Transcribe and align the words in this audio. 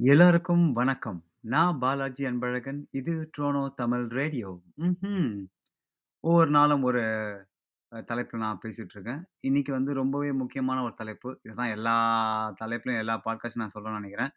எல்லாருக்கும் 0.00 0.72
வணக்கம். 0.72 1.18
நான் 1.44 1.78
பாலாஜி 1.78 2.24
அன்பழகன். 2.24 2.80
இது 2.90 3.30
ட்ரோனோ 3.34 3.74
தமிழ் 3.74 4.06
ரேடியோ. 4.08 4.50
ம்ஹ்ம். 4.80 5.28
ஒவ்வொரு 6.24 6.50
நாளும் 6.50 6.82
ஒரு 6.82 7.02
அ 7.92 8.02
தலைப்புல 8.02 8.38
நான் 8.38 8.60
பேசிட்டு 8.64 8.94
இருக்கேன். 8.94 9.20
இன்னைக்கு 9.40 9.72
வந்து 9.72 9.94
ரொம்பவே 9.94 10.32
முக்கியமான 10.32 10.82
ஒரு 10.82 10.94
தலைப்பு. 10.94 11.40
இதுதான் 11.44 11.68
எல்லா 11.68 11.96
தலைப்புலயும் 12.62 12.98
எல்லா 12.98 13.22
பாட்காஸ்ட்டும் 13.26 13.64
நான் 13.64 13.74
சொல்லணும்னு 13.74 14.00
நெனைக்கிறேன். 14.00 14.32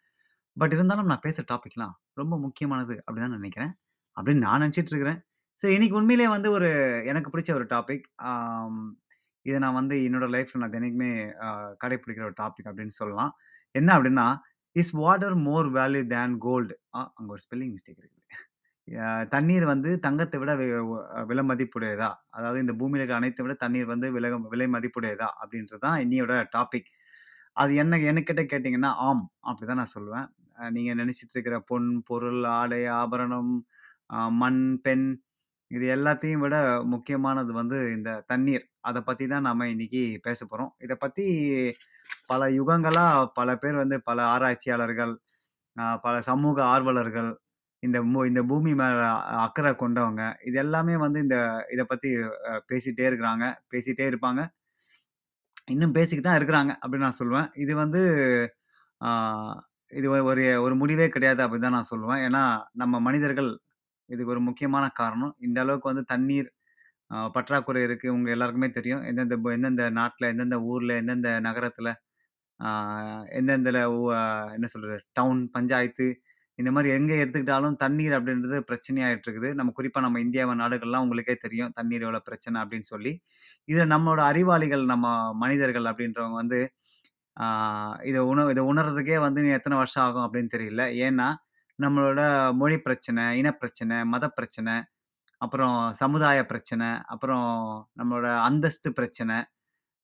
பட் 0.58 0.74
இருந்தாலும் 0.74 1.06
நான் 1.06 1.26
பேசுற 1.26 1.46
டாபிக்லாம் 1.52 1.96
ரொம்ப 2.14 2.38
முக்கியமானது 2.40 2.96
அப்படிதான் 3.02 3.30
தான் 3.30 3.40
நெனைக்கிறேன். 3.40 3.74
அப்படின்னு 4.18 4.40
நான் 4.40 4.62
நெனச்சிட்டு 4.62 4.94
இருக்கிறேன். 4.94 5.20
சரி 5.64 5.74
இன்னைக்கு 5.74 5.98
உண்மையிலேயே 5.98 6.30
வந்து 6.30 6.52
ஒரு 6.52 6.70
எனக்கு 7.06 7.32
பிடிச்ச 7.32 7.52
ஒரு 7.54 7.66
டாபிக். 7.66 8.06
ஆம் 8.30 8.82
இத 9.46 9.60
நான் 9.60 9.74
வந்து 9.74 9.96
என்னோட 10.08 10.28
லைஃப்ல 10.36 10.58
நான் 10.58 10.72
தினைக்குமே 10.72 11.12
அ 11.42 11.50
கடைப்பிடிக்கிற 11.84 12.24
ஒரு 12.24 12.38
டாபிக் 12.42 12.70
அப்படின்னு 12.70 12.96
சொல்லலாம். 13.02 13.34
என்ன 13.76 13.90
அப்படின்னா, 14.00 14.28
"is 14.76 14.92
water 14.98 15.36
more 15.46 15.68
value 15.76 16.02
than 16.08 16.36
gold 16.40 16.76
ஆ 16.96 17.02
அங்கே 17.18 17.32
ஒரு 17.36 17.42
ஸ்பெல்லிங் 17.46 17.74
மிஸ்டேக் 17.76 18.02
இருக்குது. 18.02 18.26
தண்ணீர் 19.34 19.66
வந்து 19.66 19.90
தங்கத்தை 20.00 20.38
விட 20.42 20.52
வி 20.60 20.68
ஒ 20.86 20.98
விலை 21.30 21.44
மதிப்புடையதா? 21.50 22.10
அதாவது 22.30 22.60
இந்த 22.66 22.74
பூமியில 22.80 23.02
இருக்க 23.02 23.20
அனைத்தை 23.20 23.44
விட 23.46 23.56
தண்ணீர் 23.64 23.92
வந்து 23.94 24.08
விலை 24.16 24.30
விலை 24.54 24.68
மதிப்புடையதா? 24.76 25.30
அப்படின்றது 25.42 25.84
தான் 25.88 26.00
இன்னியோட 26.06 26.36
டாபிக். 26.56 26.90
அது 27.58 27.72
என்ன 27.76 27.98
என்கிட்ட 28.10 28.44
கேட்டிங்கன்னா 28.54 28.92
ஆம். 29.08 29.26
அப்படிதான் 29.50 29.82
நான் 29.84 29.96
சொல்லுவேன். 29.98 30.28
நீங்கள் 30.72 30.98
நீங்க 31.00 31.14
இருக்கிற 31.34 31.58
பொன், 31.70 31.90
பொருள், 32.10 32.42
ஆடை, 32.58 32.82
ஆபரணம், 33.00 33.54
மண், 34.42 34.64
பெண் 34.86 35.08
இது 35.72 35.86
எல்லாத்தையும் 35.96 36.44
விட 36.44 36.56
முக்கியமானது 36.94 37.52
வந்து 37.54 37.78
இந்த 37.96 38.12
தண்ணீர். 38.28 38.66
அதை 38.82 39.02
பத்தி 39.02 39.26
தான் 39.28 39.48
நாம 39.50 39.68
இன்னைக்கு 39.70 40.02
பேச 40.28 40.40
போறோம். 40.52 40.72
இதை 40.86 40.96
பத்தி 41.00 41.26
பல 42.28 42.44
யுகங்களா 42.56 43.06
பல 43.36 43.50
பேர் 43.58 43.76
வந்து 43.76 43.98
பல 44.04 44.20
ஆராய்ச்சியாளர்கள், 44.34 45.14
பல 46.04 46.16
சமூக 46.24 46.58
ஆர்வலர்கள், 46.68 47.32
இந்த 47.84 48.00
மூ 48.08 48.20
இந்த 48.30 48.42
பூமி 48.48 48.74
மேல 48.76 49.02
அக்கறை 49.46 49.74
கொண்டவங்க, 49.78 50.22
இது 50.46 50.58
எல்லாமே 50.60 50.96
வந்து 51.00 51.20
இந்த 51.26 51.38
இதை 51.76 51.86
பத்தி 51.88 52.12
அ 52.50 52.58
பேசிட்டே 52.72 53.08
இருக்கிறாங்க. 53.10 53.46
பேசிட்டே 53.74 54.08
இருப்பாங்க. 54.12 54.42
இன்னும் 55.68 55.96
பேசிக்கிட்டு 55.96 56.28
தான் 56.28 56.40
இருக்கிறாங்க 56.40 56.72
அப்படின்னு 56.82 57.08
நான் 57.08 57.20
சொல்லுவேன். 57.20 57.50
இது 57.58 57.74
வந்து 57.76 58.02
இது 59.92 60.08
ஒரு 60.30 60.44
ஒரு 60.60 60.76
முடிவே 60.76 61.06
கிடையாது 61.10 61.42
அப்படின்னு 61.44 61.68
தான் 61.68 61.78
நான் 61.78 61.92
சொல்லுவேன். 61.92 62.22
ஏன்னா, 62.28 62.42
நம்ம 62.76 63.00
மனிதர்கள் 63.00 63.50
இதுக்கு 64.10 64.34
ஒரு 64.36 64.44
முக்கியமான 64.48 64.86
காரணம். 65.00 65.34
இந்த 65.42 65.58
அளவுக்கு 65.64 65.92
வந்து 65.92 66.06
தண்ணீர் 66.12 66.50
அ 67.12 67.18
பற்றாக்குறை 67.36 67.82
இருக்கு. 67.84 68.08
உங்க 68.16 68.30
எல்லாருக்குமே 68.34 68.70
தெரியும். 68.74 69.04
எந்தெந்த 69.10 69.36
ப 69.40 69.54
எந்தெந்த 69.54 69.84
நாட்ல, 69.98 70.30
எந்தெந்த 70.34 70.58
ஊர்ல, 70.70 70.92
எந்தெந்த 71.02 71.30
நகரத்துல, 71.46 71.90
ஆ 72.60 72.70
எந்தெந்த 73.40 73.70
அ 74.16 74.22
என்ன 74.56 74.68
சொல்றது? 74.74 74.98
டவுன், 75.14 75.42
பஞ்சாயத்து 75.54 76.08
இந்த 76.60 76.72
மாரி 76.74 76.90
எங்க 76.94 77.14
எடுத்துக்கிட்டாலும் 77.18 77.78
தண்ணீர் 77.82 78.16
அப்படின்றது 78.18 78.58
பிரச்சனையாயிட்டு 78.70 79.28
இருக்குது. 79.28 79.50
நம்ம 79.58 79.74
குறிப்பா 79.78 80.02
நம்ம 80.06 80.20
இந்தியாவ 80.24 80.54
நாடுகள்லாம் 80.62 81.06
உங்களுக்கே 81.06 81.36
தெரியும். 81.42 81.74
தண்ணீர் 81.76 82.06
எவ்வளோ 82.06 82.22
பிரச்சனை 82.26 82.58
அப்படின்னு 82.64 82.88
சொல்லி. 82.90 83.14
இத 83.68 83.86
நம்மளோட 83.92 84.22
அறிவாளிகள், 84.30 84.86
நம்ம 84.88 85.06
மனிதர்கள் 85.42 85.90
அப்படின்றவங்க 85.92 86.40
வந்து, 86.42 86.60
ஆ 87.38 87.46
இத 88.06 88.18
உண 88.28 88.46
இத 88.52 88.62
உணர்றதுக்கே 88.70 89.18
வந்து 89.24 89.42
எத்தன 89.56 89.78
வருஷம் 89.80 90.06
ஆகும் 90.06 90.26
அப்படின்னு 90.28 90.54
தெரியல. 90.56 90.84
ஏன்னா, 91.04 91.28
நம்மளோட 91.80 92.22
மொழி 92.58 92.78
பிரச்சனை, 92.82 93.24
இனப்பிரச்சனை, 93.42 93.98
மத 94.10 94.26
பிரச்சனை, 94.34 94.76
அப்புறம் 95.42 95.74
சமுதாய 96.00 96.40
பிரச்சனை, 96.48 96.88
அப்புறம் 97.08 97.48
நம்மளோட 98.00 98.28
அந்தஸ்து 98.46 98.90
பிரச்சனை, 98.94 99.36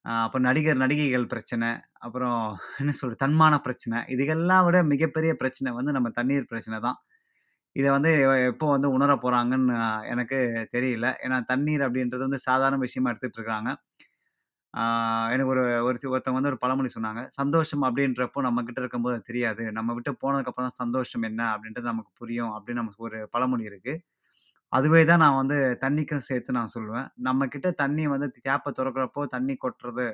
அ 0.05 0.13
அப்புறம் 0.23 0.47
நடிகர், 0.47 0.81
நடிகைகள் 0.83 1.27
பிரச்சனை, 1.29 1.69
அப்புறம் 2.01 2.39
என்ன 2.83 2.93
சொல்றது? 2.99 3.19
தன்மான 3.23 3.55
பிரச்சனை. 3.65 3.99
இதுகெல்லாம் 4.13 4.65
விட 4.67 4.79
மிகப்பெரிய 4.91 5.33
பிரச்சனை 5.41 5.71
வந்து 5.75 5.93
நம்ம 5.97 6.11
தண்ணீர் 6.17 6.49
பிரச்சனை 6.51 6.79
தான். 6.87 6.99
இத 7.75 7.87
வந்து 7.93 8.11
எ 8.23 8.47
எப்போ 8.49 8.67
வந்து 8.73 8.89
உணர 8.95 9.11
போறாங்கன்னு 9.23 9.75
எனக்கு 10.11 10.39
தெரியல. 10.73 11.07
ஏன்னா 11.25 11.39
தண்ணீர் 11.49 11.85
அப்படின்றது 11.85 12.27
வந்து 12.27 12.41
சாதாரண 12.47 12.79
விஷயமா 12.85 13.11
எடுத்துட்டு 13.11 13.39
இருக்காங்க. 13.41 13.71
ஆ 14.73 14.83
எனக்கு 15.33 15.51
ஒரு 15.53 15.63
ஒருத்தி 15.87 16.07
ஒருத்தவங்க 16.11 16.39
வந்து 16.39 16.51
ஒரு 16.51 16.59
பழமொழி 16.63 16.89
சொன்னாங்க. 16.93 17.21
"சந்தோஷம் 17.37 17.83
அப்படின்றப்போ 17.87 18.39
நம்மகிட்ட 18.47 18.79
இருக்கும்போது 18.81 19.15
அது 19.15 19.29
தெரியாது. 19.29 19.63
நம்ம 19.77 19.93
விட்டு 19.97 20.11
போனதுக்கப்புறம் 20.23 20.67
தான் 20.69 20.79
சந்தோஷம் 20.81 21.25
என்ன 21.29 21.41
அப்படின்றது 21.53 21.87
நமக்கு 21.91 22.11
புரியும்." 22.21 22.53
அப்படின்னு 22.55 22.81
நமக்கு 22.81 23.05
ஒரு 23.09 23.19
பழமொழி 23.33 23.65
இருக்கு. 23.71 23.93
அதுவே 24.73 25.01
தான் 25.05 25.21
நான் 25.21 25.39
வந்து 25.39 25.55
தண்ணிக்கும் 25.81 26.25
சேர்த்து 26.25 26.51
நான் 26.51 26.73
சொல்லுவேன். 26.73 27.07
நம்ம 27.19 27.47
கிட்ட 27.47 27.67
தண்ணி 27.81 28.03
வந்து 28.07 28.27
டேப்ப 28.39 28.73
தொறக்கிறப்போ 28.77 29.23
தண்ணி 29.27 29.55
கொட்டுறது 29.57 30.07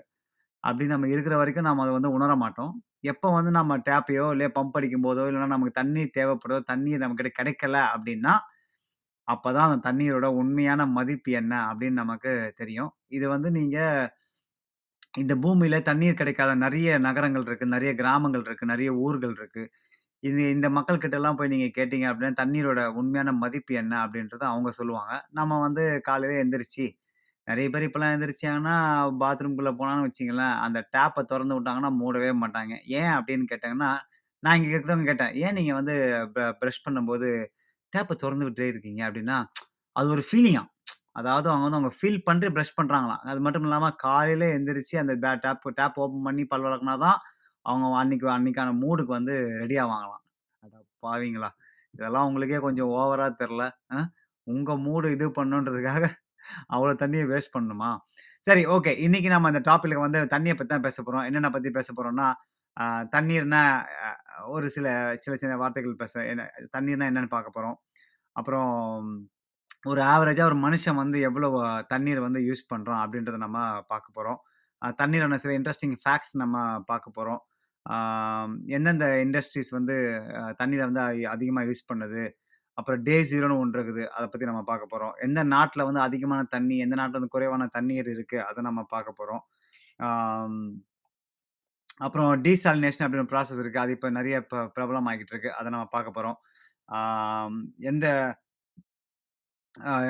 அப்படின்னு 0.64 0.96
நம்ம 0.96 1.10
இருக்கிற 1.10 1.36
வரைக்கும் 1.38 1.68
நம்ம 1.68 1.84
அத 1.84 1.94
வந்து 1.94 2.12
உணர 2.12 2.32
மாட்டோம். 2.38 2.74
எப்போ 3.06 3.28
வந்து 3.32 3.52
நம்ம 3.52 3.78
டேப்பையோ, 3.88 4.26
இல்லையோ 4.32 4.52
பம்ப் 4.56 4.78
அடிக்கும்போதோ, 4.80 5.26
இல்லைன்னா 5.30 5.50
நமக்கு 5.50 5.80
தண்ணி 5.82 6.04
தேவைப்படுதோ, 6.18 6.60
தண்ணீர் 6.72 7.04
நம்மகிட்ட 7.04 7.32
கிடைக்கல 7.40 7.78
அப்படின்னா, 7.94 8.34
அப்பதான் 9.28 9.68
அந்த 9.68 9.82
தண்ணீரோட 9.88 10.28
உண்மையான 10.40 10.86
மதிப்பு 10.92 11.32
என்ன 11.34 11.54
அப்படின்னு 11.70 12.02
நமக்கு 12.04 12.32
தெரியும். 12.56 12.92
இது 13.12 13.26
வந்து 13.30 13.50
நீங்க 13.52 13.78
இந்த 15.14 15.34
பூமியில 15.36 15.78
தண்ணீர் 15.82 16.18
கிடைக்காத 16.18 16.52
நெறைய 16.56 16.98
நகரங்கள் 17.00 17.46
இருக்கு, 17.46 17.66
நெறைய 17.68 17.92
கிராமங்கள் 17.96 18.44
இருக்கு, 18.46 18.66
நெறைய 18.66 18.90
ஊர்கள் 19.02 19.36
இருக்கு. 19.36 19.64
இது 20.24 20.42
இந்த 20.54 20.68
மக்கள்கிட்டலாம் 20.76 21.38
போய் 21.38 21.52
நீங்க 21.52 21.68
கேட்டீங்க 21.76 22.06
அப்படின்னா, 22.10 22.38
தண்ணீரோட 22.42 22.82
உண்மையான 23.00 23.32
மதிப்பு 23.40 23.74
என்ன 23.76 23.94
அப்படின்றத 24.06 24.44
அவங்க 24.50 24.72
சொல்லுவாங்க. 24.80 25.14
நம்ம 25.32 25.60
வந்து 25.62 25.84
காலையில 26.08 26.42
எந்திரிச்சு 26.44 26.86
நெறைய 27.48 27.68
பேர் 27.70 27.88
இப்பலாம் 27.88 28.14
எந்திரிச்சாங்கன்னா, 28.16 28.76
பாத்ரூம்குள்ள 29.22 29.72
போனான்னு 29.78 30.06
வச்சுக்கங்களேன், 30.06 30.56
அந்த 30.66 30.80
டேப்ப 30.96 31.24
தொறந்து 31.32 31.56
விட்டாங்கன்னா 31.56 31.92
மூடவே 32.00 32.32
மாட்டாங்க. 32.42 32.74
ஏன் 33.00 33.12
அப்படின்னு 33.18 33.46
கேட்டாங்கன்னா, 33.52 33.92
நான் 34.44 34.58
இங்க 34.60 34.70
இருக்கிறவங்க 34.72 35.10
கேட்டேன். 35.12 35.34
"ஏன் 35.44 35.56
நீங்க 35.58 35.74
வந்து 35.76 35.96
ப 36.36 36.42
பிரஷ் 36.60 36.84
பண்ணும்போது 36.86 37.30
டேப்ப 37.94 38.16
தொறந்து 38.22 38.48
விட்டே 38.48 38.68
இருக்கீங்க?" 38.72 39.02
அப்படின்னா, 39.08 39.38
அது 39.96 40.10
ஒரு 40.10 40.24
ஃபீலிங்காம். 40.28 40.70
அதாவது 41.14 41.48
அவங்க 41.52 41.66
வந்து 41.68 41.80
அவங்க 41.80 41.94
ஃபீல் 41.98 42.22
பண்ணிட்டு 42.24 42.56
பிரஷ் 42.56 42.78
பண்றாங்களாம். 42.80 43.24
அது 43.30 43.40
மட்டும் 43.42 43.66
இல்லாம 43.68 43.90
காலையில 44.04 44.46
எந்திரிச்சு 44.58 44.96
அந்த 44.98 45.14
பே 45.24 45.32
டேப் 45.46 45.68
டேப் 45.80 45.98
ஓப்பன் 46.04 46.26
பண்ணி 46.28 46.44
பல் 46.48 46.66
வெளக்குனா 46.66 46.96
தான், 47.06 47.20
அவங்க 47.70 47.88
அன்னைக்கு 48.02 48.28
அன்னைக்கான 48.36 48.74
மூடுக்கு 48.84 49.14
வந்து 49.18 49.34
ரெடி 49.62 49.76
ஆவாங்களாம். 49.84 50.24
அட 50.64 50.74
பாவிங்களா! 51.04 51.50
இதெல்லாம் 51.94 52.28
உங்களுக்கே 52.30 52.60
கொஞ்சம் 52.66 52.92
ஓவராக 52.98 53.32
தெரில 53.42 53.64
உங்கள் 54.48 54.84
மூடு 54.86 55.08
இது 55.16 55.26
பண்ணணுன்றதுக்காக 55.38 56.06
அவ்வளோ 56.74 56.94
தண்ணியை 57.02 57.26
வேஸ்ட் 57.32 57.56
பண்ணணுமா? 57.56 57.92
சரி 58.48 58.64
ஓகே. 58.76 58.92
இன்னைக்கு 59.06 59.30
நம்ம 59.34 59.50
அந்த 59.52 59.62
டாபிக்ல 59.70 60.02
வந்து 60.06 60.20
தண்ணியை 60.34 60.56
பற்றி 60.56 60.72
தான் 60.72 60.86
பேச 60.88 60.98
போகிறோம் 61.00 61.26
என்னென்ன 61.30 61.50
பற்றி 61.52 61.72
பேச 61.78 61.90
போகிறோம்னா 61.92 62.28
தண்ணீர்னா 63.14 63.62
ஒரு 64.50 64.68
சில 64.76 64.88
சில 65.24 65.34
சின்ன 65.38 65.56
வார்த்தைகள் 65.62 66.02
பேச 66.02 66.14
என்ன 66.32 66.44
தண்ணீர்னா 66.76 67.10
என்னன்னு 67.12 67.34
பார்க்க 67.34 67.58
போகிறோம் 67.58 67.78
அப்புறம் 68.36 68.72
ஒரு 69.86 70.02
ஆவரேஜாக 70.12 70.50
ஒரு 70.50 70.58
மனுஷன் 70.64 71.00
வந்து 71.02 71.18
எவ்வளோ 71.28 71.50
தண்ணீர் 71.92 72.22
வந்து 72.26 72.40
யூஸ் 72.46 72.64
பண்ணுறோம் 72.72 73.02
அப்படின்றத 73.04 73.40
நம்ம 73.46 73.60
பார்க்க 73.92 74.18
போகிறோம் 74.18 74.40
தண்ணீரான 74.98 75.40
சில 75.44 75.54
இன்ட்ரெஸ்டிங் 75.58 75.96
ஃபேக்ட்ஸ் 76.02 76.34
நம்ம 76.42 76.58
பார்க்க 76.90 77.18
போகிறோம் 77.18 77.42
எந்தெந்த 78.78 79.06
இண்டஸ்ட்ரீஸ் 79.26 79.72
வந்து 79.78 79.96
தண்ணியில் 80.60 80.88
வந்து 80.90 81.02
அதிகமாக 81.36 81.68
யூஸ் 81.70 81.90
பண்ணுது. 81.92 82.24
அப்புறம் 82.78 83.02
டே 83.08 83.16
ஜீரோன்னு 83.32 83.60
ஒன்று 83.62 83.78
இருக்குது. 83.78 84.04
அதை 84.18 84.26
பற்றி 84.32 84.46
நம்ம 84.50 84.62
பார்க்க 84.70 84.92
போகிறோம் 84.92 85.14
எந்த 85.28 85.40
நாட்டில் 85.54 85.88
வந்து 85.88 86.02
அதிகமான 86.08 86.42
தண்ணி, 86.56 86.76
எந்த 86.86 86.96
நாட்டில் 87.00 87.20
வந்து 87.20 87.34
குறைவான 87.36 87.68
தண்ணீர் 87.78 88.10
இருக்குது 88.16 88.46
அதை 88.50 88.60
நம்ம 88.68 88.84
பார்க்கப் 88.94 89.20
போகிறோம் 89.22 89.44
அப்புறம் 92.06 92.30
டீசாலினேஷன் 92.46 93.06
அப்படின்னு 93.06 93.32
ப்ராசஸ் 93.34 93.62
இருக்குது 93.64 93.84
அது 93.84 93.96
இப்போ 93.98 94.10
நிறைய 94.18 94.36
இப்போ 94.44 94.60
பிரபலம் 94.76 95.10
ஆகிட்டு 95.12 95.34
இருக்கு. 95.34 95.50
அதை 95.60 95.68
நம்ம 95.76 95.88
பார்க்க 95.96 96.18
போகிறோம் 96.18 96.38
எந்த 97.92 98.06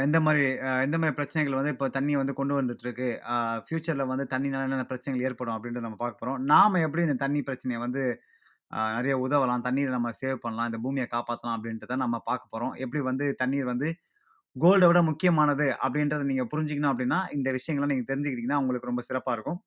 எந்த 0.04 0.18
மாரி 0.26 0.44
அ 0.64 0.72
எந்த 0.84 0.98
மாரி 0.98 1.14
பிரச்சனைகள் 1.18 1.58
வந்து 1.58 1.72
இப்போ 1.74 1.88
தண்ணி 1.96 2.14
வந்து 2.20 2.34
கொண்டு 2.38 2.54
வந்துட்டு 2.58 2.86
இருக்கு. 2.86 3.08
அ 3.32 3.36
ஃபியூச்சர்ல 3.66 4.04
வந்து 4.12 4.26
தண்ணினால 4.32 4.66
என்னென்ன 4.68 4.86
பிரச்சனைகள் 4.90 5.26
ஏற்படும் 5.28 5.56
அப்படின்றத 5.56 5.86
நம்ம 5.88 6.00
பார்க்க 6.02 6.22
போறோம். 6.22 6.40
நாம 6.52 6.80
எப்படி 6.86 7.04
இந்த 7.08 7.18
தண்ணி 7.24 7.42
பிரச்சனைய 7.48 7.80
வந்து 7.84 8.04
அ 8.72 8.88
நெறைய 8.96 9.16
உதவலாம். 9.26 9.66
தண்ணீர 9.68 9.90
நம்ம 9.96 10.12
சேவ் 10.20 10.44
பண்ணலாம். 10.44 10.70
இந்த 10.72 10.80
பூமிய 10.84 11.06
காப்பாத்தலாம் 11.14 11.58
அப்படின்றத 11.58 11.98
நம்ம 12.04 12.20
பார்க்க 12.28 12.54
போறோம். 12.54 12.74
எப்படி 12.84 13.02
வந்து 13.10 13.28
தண்ணீர் 13.42 13.72
வந்து 13.74 13.90
கோல்ட 14.56 14.86
விட 14.88 15.02
முக்கியமானது 15.10 15.68
அப்படின்றத 15.84 16.24
நீங்க 16.30 16.46
புரிஞ்சுக்கணும் 16.52 16.94
அப்படின்னா, 16.94 17.20
இந்த 17.38 17.50
விஷயங்கள்லாம் 17.58 17.94
நீங்க 17.94 18.08
தெரிஞ்சுக்கிட்டீங்கன்னா 18.10 18.62
உங்களுக்கு 18.64 18.92
ரொம்ப 18.92 19.04
சிறப்பா 19.10 19.34
இருக்கும். 19.38 19.60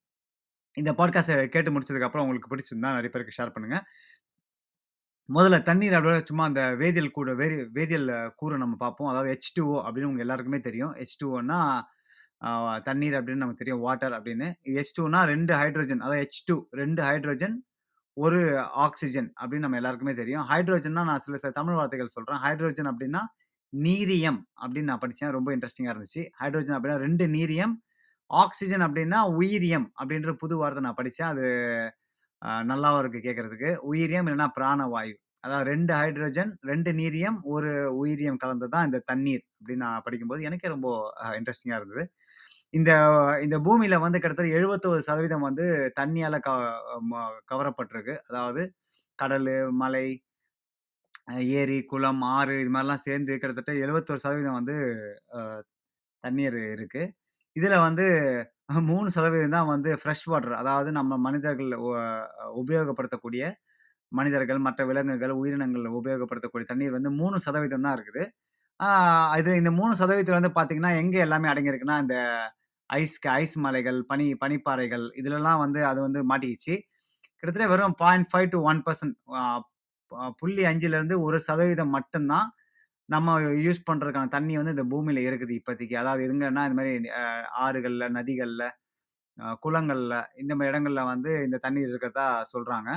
இந்த 0.76 0.90
பாட்காஸ்ட்ட 0.98 1.34
கேட்டு 1.54 1.70
முடிச்சதுக்கப்புறம் 1.72 2.24
உங்களுக்கு 2.24 2.50
பிடிச்சிருந்தா 2.50 2.90
நெறைய 2.96 3.10
பேருக்கு 3.10 3.36
ஷேர் 3.36 3.54
பண்ணுங்க. 3.54 3.78
முதல்ல 5.32 5.56
தண்ணீர் 5.62 5.96
அப்படியே 5.96 6.22
சும்மா 6.28 6.44
அந்த 6.50 6.62
வேதியியல் 6.80 7.16
கூட 7.16 7.30
வேதி 7.40 7.56
வேதியியல் 7.76 8.08
கூற 8.40 8.56
நம்ம 8.62 8.74
பார்ப்போம். 8.76 9.10
அதாவது 9.10 9.28
H2O 9.36 9.76
அப்படின்னு 9.84 10.10
உங்க 10.10 10.22
எல்லாருக்குமே 10.26 10.60
தெரியும். 10.60 10.92
H2Oன்னா 11.02 11.58
அ 12.42 12.50
தண்ணீர் 12.86 13.16
அப்படின்னு 13.18 13.42
நமக்கு 13.42 13.62
தெரியும். 13.62 13.82
வாட்டர் 13.84 14.14
அப்படின்னு. 14.18 14.46
H2ன்னா 14.76 15.20
2 15.28 15.52
ஹைட்ரோஜன். 15.60 16.00
அதாவது 16.04 16.22
H2 16.28 16.56
2 16.74 17.02
ஹைட்ரோஜன், 17.08 17.54
ஒரு 18.16 18.40
ஆக்சிஜன் 18.86 19.28
அப்படின்னு 19.40 19.66
நம்ம 19.66 19.78
எல்லாருக்குமே 19.80 20.14
தெரியும். 20.14 20.44
ஹைட்ரோஜன்னா 20.50 21.04
நான் 21.10 21.24
சில 21.26 21.38
சில 21.42 21.52
தமிழ் 21.60 21.78
வார்த்தைகள் 21.78 22.14
சொல்கிறேன் 22.16 22.42
ஹைட்ரோஜன் 22.46 22.90
அப்படின்னா 22.92 23.22
நீரியம் 23.72 24.40
அப்படின்னு 24.62 24.90
நான் 24.90 25.02
படித்தேன் 25.04 25.34
ரொம்ப 25.36 25.50
இன்ட்ரெஸ்டிங்காக 25.56 25.94
இருந்துச்சு. 25.94 26.24
ஹைட்ரோஜன் 26.40 26.76
அப்படின்னா 26.78 26.98
ரெண்டு 27.06 27.26
நீரியம். 27.36 27.74
ஆக்சிஜன் 28.30 28.84
அப்படின்னா 28.86 29.20
உயிரியம் 29.38 29.86
அப்படின்ற 30.00 30.32
புது 30.42 30.54
வார்த்தை 30.60 30.82
நான் 30.86 30.98
படித்தேன் 31.00 31.30
அது 31.32 31.46
நல்லாவும் 32.68 33.02
இருக்குது 33.02 33.26
கேட்கறதுக்கு. 33.26 33.70
உயிரியம் 33.90 34.26
இல்லைன்னா 34.26 34.48
பிராணவாயு. 34.58 35.14
அதாவது 35.44 35.66
ரெண்டு 35.72 35.92
ஹைட்ரஜன், 36.00 36.50
ரெண்டு 36.70 36.90
நீரியம், 37.00 37.38
ஒரு 37.54 37.70
உயிரியம் 38.00 38.40
கலந்து 38.42 38.66
தான் 38.74 38.86
இந்த 38.88 38.98
தண்ணீர் 39.10 39.44
அப்படின்னு 39.58 39.84
நான் 39.86 40.04
படிக்கும்போது 40.06 40.46
எனக்கே 40.48 40.68
ரொம்ப 40.74 40.88
இன்ட்ரெஸ்டிங்காக 41.38 41.80
இருந்தது. 41.80 42.04
இந்த 42.74 42.90
இந்த 43.46 43.56
பூமியில் 43.66 44.02
வந்து 44.04 44.18
கிட்டத்தட்ட 44.20 44.52
71% 44.58 45.48
வந்து 45.48 45.64
தண்ணியால் 46.00 46.38
க 46.46 46.50
ம 47.10 47.14
கவரப்பட்டிருக்கு. 47.52 48.14
அதாவது 48.30 48.62
கடல் 49.18 49.50
மலை, 49.82 50.06
ஏரி, 51.60 51.78
குளம், 51.90 52.22
ஆறு 52.36 52.54
இது 52.62 52.70
மாதிரிலாம் 52.76 53.04
சேர்ந்து 53.08 53.32
கிட்டத்தட்ட 53.42 53.72
71% 53.84 54.56
வந்து 54.58 54.76
தண்ணீர் 56.24 56.58
இருக்குது 56.76 57.12
இதில் 57.56 57.84
வந்து 57.86 58.04
மூணு 58.90 59.08
சதவீதம் 59.16 59.56
தான் 59.56 59.70
வந்து 59.74 59.90
ஃப்ரெஷ் 60.00 60.26
வாட்டர். 60.32 60.56
அதாவது 60.62 60.90
நம்ம 60.98 61.18
மனிதர்கள் 61.26 61.72
உபயோகப்படுத்தக்கூடிய 62.60 63.44
மனிதர்கள், 64.12 64.60
மற்ற 64.66 64.80
விலங்குகள், 64.90 65.34
உயிரினங்கள் 65.40 65.86
உபயோகப்படுத்தக்கூடிய 66.00 66.66
தண்ணீர் 66.70 66.96
வந்து 66.96 67.10
மூணு 67.20 67.36
சதவீதம் 67.46 67.86
தான் 67.86 67.96
இருக்குது. 67.98 68.24
இது 69.40 69.50
இந்த 69.60 69.70
மூணு 69.80 69.92
சதவீதத்தில் 70.00 70.38
வந்து 70.38 70.52
பார்த்தீங்கன்னா, 70.56 70.92
எங்கே 71.02 71.20
எல்லாமே 71.26 71.48
அடங்கியிருக்குன்னா, 71.52 71.98
இந்த 72.04 72.16
ஐஸ் 72.90 73.16
ஐஸ் 73.36 73.56
மலைகள், 73.66 73.98
பனி 74.10 74.26
பனிப்பாறைகள் 74.42 75.06
இதுலலாம் 75.20 75.62
வந்து 75.64 75.80
அது 75.90 76.00
வந்து 76.06 76.20
மாட்டிக்கிச்சு. 76.32 76.74
கிட்டத்தட்ட 77.42 77.68
வெறும் 77.72 77.94
0.5 77.94 78.48
டூ 78.52 78.58
1% 78.66 79.14
அ 79.34 79.42
அ 80.12 80.26
0.5லேருந்து 80.40 81.16
1% 81.26 81.86
மட்டும் 81.96 82.28
தான் 82.32 82.48
நம்ம 83.08 83.28
யூஸ் 83.64 83.80
பண்ணுறதுக்கான 83.88 84.30
தண்ணி 84.36 84.54
வந்து 84.60 84.74
இந்த 84.76 84.84
பூமியில் 84.92 85.20
இருக்குது 85.28 85.54
இப்போதைக்கு. 85.60 85.96
அதாவது 86.02 86.22
எதுங்கன்னா 86.26 86.64
இந்த 86.68 86.78
மாதிரி 86.80 86.92
ஆறுகளில் 87.66 88.14
நதிகளில் 88.18 88.66
குளங்களில் 89.64 90.14
இந்த 90.42 90.52
மாதிரி 90.56 90.70
இடங்களில் 90.72 91.10
வந்து 91.12 91.32
இந்த 91.46 91.58
தண்ணீர் 91.66 91.90
இருக்கிறதா 91.92 92.26
சொல்கிறாங்க 92.54 92.90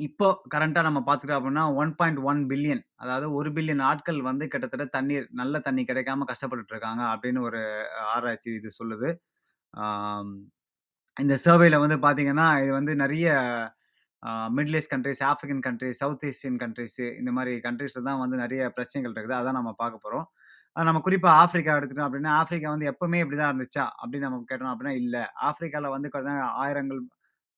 இப்போ 0.00 0.26
கரண்ட்டா 0.52 0.80
நம்ம 0.86 1.00
பார்த்துக்கிட்டோம் 1.02 1.40
அப்படின்னா 1.40 1.64
1.1 1.76 2.18
பில்லியன் 2.50 2.82
அதாவது 3.02 3.26
1 3.34 3.50
பில்லியன் 3.56 3.82
ஆட்கள் 3.88 4.20
வந்து 4.28 4.44
கிட்டத்தட்ட 4.52 4.86
தண்ணீர் 4.96 5.26
நல்ல 5.40 5.60
தண்ணி 5.60 5.82
கிடைக்காம 5.84 6.26
கஷ்டப்பட்டுட்டு 6.30 6.74
இருக்காங்க 6.74 7.02
அப்படின்னு 7.12 7.40
ஒரு 7.48 7.60
ஆராய்ச்சி 8.14 8.50
இது 8.54 8.70
சொல்லுது. 8.78 9.10
ஆம். 9.74 10.32
இந்த 11.16 11.34
சர்வேல 11.44 11.78
வந்து 11.84 11.98
பார்த்தீங்கன்னா, 12.04 12.48
இது 12.62 12.72
வந்து 12.74 12.94
நெறைய 13.02 13.28
அ 14.22 14.30
middle 14.54 14.76
east 14.78 14.92
countries, 14.92 15.22
African 15.28 15.62
countries, 15.66 15.98
south 16.00 16.24
eastern 16.28 16.58
countries 16.62 16.98
இந்த 17.20 17.30
மாரி 17.36 17.54
கன்ட்ரீஸ்ல 17.66 18.02
தான் 18.06 18.20
வந்து 18.22 18.36
நெறைய 18.42 18.62
பிரச்சனைகள் 18.76 19.14
இருக்குது. 19.14 19.36
அதான் 19.40 19.58
நம்ம 19.58 19.72
பார்க்க 19.80 20.04
போறோம். 20.04 20.26
அ 20.76 20.86
நம்ம 20.88 21.00
குறிப்பா 21.06 21.30
ஆஃப்ரிக்கா 21.42 21.74
எடுத்துட்டோம் 21.78 22.08
அப்படின்னா, 22.08 22.32
ஆஃப்ரிக்கா 22.40 22.70
வந்து 22.74 22.90
எப்பவுமே 22.92 23.20
இப்படிதான் 23.24 23.52
இருந்துச்சா? 23.52 23.86
அப்படின்னு 24.00 24.26
நம்ம 24.28 24.44
கேட்டோம் 24.50 24.72
அப்படின்னா, 24.72 24.94
இல்ல. 25.02 25.16
ஆஃப்ரிக்கால 25.48 25.90
வந்து 25.96 26.10
பார்த்தீங்கன்னா, 26.10 26.36
ஆயிரங்கள் 26.62 27.00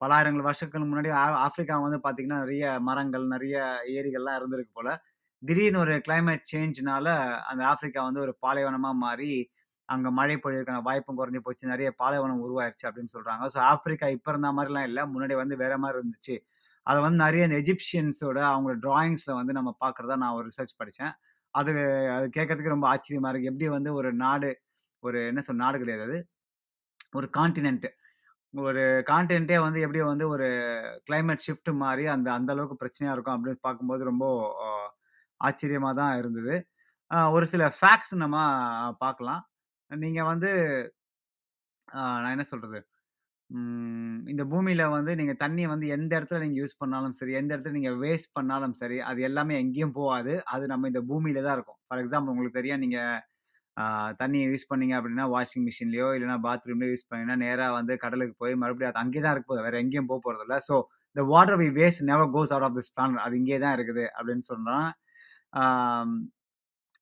பலாயிரங்கள் 0.00 0.46
வருஷங்களுக்கு 0.48 0.90
முன்னாடி 0.90 1.10
ஆப்பிரிக்கா 1.14 1.42
ஆஃப்ரிக்கா 1.46 1.76
வந்து 1.84 1.98
பார்த்தீங்கன்னா, 2.04 2.38
நிறைய 2.44 2.64
மரங்கள், 2.88 3.24
நிறைய 3.34 3.56
ஏரிகள்லாம் 3.96 4.38
இருந்திருக்கு 4.40 4.72
போல. 4.78 4.88
திடீர்னு 5.42 5.80
ஒரு 5.84 5.94
கிளைமேட் 6.06 6.44
சேஞ்ச்னால 6.52 7.06
அந்த 7.50 7.62
ஆஃப்ரிக்கா 7.72 8.02
வந்து 8.08 8.22
ஒரு 8.26 8.32
பாலைவனமாக 8.44 8.96
மாறி, 9.04 9.32
அங்கே 9.88 10.10
மழை 10.18 10.36
பொழிவுக்கான 10.44 10.82
வாய்ப்பும் 10.88 11.18
குறைஞ்சி 11.20 11.40
போச்சு. 11.46 11.64
நிறைய 11.72 11.88
பாலைவனம் 12.02 12.42
உருவாயிருச்சு 12.46 12.86
அப்படின்னு 12.88 13.12
சொல்றாங்க. 13.16 13.44
ஸோ 13.54 13.58
ஆஃப்ரிக்கா 13.72 14.08
இப்போ 14.16 14.30
இருந்த 14.34 14.50
மாதிரிலாம் 14.58 14.86
இல்லை 14.90 15.02
முன்னாடி 15.14 15.34
வந்து 15.42 15.56
வேற 15.64 15.74
மாதிரி 15.84 15.98
இருந்துச்சு. 16.00 16.36
அதை 16.86 16.98
வந்து 17.06 17.18
நிறைய 17.24 17.46
இந்த 17.48 17.56
எஜிப்சியன்ஸோட 17.62 18.38
அவங்களோட 18.50 18.78
டிராயிங்ஸில் 18.86 19.38
வந்து 19.40 19.52
நம்ம 19.58 19.70
பார்க்குறதா 19.84 20.16
நான் 20.22 20.36
ஒரு 20.38 20.46
ரிசர்ச் 20.50 20.74
படித்தேன் 20.80 21.14
அது 21.54 21.72
அது 22.16 22.26
கேட்கறதுக்கு 22.36 22.74
ரொம்ப 22.74 22.86
ஆச்சரியமாக 22.92 23.30
இருக்குது 23.32 23.52
எப்படி 23.52 23.68
வந்து 23.76 23.90
ஒரு 24.00 24.10
நாடு 24.24 24.50
ஒரு 25.02 25.18
என்ன 25.30 25.40
சொல் 25.46 25.62
நாடு 25.64 25.76
கிடையாது 25.82 26.04
அது. 26.08 26.18
ஒரு 27.12 27.26
கான்டினென்ட். 27.38 27.86
ஒரு 28.64 28.82
கான்டென்ட்டே 29.10 29.56
வந்து 29.64 29.78
எப்படி 29.84 30.00
வந்து 30.10 30.26
ஒரு 30.34 30.46
கிளைமேட் 31.08 31.44
ஷிஃப்ட் 31.46 31.70
மாதிரி 31.84 32.04
அந்த 32.14 32.28
அந்த 32.38 32.50
அளவுக்கு 32.54 32.80
பிரச்சனையாக 32.82 33.14
இருக்கும் 33.16 33.36
அப்படின்னு 33.36 33.64
பார்க்கும்போது 33.66 34.02
ரொம்ப 34.10 34.26
ஆச்சரியமாக 35.40 35.94
தான் 36.00 36.14
இருந்தது. 36.20 36.54
ஒரு 37.36 37.46
சில 37.52 37.64
ஃபேக்ட்ஸ் 37.78 38.14
நம்ம 38.24 38.36
பார்க்கலாம். 39.04 39.42
நீங்கள் 39.90 40.28
வந்து 40.32 40.50
நான் 41.88 42.34
என்ன 42.36 42.46
சொல்கிறது 42.52 42.78
இந்த 44.32 44.42
பூமியில் 44.52 44.84
வந்து 44.94 45.12
நீங்கள் 45.20 45.40
தண்ணியை 45.42 45.68
வந்து 45.72 45.86
எந்த 45.96 46.12
இடத்துல 46.18 46.40
நீங்கள் 46.44 46.60
யூஸ் 46.62 46.80
பண்ணாலும் 46.82 47.14
சரி, 47.18 47.32
எந்த 47.40 47.50
இடத்துல 47.54 47.76
நீங்கள் 47.78 47.98
வேஸ்ட் 48.04 48.34
பண்ணாலும் 48.38 48.74
சரி, 48.80 48.98
அது 49.10 49.20
எல்லாமே 49.28 49.54
எங்கேயும் 49.62 49.96
போகாது. 50.00 50.32
அது 50.54 50.64
நம்ம 50.72 50.88
இந்த 50.92 51.02
பூமியில 51.10 51.42
தான் 51.46 51.56
இருக்கும். 51.58 51.78
ஃபார் 51.88 52.00
எக்ஸாம்பிள் 52.02 52.32
உங்களுக்கு 52.34 52.58
தெரியும் 52.60 52.82
நீங்கள் 52.84 53.20
தண்ணியை 54.20 54.46
யூஸ் 54.50 54.68
பண்ணீங்க 54.70 54.94
அப்படின்னா, 54.98 55.26
வாஷிங் 55.32 55.66
மிஷின்லையோ 55.68 56.08
இல்லைன்னா 56.16 56.38
பாத்ரூம்லயோ 56.46 56.90
யூஸ் 56.92 57.06
பண்ணீங்கன்னா, 57.08 57.38
நேராக 57.44 57.72
வந்து 57.78 57.94
கடலுக்கு 58.04 58.34
போய் 58.42 58.54
மறுபடியும் 58.62 58.92
அது 58.92 59.02
அங்கே 59.04 59.20
தான் 59.20 59.34
இருக்க 59.34 59.48
போகுது. 59.50 59.64
வேறு 59.66 59.80
எங்கேயும் 59.82 60.10
போகிறது 60.12 60.44
இல்லை 60.46 60.58
so, 60.68 60.76
"the 61.16 61.24
water 61.32 61.58
we 61.62 61.68
waste 61.78 62.04
never 62.10 62.30
goes 62.36 62.52
out 62.54 62.66
of 62.68 62.76
this 62.78 62.92
planet" 62.94 63.24
அது 63.26 63.36
இங்கே 63.42 63.58
தான் 63.64 63.76
இருக்குது 63.78 64.06
அப்படின்னு 64.16 64.46
சொன்னான். 64.52 64.88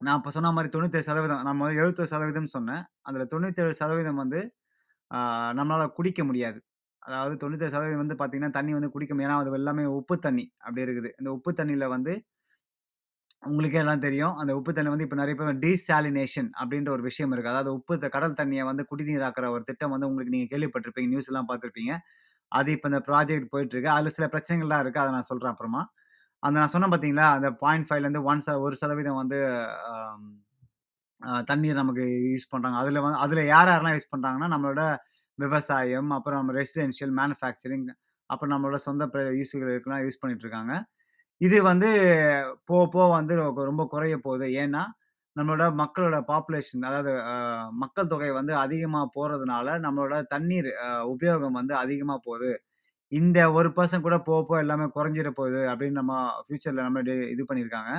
நான் 0.01 0.19
இப்போ 0.19 0.31
சொன்ன 0.35 0.51
மாரி 0.53 0.69
97% 0.69 1.45
நான் 1.47 1.59
முதல்ல 1.61 1.79
71% 1.79 2.23
சொன்னேன். 2.57 2.83
அதில் 3.03 3.31
தொண்ணூத்தேழு 3.33 3.75
சதவீதம் 3.81 4.21
வந்து 4.23 4.41
நம்மளால் 5.59 5.95
குடிக்க 5.97 6.21
முடியாது. 6.25 6.59
அதாவது 7.03 7.35
97% 7.39 8.03
வந்து 8.03 8.17
பார்த்திங்கன்னா 8.21 8.57
தண்ணி 8.59 8.73
வந்து 8.77 8.91
குடிக்க 8.95 9.13
முடியாது. 9.15 9.31
ஏன்னா, 9.31 9.43
அது 9.45 9.61
எல்லாமே 9.61 9.85
உப்பு 9.99 10.17
தண்ணி 10.27 10.45
அப்படி 10.61 10.83
இருக்குது. 10.87 11.11
இந்த 11.21 11.31
உப்பு 11.37 11.51
தண்ணியில் 11.61 11.93
வந்து 11.97 12.13
உங்களுக்கே 13.51 13.81
எல்லாம் 13.83 14.03
தெரியும். 14.05 14.35
அந்த 14.41 14.53
உப்பு 14.59 14.71
தண்ணி 14.77 14.91
வந்து 14.95 15.07
இப்போ 15.07 15.19
நிறைய 15.21 15.35
பேர் 15.39 15.59
டீசாலினேஷன் 15.65 16.49
அப்படின்ற 16.61 16.91
ஒரு 16.97 17.03
விஷயம் 17.09 17.33
இருக்குது 17.35 17.53
அதாவது 17.53 17.71
உப்பு 17.79 17.95
த 18.05 18.09
கடல் 18.17 18.37
தண்ணியை 18.41 18.65
வந்து 18.71 18.85
குடிநீராக்குற 18.91 19.49
ஒரு 19.57 19.65
திட்டம் 19.69 19.93
வந்து 19.95 20.09
உங்களுக்கு 20.11 20.35
நீங்கள் 20.37 20.53
கேள்விப்பட்டிருப்பீங்க. 20.53 21.11
நியூஸ் 21.15 21.31
எல்லாம் 21.33 21.49
பார்த்துருப்பீங்க 21.51 21.95
அது 22.53 22.71
இப்போ 22.77 22.89
இந்த 22.93 23.01
ப்ராஜெக்ட் 23.09 23.51
போயிட்டு 23.53 23.75
இருக்கு. 23.77 24.15
சில 24.19 24.27
பிரச்சனைகள்லாம் 24.35 24.83
இருக்குது 24.85 25.05
அதை 25.05 25.13
நான் 25.17 25.29
சொல்கிறேன் 25.31 25.53
அப்புறமா. 25.55 25.83
அந்த 26.43 26.57
நான் 26.61 26.73
சொன்னேன் 26.75 26.93
பார்த்தீங்களா, 26.93 27.27
அந்த 27.37 27.49
0.5லேருந்து 27.63 28.23
1 28.31 28.41
ச 28.47 28.57
ஒரு 28.65 28.75
சதவீதம் 28.83 29.21
வந்து 29.23 29.39
தண்ணீர் 31.51 31.81
நமக்கு 31.81 32.05
யூஸ் 32.33 32.51
பண்ணுறாங்க 32.53 32.79
அதில் 32.83 33.03
வந்து 33.05 33.19
அதில் 33.25 33.43
யார் 33.53 33.71
யாரெல்லாம் 33.71 33.97
யூஸ் 33.97 34.13
பண்ணுறாங்கன்னா 34.13 34.49
நம்மளோட 34.55 34.83
விவசாயம், 35.39 36.11
அப்புறம் 36.17 36.39
நம்ம 36.41 36.55
ரெசிடென்ஷியல், 36.59 37.13
மேனுஃபேக்சரிங், 37.21 37.87
அப்புறம் 38.31 38.53
நம்மளோட 38.55 38.79
சொந்த 38.87 39.05
யூஸுகள் 39.13 39.41
யூஸ்களுக்கெல்லாம் 39.41 40.05
யூஸ் 40.07 40.21
பண்ணிட்டு 40.23 40.45
இருக்காங்க. 40.47 40.75
இது 41.45 41.57
வந்து 41.65 41.89
போக 42.65 42.83
போக 42.89 43.07
வந்து 43.15 43.35
ரொம்ப 43.63 43.85
குறைய 43.91 44.17
போகுது. 44.21 44.47
ஏன்னா, 44.63 44.83
நம்மளோட 45.37 45.65
மக்களோட 45.81 46.17
பாப்புலேஷன் 46.29 46.85
அதாவது 46.89 47.13
மக்கள் 47.83 48.11
தொகை 48.13 48.31
வந்து 48.33 48.53
அதிகமாக 48.61 49.07
போகிறதுனால 49.17 49.69
நம்மளோட 49.85 50.17
தண்ணீர் 50.35 50.69
உபயோகம் 51.13 51.59
வந்து 51.61 51.75
அதிகமாக 51.77 52.21
போகுது. 52.27 52.51
இந்த 53.13 53.39
ஒரு 53.55 53.69
பர்சன் 53.77 54.05
கூட 54.07 54.17
போக 54.23 54.41
போக 54.45 54.59
எல்லாமே 54.61 54.87
குறைஞ்சிட 54.97 55.31
போகுது 55.35 55.63
அப்படின்னு 55.73 56.01
நம்ம 56.01 56.15
ஃப்யூச்சரில் 56.45 56.87
நம்ம 56.87 57.03
இது 57.35 57.45
பண்ணியிருக்காங்க. 57.51 57.93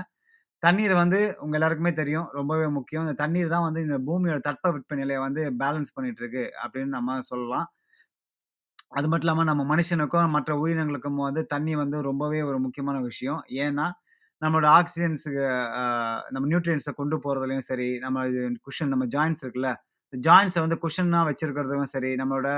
தண்ணீர் 0.64 0.96
வந்து 0.96 1.20
உங்கள் 1.44 1.58
எல்லாருக்குமே 1.60 1.94
தெரியும். 1.94 2.28
ரொம்பவே 2.34 2.68
முக்கியம். 2.78 3.06
இந்த 3.06 3.16
தண்ணீர் 3.24 3.54
தான் 3.56 3.66
வந்து 3.68 3.82
இந்த 3.88 3.98
பூமியோட 4.08 4.40
தட்பவெப்ப 4.48 4.96
நிலையை 4.96 5.22
வந்து 5.28 5.44
பேலன்ஸ் 5.62 5.96
பண்ணிட்டு 5.98 6.22
இருக்கு 6.24 6.46
அப்படின்னு 6.64 6.94
நம்ம 6.98 7.20
சொல்லலாம். 7.32 7.68
அது 8.96 9.08
மட்டும் 9.08 9.26
இல்லாமல் 9.26 9.46
நம்ம 9.46 9.64
மனுஷனுக்கும், 9.72 10.30
மற்ற 10.30 10.52
உயிரினங்களுக்கும் 10.58 11.20
வந்து 11.22 11.42
தண்ணி 11.46 11.76
வந்து 11.76 11.98
ரொம்பவே 12.02 12.42
ஒரு 12.42 12.60
முக்கியமான 12.60 12.98
விஷயம். 13.02 13.42
ஏன்னா, 13.60 13.86
நம்மளோட 14.42 14.68
ஆக்சிஜன்ஸுக்கு 14.78 15.44
நம்ம 16.30 16.46
நியூட்ரியன்ஸை 16.48 16.94
கொண்டு 16.94 17.16
போகிறதுலையும் 17.18 17.68
சரி, 17.68 17.88
நம்ம 18.00 18.24
குஷன் 18.66 18.88
நம்ம 18.88 19.06
ஜாயின்ஸ் 19.08 19.44
இருக்குல்ல, 19.44 19.70
ஜாயின்ஸை 20.14 20.60
வந்து 20.60 20.78
குஷனாக 20.84 21.24
வச்சுருக்கிறதுக்கும் 21.30 21.94
சரி, 21.94 22.12
நம்மளோட 22.16 22.50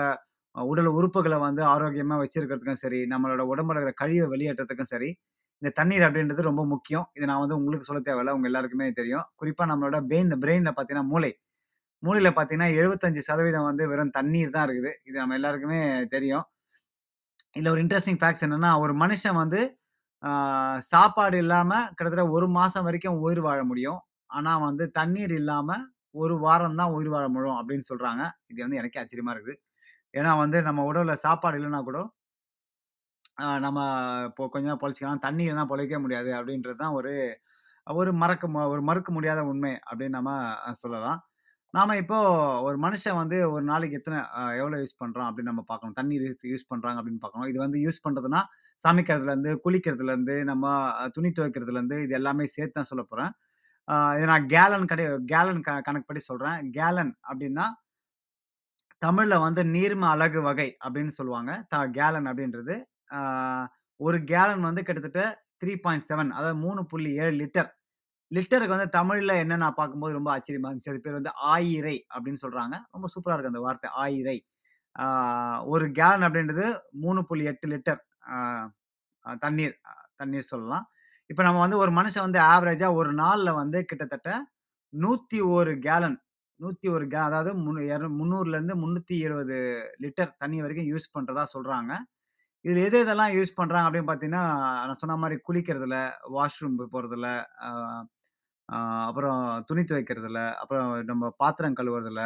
உடல் 0.56 0.90
உறுப்புகளை 0.94 1.40
வந்து 1.40 1.64
ஆரோக்கியமாக 1.66 2.20
வச்சுருக்கிறதுக்கும் 2.24 2.82
சரி, 2.82 3.00
நம்மளோட 3.06 3.42
உடம்புல 3.52 3.78
இருக்கிற 3.78 3.94
கழிவை 3.98 4.28
வெளியேற்றத்துக்கும் 4.30 4.92
சரி, 4.94 5.10
இந்த 5.62 5.72
தண்ணீர் 5.76 6.02
அப்படின்றது 6.02 6.42
ரொம்ப 6.44 6.66
முக்கியம். 6.66 7.06
இதை 7.14 7.28
நான் 7.28 7.40
வந்து 7.40 7.58
உங்களுக்கு 7.58 7.86
சொல்ல 7.86 8.02
தேவையில்ல. 8.04 8.32
உங்கள் 8.32 8.50
எல்லாருக்குமே 8.52 8.88
தெரியும். 8.92 9.26
குறிப்பாக 9.36 9.70
நம்மளோட 9.72 10.00
பெயின் 10.08 10.32
பிரெயினில் 10.40 10.76
பார்த்தீங்கன்னா 10.76 11.08
மூளை. 11.08 11.32
மூளையில் 12.04 12.36
பார்த்தீங்கன்னா 12.38 12.70
75% 12.80 13.68
வந்து 13.70 13.84
வெறும் 13.92 14.14
தண்ணீர் 14.18 14.54
தான் 14.56 14.66
இருக்குது. 14.68 14.92
இது 15.08 15.16
நம்ம 15.22 15.36
எல்லாருக்குமே 15.40 15.80
தெரியும். 16.16 16.46
இதில் 17.58 17.72
ஒரு 17.74 17.82
இன்ட்ரெஸ்டிங் 17.84 18.20
ஃபேக்ட்ஸ் 18.22 18.46
என்னென்னா 18.48 18.72
ஒரு 18.84 18.94
மனுஷன் 19.04 19.38
வந்து 19.44 19.62
சாப்பாடு 20.92 21.38
இல்லாமல் 21.44 21.88
கிட்டத்தட்ட 21.98 22.26
ஒரு 22.38 22.48
மாதம் 22.58 22.86
வரைக்கும் 22.88 23.20
உயிர் 23.26 23.42
வாழ 23.48 23.60
முடியும். 23.72 24.00
ஆனால் 24.38 24.64
வந்து 24.68 24.84
தண்ணீர் 25.00 25.34
இல்லாமல் 25.42 25.84
ஒரு 26.24 26.36
வாரம் 26.46 26.78
தான் 26.82 26.94
உயிர் 26.98 27.12
வாழ 27.16 27.26
முடியும் 27.36 27.60
அப்படின்னு 27.62 27.88
சொல்கிறாங்க 27.92 28.24
இது 28.52 28.60
வந்து 28.66 28.80
எனக்கே 28.82 29.02
ஆச்சரியமாக 29.02 29.36
இருக்குது. 29.38 29.58
ஏன்னா 30.14 30.32
வந்து 30.44 30.58
நம்ம 30.68 30.84
உடலில் 30.90 31.22
சாப்பாடு 31.26 31.58
இல்லைன்னா 31.60 31.82
கூட, 31.90 32.00
நம்ம 33.66 33.80
இப்போ 34.30 34.44
கொஞ்சம் 34.56 34.80
பொழைச்சிக்கலாம் 34.82 35.26
தண்ணி 35.26 35.44
இல்லைனா 35.48 35.66
பொழைக்கவே 35.72 36.00
முடியாது 36.06 36.30
அப்படின்றது 36.40 36.80
தான் 36.84 36.96
ஒரு 37.00 37.12
ஒரு 37.88 38.12
மறக்க 38.22 38.46
மு 38.54 38.60
ஒரு 38.74 38.82
மறுக்க 38.90 39.10
முடியாத 39.18 39.42
உண்மை 39.52 39.74
அப்படின்னு 39.90 40.18
நம்ம 40.18 40.32
சொல்லலாம். 40.84 41.20
நாம 41.78 41.96
இப்போ 42.02 42.18
ஒரு 42.68 42.78
மனுஷன் 42.84 43.18
வந்து 43.22 43.38
ஒரு 43.54 43.64
நாளைக்கு 43.72 43.98
எத்தனை 44.00 44.20
எவ்வளோ 44.60 44.78
யூஸ் 44.84 45.00
பண்ணுறோம் 45.02 45.28
அப்படின்னு 45.30 45.52
நம்ம 45.52 45.64
பார்க்கணும். 45.72 45.96
தண்ணீர் 46.00 46.24
யூஸ் 46.28 46.46
யூஸ் 46.52 46.66
அப்படின்னு 47.00 47.22
பார்க்கணும். 47.24 47.50
இது 47.52 47.60
வந்து 47.66 47.80
யூஸ் 47.86 48.04
பண்ணுறதுனா 48.06 48.42
சமைக்கிறதுலேருந்து 48.86 49.52
குளிக்கிறதுலேருந்து 49.66 50.36
நம்ம 50.52 50.66
துணி 51.16 51.30
துவைக்கிறதுலேருந்து 51.38 51.98
இது 52.06 52.16
எல்லாமே 52.20 52.46
சேர்த்து 52.56 52.78
தான் 52.80 52.90
சொல்ல 52.92 53.04
போகிறேன் 53.12 53.34
இதை 54.18 54.26
நான் 54.32 54.48
கேலன் 54.54 54.90
கடை 54.92 55.04
கேலன் 55.34 55.62
க 55.68 55.72
கணக்குப்படி 55.88 56.22
சொல்கிறேன் 56.30 56.58
கேலன் 56.78 57.12
அப்படின்னா, 57.30 57.66
தமிழில் 59.02 59.44
வந்து 59.46 59.62
நீர்ம 59.76 60.04
அழகு 60.14 60.40
வகை 60.48 60.70
அப்படின்னு 60.86 61.14
சொல்லுவாங்க. 61.20 61.52
த 61.74 61.76
கேலன் 62.00 62.28
அப்படின்றது. 62.32 62.76
ஒரு 64.00 64.18
கேலன் 64.32 64.68
வந்து 64.70 64.82
கிட்டத்தட்ட 64.88 65.22
3.7 65.62 66.32
அதாவது 66.38 66.58
3.7 66.64 67.34
லிட்டர். 67.42 67.70
லிட்டருக்கு 68.32 68.76
வந்து 68.76 68.90
தமிழ்ல 68.98 69.34
என்ன 69.44 69.58
நான் 69.64 69.78
பார்க்கும்போது 69.80 70.18
ரொம்ப 70.18 70.30
ஆச்சரியமா 70.36 70.70
இருந்துச்சு. 70.70 70.94
அது 70.94 71.04
பேர் 71.06 71.18
வந்து 71.20 71.34
ஆயிரை 71.54 71.96
அப்படின்னு 72.14 72.42
சொல்றாங்க. 72.46 72.76
ரொம்ப 72.96 73.08
சூப்பரா 73.14 73.36
இருக்கு 73.36 73.54
அந்த 73.54 73.62
வார்த்தை 73.66 73.90
ஆயிரை. 74.04 74.38
ஒரு 75.72 75.86
1 75.86 75.96
கேலன் 76.00 76.26
அப்படின்றது 76.28 76.66
மூணு 77.04 77.20
புள்ளி 77.30 77.44
எட்டு 77.52 77.68
லிட்டர் 77.74 78.02
தண்ணீர் 79.44 79.76
தண்ணீர் 80.22 80.52
சொல்லலாம். 80.52 80.86
இப்போ 81.30 81.42
நம்ம 81.48 81.62
வந்து 81.64 81.78
ஒரு 81.84 81.92
மனுஷன் 81.98 82.26
வந்து 82.28 82.40
ஆவரேஜாக 82.52 83.00
ஒரு 83.02 83.12
நாளில் 83.22 83.58
வந்து 83.62 83.80
கிட்டத்தட்ட 83.90 84.30
101 84.94 85.74
கேலன் 85.88 86.18
101 86.60 87.08
கே 87.14 87.20
அதாவது 87.28 87.52
முன் 87.66 87.82
இரு 87.88 88.08
300லருந்து 88.20 88.76
370 88.84 89.58
லிட்டர் 90.04 90.32
தண்ணி 90.44 90.64
வரைக்கும் 90.66 90.92
யூஸ் 90.94 91.14
பண்ணுறதா 91.16 91.44
சொல்கிறாங்க 91.56 91.92
இதில் 92.66 92.86
எது 92.88 92.98
எதெல்லாம் 93.04 93.34
யூஸ் 93.36 93.58
பண்ணுறாங்க 93.60 93.88
அப்படின்னு 93.88 94.10
பார்த்தீங்கன்னா, 94.10 94.44
நான் 94.88 95.00
சொன்ன 95.02 95.18
மாதிரி 95.24 95.36
குளிக்கிறதுல, 95.48 95.98
வாஷ்ரூம் 96.36 96.78
போகிறதுல 96.94 97.28
அப்புறம் 98.70 99.42
துணி 99.66 99.82
துவைக்கிறதுல, 99.82 100.40
அப்புறம் 100.56 101.06
நம்ம 101.06 101.30
பாத்திரம் 101.38 101.76
கழுவுறதுல, 101.76 102.22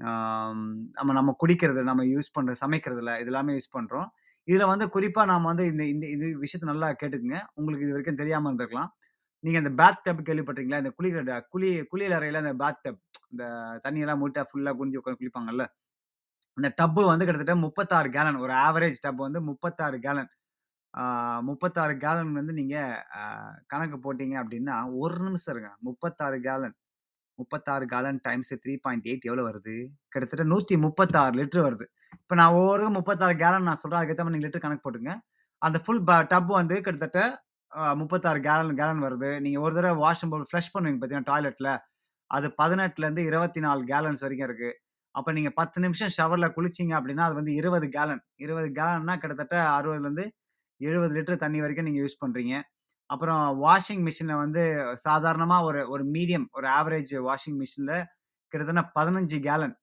ஆம் 0.00 0.62
நம்ம 0.92 1.12
நம்ம 1.12 1.36
குடிக்கிறது, 1.42 1.82
நம்ம 1.82 2.04
யூஸ் 2.06 2.30
பண்ற 2.32 2.54
சமைக்கிறதுல, 2.60 3.12
இது 3.20 3.26
எல்லாமே 3.26 3.54
யூஸ் 3.54 3.74
பண்றோம். 3.76 4.08
இதுல 4.48 4.66
வந்து 4.66 4.86
குறிப்பா 4.88 5.22
நாம 5.26 5.46
வந்து 5.46 5.66
இந்த 5.66 5.84
இந்த 5.86 6.06
இது 6.08 6.26
விஷயத்த 6.40 6.64
நல்லா 6.64 6.88
கேட்டுக்கங்க. 6.94 7.38
உங்களுக்கு 7.54 7.86
இது 7.86 7.94
வரைக்கும் 7.94 8.16
தெரியாம 8.16 8.50
இருந்திருக்கலாம். 8.50 8.90
நீங்க 9.44 9.58
அந்த 9.58 9.72
பேத் 9.80 10.02
டப் 10.06 10.22
கேள்விப்பட்டீங்களா? 10.28 10.80
இந்த 10.82 10.92
குளிக்கிற 10.98 11.22
குளி 11.50 11.70
குளியல் 11.86 12.16
அறையில 12.18 12.42
அந்த 12.44 12.54
பேத் 12.62 12.82
டப் 12.86 13.00
இந்த 13.32 13.44
தண்ணியெல்லாம் 13.84 14.20
மூட்டா 14.22 14.42
ஃபுல்லா 14.50 14.72
குனிஞ்சு 14.78 15.00
உட்காந்து 15.00 15.20
குளிப்பாங்கல்ல. 15.22 15.64
அந்த 16.56 16.68
டப்பு 16.80 17.02
வந்து 17.06 17.26
கிட்டத்தட்ட 17.26 17.56
36 17.62 18.10
கேலன். 18.16 18.40
ஒரு 18.44 18.54
ஆவரேஜ் 18.64 18.98
டப் 19.06 19.24
வந்து 19.26 19.40
36 19.44 19.98
கேலன். 20.06 20.30
முப்பத்தாறு 21.48 21.94
கேலன் 22.04 22.32
வந்து 22.38 22.52
நீங்கள் 22.58 22.98
கணக்கு 23.72 23.96
போட்டீங்க 24.04 24.34
அப்படின்னா, 24.42 24.76
ஒரு 25.02 25.16
நிமிஷம் 25.26 25.52
இருங்க. 25.54 25.70
36 25.86 26.38
கேலன். 26.48 26.74
36 27.38 27.86
கேலன் 27.92 28.18
டைம்ஸ் 28.26 28.52
3.8 28.66 29.28
எவ்வளோ 29.30 29.44
வருது? 29.48 29.74
கிட்டத்தட்ட 30.14 30.44
136 30.54 31.38
லிட்டர் 31.40 31.66
வருது. 31.68 31.86
இப்போ 32.22 32.34
நான் 32.40 32.56
ஒவ்வொரு 32.60 32.84
முப்பத்தாறு 32.98 33.34
கேலன் 33.44 33.66
நான் 33.68 33.80
சொல்கிறேன் 33.82 34.00
அதுக்கு 34.02 34.22
மாதிரி 34.22 34.34
நீங்கள் 34.36 34.48
லிட்டர் 34.48 34.64
கணக்கு 34.66 34.84
போட்டுங்க 34.86 35.12
அந்த 35.62 35.78
ஃபுல் 35.84 36.04
ப 36.08 36.12
டப் 36.32 36.52
வந்து 36.60 36.76
கிட்டத்தட்ட 36.86 37.20
முப்பத்தாறு 38.00 38.38
கேலன் 38.46 38.78
கேலன் 38.80 39.04
வருது. 39.06 39.28
நீங்கள் 39.44 39.62
ஒரு 39.66 39.74
தடவை 39.78 39.96
வாஷ் 40.04 40.22
போய் 40.32 40.48
ஃப்ளஷ் 40.50 40.72
பண்ணுவீங்க 40.74 40.98
பார்த்தீங்கன்னா, 41.00 41.30
டாய்லெட்டில் 41.32 41.70
அது 42.30 42.46
18லருந்து 42.60 43.22
24 43.30 43.82
கேலன்ஸ் 43.92 44.22
வரைக்கும் 44.24 44.48
இருக்குது 44.48 44.76
அப்போ 45.14 45.30
நீங்கள் 45.36 45.56
பத்து 45.60 45.78
நிமிஷம் 45.84 46.12
ஷவரில் 46.16 46.54
குளிச்சீங்க 46.56 46.92
அப்படின்னா, 46.98 47.24
அது 47.28 47.36
வந்து 47.40 47.52
20 47.60 47.88
கேலன். 47.96 48.22
20 48.44 48.70
கேலன்னா 48.78 49.14
கிட்டத்தட்ட 49.22 49.56
60லருந்து 49.76 50.24
70 50.86 51.14
லிட்டர் 51.16 51.42
தண்ணி 51.44 51.58
வரைக்கும் 51.64 51.88
நீங்கள் 51.88 52.04
யூஸ் 52.04 52.20
பண்ணுறீங்க 52.22 52.54
அப்புறம் 53.10 53.42
வாஷிங் 53.64 54.04
மிஷினில் 54.08 54.40
வந்து 54.42 54.62
சாதாரணமாக 55.06 55.66
ஒரு 55.68 55.80
ஒரு 55.94 56.04
மீடியம் 56.14 56.46
ஒரு 56.58 56.66
ஆவரேஜ் 56.78 57.12
வாஷிங் 57.28 57.58
மிஷினில் 57.62 57.96
கிட்டத்தட்ட 58.52 58.82
15 58.98 59.38
கேலன். 59.48 59.74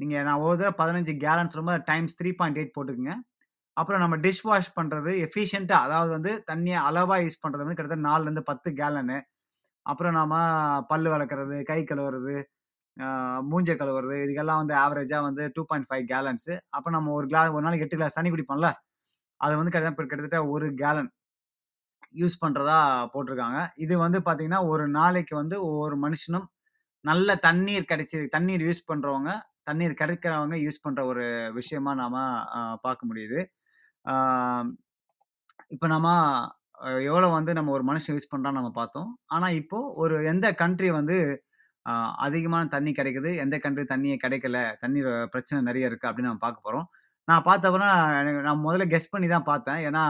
நீங்கள் 0.00 0.24
நான் 0.28 0.42
ஒரு 0.46 0.54
தடவை 0.60 0.72
பதினஞ்சு 0.82 1.12
கேலன் 1.24 1.50
சொல்லும்போது 1.52 1.82
டைம்ஸ் 1.90 2.16
த்ரீ 2.18 2.30
பாயிண்ட் 2.38 2.58
எயிட் 2.60 2.76
போட்டுக்குங்க 2.76 3.14
அப்புறம் 3.76 4.02
நம்ம 4.04 4.16
டிஷ் 4.24 4.44
வாஷ் 4.48 4.70
பண்ணுறது 4.78 5.10
எஃபிஷியண்ட்டாக 5.26 5.86
அதாவது 5.86 6.10
வந்து 6.16 6.32
தண்ணியை 6.50 6.78
அளவாக 6.88 7.20
யூஸ் 7.26 7.42
பண்ணுறது 7.42 7.64
வந்து 7.64 7.76
கிட்டத்தட்ட 7.78 8.06
4லருந்து 8.08 8.42
10 8.50 8.70
கேலனு. 8.80 9.18
அப்புறம் 9.86 10.14
நாம் 10.18 10.34
பல் 10.90 11.08
வளர்க்குறது 11.12 11.56
கை 11.70 11.78
கழுவுறது, 11.90 12.34
மூஞ்சை 13.50 13.74
கழுவுறது 13.82 14.16
இதுக்கெல்லாம் 14.24 14.60
வந்து 14.62 14.74
ஆவரேஜாக 14.84 15.22
வந்து 15.28 15.44
டூ 15.56 15.62
பாய்ண்ட் 15.70 15.88
ஃபைவ் 15.90 16.04
கேலன்ஸு 16.12 16.54
அப்போ 16.76 16.88
நம்ம 16.96 17.12
ஒரு 17.18 17.26
கிளாஸ் 17.32 17.54
ஒரு 17.56 17.64
நாளைக்கு 17.66 17.86
எட்டு 17.86 17.98
கிளாஸ் 18.00 18.18
தண்ணி 18.18 18.32
குடிப்போம்ல. 18.34 18.70
அது 19.40 19.54
வந்து 19.60 19.72
கிட்ட 19.74 19.90
கிட்டத்தட்ட 20.02 20.40
ஒரு 20.54 20.66
கேலன் 20.82 21.10
யூஸ் 22.20 22.36
பண்ணுறதா 22.44 22.78
போட்டிருக்காங்க. 23.14 23.58
இது 23.84 23.94
வந்து 24.04 24.18
பார்த்தீங்கன்னா, 24.26 24.60
ஒரு 24.72 24.84
நாளைக்கு 24.98 25.34
வந்து 25.42 25.56
ஒவ்வொரு 25.68 25.96
மனுஷனும் 26.04 26.46
நல்ல 27.04 27.34
தண்ணீர் 27.46 27.90
கிடைச்சி 27.92 28.16
தண்ணீர் 28.36 28.64
யூஸ் 28.68 28.88
பண்ணுறவங்க 28.90 29.30
தண்ணீர் 29.68 30.00
கிடைக்கிறவங்க 30.00 30.56
யூஸ் 30.66 30.82
பண்ணுற 30.84 31.00
ஒரு 31.12 31.24
விஷயமா 31.58 31.92
நாம் 32.02 32.18
பார்க்க 32.86 33.08
முடியுது. 33.10 33.38
இப்போ 35.74 35.86
நம்ம 35.94 36.08
நாம 36.86 36.96
எவ்வளோ 37.10 37.28
வந்து 37.36 37.52
நம்ம 37.58 37.72
ஒரு 37.76 37.84
மனுஷன் 37.90 38.14
யூஸ் 38.16 38.30
பண்ணுறான்னு 38.32 38.58
நம்ம 38.60 38.72
பார்த்தோம். 38.80 39.08
ஆனால் 39.34 39.56
இப்போது 39.60 39.92
ஒரு 40.02 40.14
எந்த 40.32 40.46
கண்ட்ரி 40.62 40.88
வந்து 40.98 41.16
அதிகமான 42.26 42.64
தண்ணி 42.74 42.90
கிடைக்குது, 42.98 43.30
எந்த 43.44 43.56
கண்ட்ரி 43.64 43.84
தண்ணியே 43.92 44.16
கிடைக்கல, 44.24 44.58
தண்ணீர் 44.82 45.10
பிரச்சனை 45.34 45.58
நிறைய 45.68 45.90
இருக்குது 45.90 46.10
அப்படின்னு 46.10 46.30
நம்ம 46.30 46.44
பார்க்க 46.46 46.66
போகிறோம் 46.66 46.86
நான் 47.30 47.46
பார்த்தப்பலாம் 47.46 47.96
எனக்கு 48.20 48.40
நான் 48.42 48.64
முதல்ல 48.66 48.86
கெஸ் 48.92 49.12
பண்ணி 49.12 49.28
தான் 49.28 49.48
பார்த்தேன். 49.50 49.80
ஏன்னா, 49.88 50.04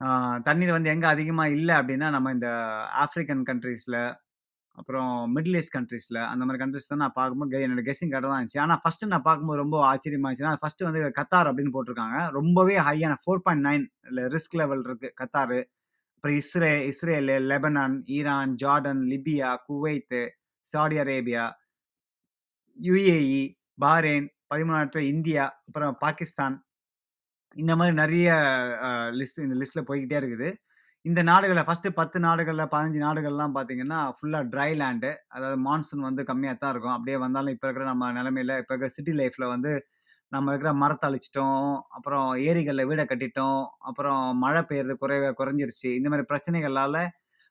ஆ 0.00 0.08
தண்ணீர் 0.40 0.74
வந்து 0.74 0.90
எங்க 0.90 1.06
அதிகமா 1.08 1.44
இல்ல 1.54 1.70
அப்படின்னா, 1.80 2.08
நம்ம 2.10 2.32
இந்த 2.32 2.48
ஆஃப்ரிக்கன் 3.04 3.42
கண்ட்ரீஸில் 3.50 3.98
அப்புறம் 4.78 5.10
மிடில் 5.34 5.56
ஈஸ்ட் 5.58 5.74
கண்ட்ரீஸ்ல 5.76 6.18
அந்த 6.30 6.44
மாரி 6.46 6.58
கண்ட்ரீஸ் 6.62 6.88
தான் 6.88 7.02
நான் 7.04 7.16
பார்க்கும்போது 7.16 7.52
கெ 7.52 7.60
என்னோட 7.66 7.82
கெஸ்ஸிங் 7.88 8.12
கரெக்ட்டா 8.12 8.30
தான் 8.30 8.40
இருந்துச்சு. 8.40 8.60
ஆனா 8.60 8.76
ஃபர்ஸ்ட்டு 8.82 9.10
நான் 9.12 9.26
பார்க்கும்போது 9.26 9.62
ரொம்ப 9.62 9.76
ஆச்சரியமா 9.86 10.28
இருந்துச்சுன்னா, 10.28 10.60
ஃபர்ஸ்ட்டு 10.62 10.88
வந்து 10.88 11.02
கத்தார் 11.20 11.50
அப்படின்னு 11.50 11.74
போட்டிருக்காங்க. 11.76 12.18
ரொம்பவே 12.38 12.76
ஹையான 12.88 13.16
4.9 13.20 13.84
ல 14.12 14.28
ரிஸ்க் 14.36 14.58
லெவல் 14.62 14.84
இருக்கு 14.84 15.10
கத்தாரு. 15.22 15.60
அப்புறம் 16.16 16.38
இஸ்ரே 16.38 16.72
Israel, 16.90 17.36
Lebanon, 17.50 17.96
Iran, 18.10 18.54
Jordan, 18.64 19.02
Libya, 19.12 19.50
Kuwait, 19.68 20.22
Saudi 20.68 20.98
Arabia, 21.04 21.46
UAE, 22.78 23.42
Bahrain, 23.78 24.26
13வது 24.50 24.82
இடத்துல 24.82 25.04
இந்தியா, 25.14 25.44
அப்புறம் 25.68 25.94
பாகிஸ்தான். 26.04 26.56
இந்த 27.56 27.72
மாதிரி 27.78 27.94
நிறைய 28.02 28.28
லிஸ்ட் 29.20 29.44
இந்த 29.44 29.56
லிஸ்ட்டில் 29.60 29.88
போய்கிட்டே 29.88 30.16
இருக்குது. 30.20 30.48
இந்த 31.04 31.20
நாடுகளில் 31.30 31.66
ஃபர்ஸ்ட்டு 31.68 31.90
பத்து 31.98 32.18
நாடுகளில் 32.24 32.70
பதினஞ்சு 32.72 33.00
நாடுகள்லாம் 33.04 33.54
பார்த்தீங்கன்னா, 33.56 34.00
ஃபுல்லாக 34.16 34.44
ட்ரை 34.52 34.70
லேண்டு. 34.80 35.10
அதாவது 35.34 35.56
மான்சூன் 35.66 36.06
வந்து 36.08 36.22
கம்மியாக 36.30 36.58
தான் 36.62 36.72
இருக்கும். 36.74 36.94
அப்படியே 36.96 37.16
வந்தாலும் 37.24 37.54
இப்போ 37.54 37.66
இருக்கிற 37.68 37.86
நம்ம 37.92 38.10
நிலமையில 38.18 38.58
இப்போ 38.62 38.72
இருக்கிற 38.74 38.90
சிட்டி 38.96 39.14
லைஃப்பில் 39.20 39.52
வந்து 39.54 39.72
நம்ம 40.32 40.50
இருக்கிற 40.52 40.72
மரத்த 40.82 41.08
அழிச்சிட்டோம் 41.08 41.64
அப்புறம் 41.96 42.26
ஏரிகளில் 42.48 42.88
வீடை 42.90 43.04
கட்டிட்டோம். 43.12 43.62
அப்புறம் 43.88 44.20
மழை 44.44 44.62
பெய்யறது 44.68 44.94
குறைவ 45.02 45.30
குறைஞ்சிருச்சு. 45.40 45.88
இந்த 45.98 46.08
மாதிரி 46.12 46.26
பிரச்சனைகளால் 46.32 47.00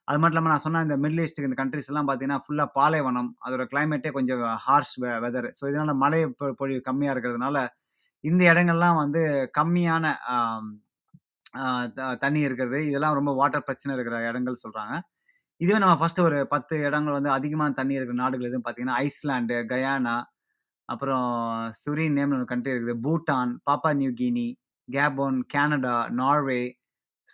அது 0.10 0.18
மட்டும் 0.20 0.36
இல்லாம 0.36 0.52
நான் 0.52 0.64
சொன்ன 0.66 0.82
இந்த 0.86 0.96
மிடில் 1.04 1.22
ஈஸ்ட்டுக்கு 1.24 1.50
இந்த 1.50 1.58
கண்ட்ரிஸ் 1.62 1.90
எல்லாம் 1.92 2.08
பார்த்தீங்கன்னா, 2.08 2.42
ஃபுல்லாக 2.46 2.70
பாலைவனம். 2.78 3.30
அதோட 3.46 3.64
கிளைமேட்டே 3.72 4.12
கொஞ்சம் 4.18 4.44
ஹார்ஷ் 4.66 4.96
வெ 5.04 5.12
வெதர். 5.26 5.48
ஸோ 5.58 5.64
இதனால 5.72 5.94
மழை 6.04 6.22
பொ 6.40 6.48
பொழிவு 6.62 6.82
கம்மியாக 6.88 7.14
இருக்கிறதுனால, 7.16 7.58
இந்த 8.24 8.42
இடங்கள்லாம் 8.52 9.00
வந்து 9.04 9.22
கம்மியான 9.60 10.06
த 11.98 12.08
தண்ணி 12.24 12.42
இருக்கிறது. 12.48 12.80
இதெல்லாம் 12.90 13.18
ரொம்ப 13.20 13.32
வாட்டர் 13.40 13.68
பிரச்சனை 13.68 13.94
இருக்கிற 13.98 14.18
இடங்கள் 14.30 14.62
சொல்கிறாங்க 14.64 14.96
இதுவே 15.62 15.80
நம்ம 15.84 15.96
ஃபர்ஸ்ட்டு 16.00 16.26
ஒரு 16.28 16.40
10 16.52 16.76
இடங்கள் 16.88 17.18
வந்து 17.18 17.32
அதிகமான 17.38 17.76
தண்ணி 17.80 17.98
இருக்கிற 17.98 18.18
நாடுகள் 18.22 18.50
எதுவும் 18.50 18.66
பார்த்தீங்கன்னா, 18.66 19.00
ஐஸ்லாண்டு 19.06 19.58
கயானா, 19.72 20.16
அப்புறம் 20.90 21.28
சுரிநேம்னு 21.82 22.38
ஒரு 22.40 22.48
கண்ட்ரி 22.52 22.74
இருக்குது. 22.74 22.96
Bhutan, 23.06 23.52
Papua 23.70 23.92
New 24.00 24.12
Guinea, 24.22 24.48
Gabon, 24.88 25.40
Canada, 25.56 25.98
Norway, 26.22 26.62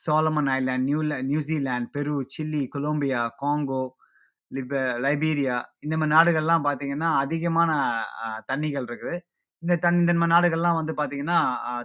Solomon 0.04 0.50
island, 0.58 0.86
New 0.90 1.02
New Zealand, 1.32 1.92
Peru, 1.96 2.16
Chile 2.36 2.62
Colombia, 2.76 3.22
Congo, 3.44 3.84
லிப 4.52 4.74
Liberia 5.06 5.56
இந்த 5.86 5.96
மாதிரி 6.00 6.14
நாடுகள்லாம் 6.16 6.66
பார்த்தீங்கன்னா, 6.68 7.10
அதிகமான 7.24 7.72
தண்ணிகள் 8.52 8.88
இருக்குது. 8.90 9.16
இந்த 9.64 9.76
தண்ணி 9.86 10.00
இந்த 10.06 10.14
மாதிரி 10.22 10.34
நாடுகள்லாம் 10.36 10.80
வந்து 10.80 10.94
பார்த்தீங்கன்னா, 11.00 11.38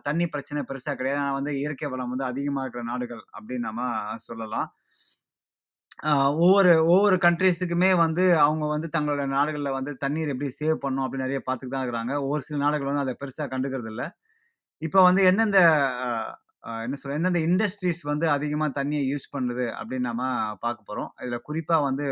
தண்ணி 0.09 0.25
பிரச்சனை 0.35 0.63
பெருசாக 0.71 0.97
கிடையாது. 1.01 1.21
ஆனால் 1.23 1.37
வந்து 1.39 1.53
இயற்கை 1.61 1.89
வளம் 1.93 2.13
வந்து 2.15 2.27
அதிகமாக 2.33 2.65
இருக்கிற 2.65 2.85
நாடுகள் 2.93 3.23
அப்படின்னு 3.37 3.67
நம்ம 3.69 3.83
சொல்லலாம். 4.29 4.69
ஒவ்வொரு 6.43 6.73
ஒவ்வொரு 6.93 7.17
கண்ட்ரீஸுக்குமே 7.25 7.91
வந்து 8.05 8.25
அவங்க 8.45 8.65
வந்து 8.75 8.89
தங்களோட 8.95 9.23
நாடுகளில் 9.37 9.77
வந்து 9.79 9.93
தண்ணீர் 10.05 10.33
எப்படி 10.35 10.49
சேவ் 10.61 10.77
பண்ணணும் 10.85 11.05
அப்படின்னு 11.05 11.27
நிறைய 11.27 11.41
பார்த்துட்டு 11.49 11.75
தான் 11.75 11.85
இருக்கிறாங்க. 11.85 12.15
ஒரு 12.31 12.41
சில 12.47 12.59
நாடுகள் 12.65 12.91
வந்து 12.91 13.05
அதை 13.07 13.15
பெருசாக 13.23 13.49
கண்டுக்கிறது 13.55 13.91
இல்லை 13.95 14.07
இப்போ 14.83 15.01
வந்து 15.09 15.23
எந்தெந்த 15.31 15.59
என்ன 16.65 16.97
சொல்ல 16.97 17.17
எந்தெந்த 17.19 17.41
இண்டஸ்ட்ரீஸ் 17.49 18.01
வந்து 18.03 18.27
அதிகமாக 18.29 18.71
தண்ணியை 18.79 19.05
யூஸ் 19.13 19.27
பண்ணுது 19.35 19.67
அப்படின்னு 19.79 20.09
நம்ம 20.11 20.25
பார்க்க 20.65 20.89
போகிறோம் 20.89 21.11
இதில் 21.23 21.45
குறிப்பாக 21.49 21.87
வந்து 21.89 22.07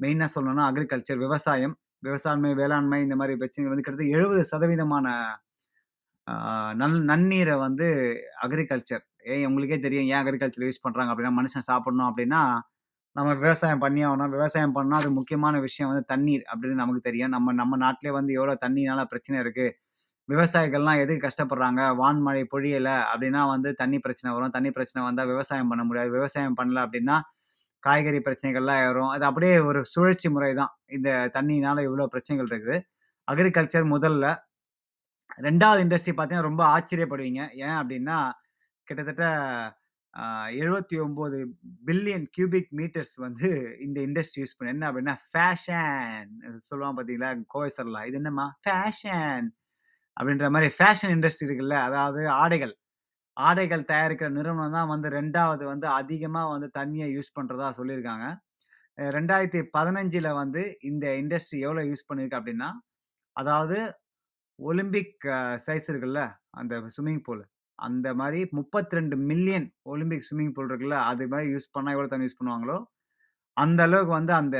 மெயினாக 0.00 0.30
சொல்லணும்னா 0.34 0.64
அக்ரிகல்ச்சர் 0.70 1.22
விவசாயம், 1.24 1.74
விவசாயமை 2.02 2.52
வேளாண்மை 2.60 2.98
இந்த 3.06 3.16
மாதிரி 3.16 3.34
பிரச்சனைகள் 3.40 3.72
வந்து 3.74 3.84
கிட்டத்தட்ட 3.84 4.16
எழுபது 4.18 4.42
சதவீதமான 4.52 5.06
நல் 6.80 6.98
நன்னீரை 7.10 7.54
வந்து 7.64 7.86
அக்ரிகல்ச்சர் 8.44 9.04
ஏன் 9.32 9.46
உங்களுக்கே 9.48 9.78
தெரியும் 9.80 10.08
ஏன் 10.12 10.20
அக்ரிகல்ச்சர் 10.22 10.66
யூஸ் 10.68 10.84
பண்ணுறாங்க 10.84 11.10
அப்படின்னா, 11.12 11.34
மனுஷன் 11.38 11.68
சாப்பிடணும் 11.70 12.08
அப்படின்னா, 12.10 12.40
நம்ம 13.16 13.30
விவசாயம் 13.40 13.82
பண்ணியே 13.84 14.06
ஆகணும். 14.08 14.34
விவசாயம் 14.36 14.74
பண்ணால் 14.76 15.00
அது 15.02 15.10
முக்கியமான 15.18 15.56
விஷயம் 15.66 15.90
வந்து 15.92 16.04
தண்ணீர் 16.12 16.44
அப்படின்னு 16.50 16.80
நமக்கு 16.82 17.02
தெரியும். 17.08 17.32
நம்ம 17.36 17.54
நம்ம 17.60 17.78
நாட்டிலே 17.84 18.12
வந்து 18.18 18.32
எவ்வளோ 18.38 18.54
தண்ணினால 18.64 19.02
பிரச்சனை 19.12 19.38
இருக்குது 19.44 19.74
விவசாயிகள்லாம் 20.32 21.00
எதுக்கு 21.00 21.28
கஷ்டப்படுறாங்க? 21.28 21.82
வான்மழை 22.00 22.44
பொழியலை 22.54 23.04
அப்படின்னா 23.12 23.46
வந்து 23.46 23.74
தண்ணி 23.74 23.98
பிரச்சனை 23.98 24.36
வரும். 24.36 24.50
தண்ணி 24.50 24.70
பிரச்சனை 24.70 25.06
வந்தால் 25.08 25.26
விவசாயம் 25.26 25.68
பண்ண 25.68 25.84
முடியாது. 25.84 26.10
விவசாயம் 26.10 26.56
பண்ணல 26.56 26.80
அப்படின்னா, 26.86 27.20
காய்கறி 27.78 28.18
பிரச்சனைகள்லாம் 28.18 28.86
வரும். 28.86 29.08
அது 29.08 29.24
அப்படியே 29.24 29.58
ஒரு 29.58 29.84
சுழற்சி 29.84 30.28
முறை 30.30 30.54
தான். 30.54 30.72
இந்த 30.86 31.30
தண்ணினால 31.34 31.84
இவ்வளோ 31.88 32.04
பிரச்சனைகள் 32.04 32.60
இருக்குது. 32.60 32.78
அக்ரிகல்ச்சர் 33.32 33.92
முதல்ல. 33.94 34.26
ரெண்டாவது 35.40 35.80
இண்டஸ்ட்ரி 35.84 36.12
பார்த்தீங்கன்னா, 36.16 36.40
ரொம்ப 36.40 36.64
ஆச்சரியப்படுவீங்க. 36.78 37.42
ஏன் 37.52 37.78
அப்படின்னா, 37.80 38.30
கிட்டத்தட்ட 38.84 39.24
எழுபத்தி 40.62 40.96
ஒம்பது 40.96 41.38
பில்லியன் 41.86 42.26
கியூபிக் 42.30 42.68
மீட்டர்ஸ் 42.76 43.14
வந்து 43.16 43.76
இந்த 43.80 44.00
இண்டஸ்ட்ரி 44.00 44.40
யூஸ் 44.40 44.56
பண்ண 44.56 44.72
என்ன 44.72 44.84
அப்படின்னா 44.92 45.14
ஃபேஷன் 45.32 46.30
சொல்லுவான் 46.70 46.96
பார்த்தீங்களா? 46.96 47.42
கோவை 47.46 47.70
இது 48.06 48.12
என்னம்மா? 48.12 48.58
ஃபேஷன் 48.68 49.48
அப்படின்ற 50.16 50.46
மாதிரி 50.54 50.68
ஃபேஷன் 50.78 51.12
இண்டஸ்ட்ரி 51.16 51.46
இருக்குல்ல, 51.48 51.76
அதாவது 51.88 52.22
ஆடைகள். 52.42 52.74
ஆடைகள் 53.36 53.82
தயாரிக்கிற 53.90 54.28
நிறுவனம் 54.38 54.76
தான் 54.78 54.90
வந்து 54.94 55.08
ரெண்டாவது 55.18 55.64
வந்து 55.72 55.86
அதிகமாக 56.00 56.50
வந்து 56.54 56.68
தண்ணியை 56.78 57.08
யூஸ் 57.16 57.36
பண்ணுறதா 57.38 57.68
சொல்லியிருக்காங்க. 57.78 58.26
ரெண்டாயிரத்தி 59.16 59.60
பதினஞ்சில் 59.76 60.30
வந்து 60.40 60.62
இந்த 60.90 61.04
இண்டஸ்ட்ரி 61.22 61.58
எவ்வளோ 61.66 61.82
யூஸ் 61.90 62.08
பண்ணியிருக்கு 62.08 62.40
அப்படின்னா, 62.40 62.68
அதாவது 63.36 63.78
ஒலிம்பிக் 64.58 65.24
சைஸ் 65.66 65.88
இருக்குல்ல, 65.92 66.22
அந்த 66.60 66.74
ஸ்விம்மிங் 66.96 67.22
பூல். 67.28 67.42
அந்த 67.78 68.08
மாதிரி 68.20 68.40
முப்பத்தி 68.58 68.96
ரெண்டு 68.98 69.16
மில்லியன் 69.30 69.66
ஒலிம்பிக் 69.92 70.26
ஸ்விம்மிங் 70.28 70.54
பூல் 70.56 70.70
இருக்குல்ல, 70.70 70.98
அது 71.12 71.24
மாதிரி 71.32 71.48
யூஸ் 71.54 71.72
பண்ணால் 71.76 71.94
எவ்வளோ 71.96 72.10
தண்ணி 72.12 72.26
யூஸ் 72.28 72.40
பண்ணுவாங்களோ, 72.40 72.76
அந்த 73.56 73.80
அளவுக்கு 73.88 74.12
வந்து 74.18 74.32
அந்த 74.40 74.58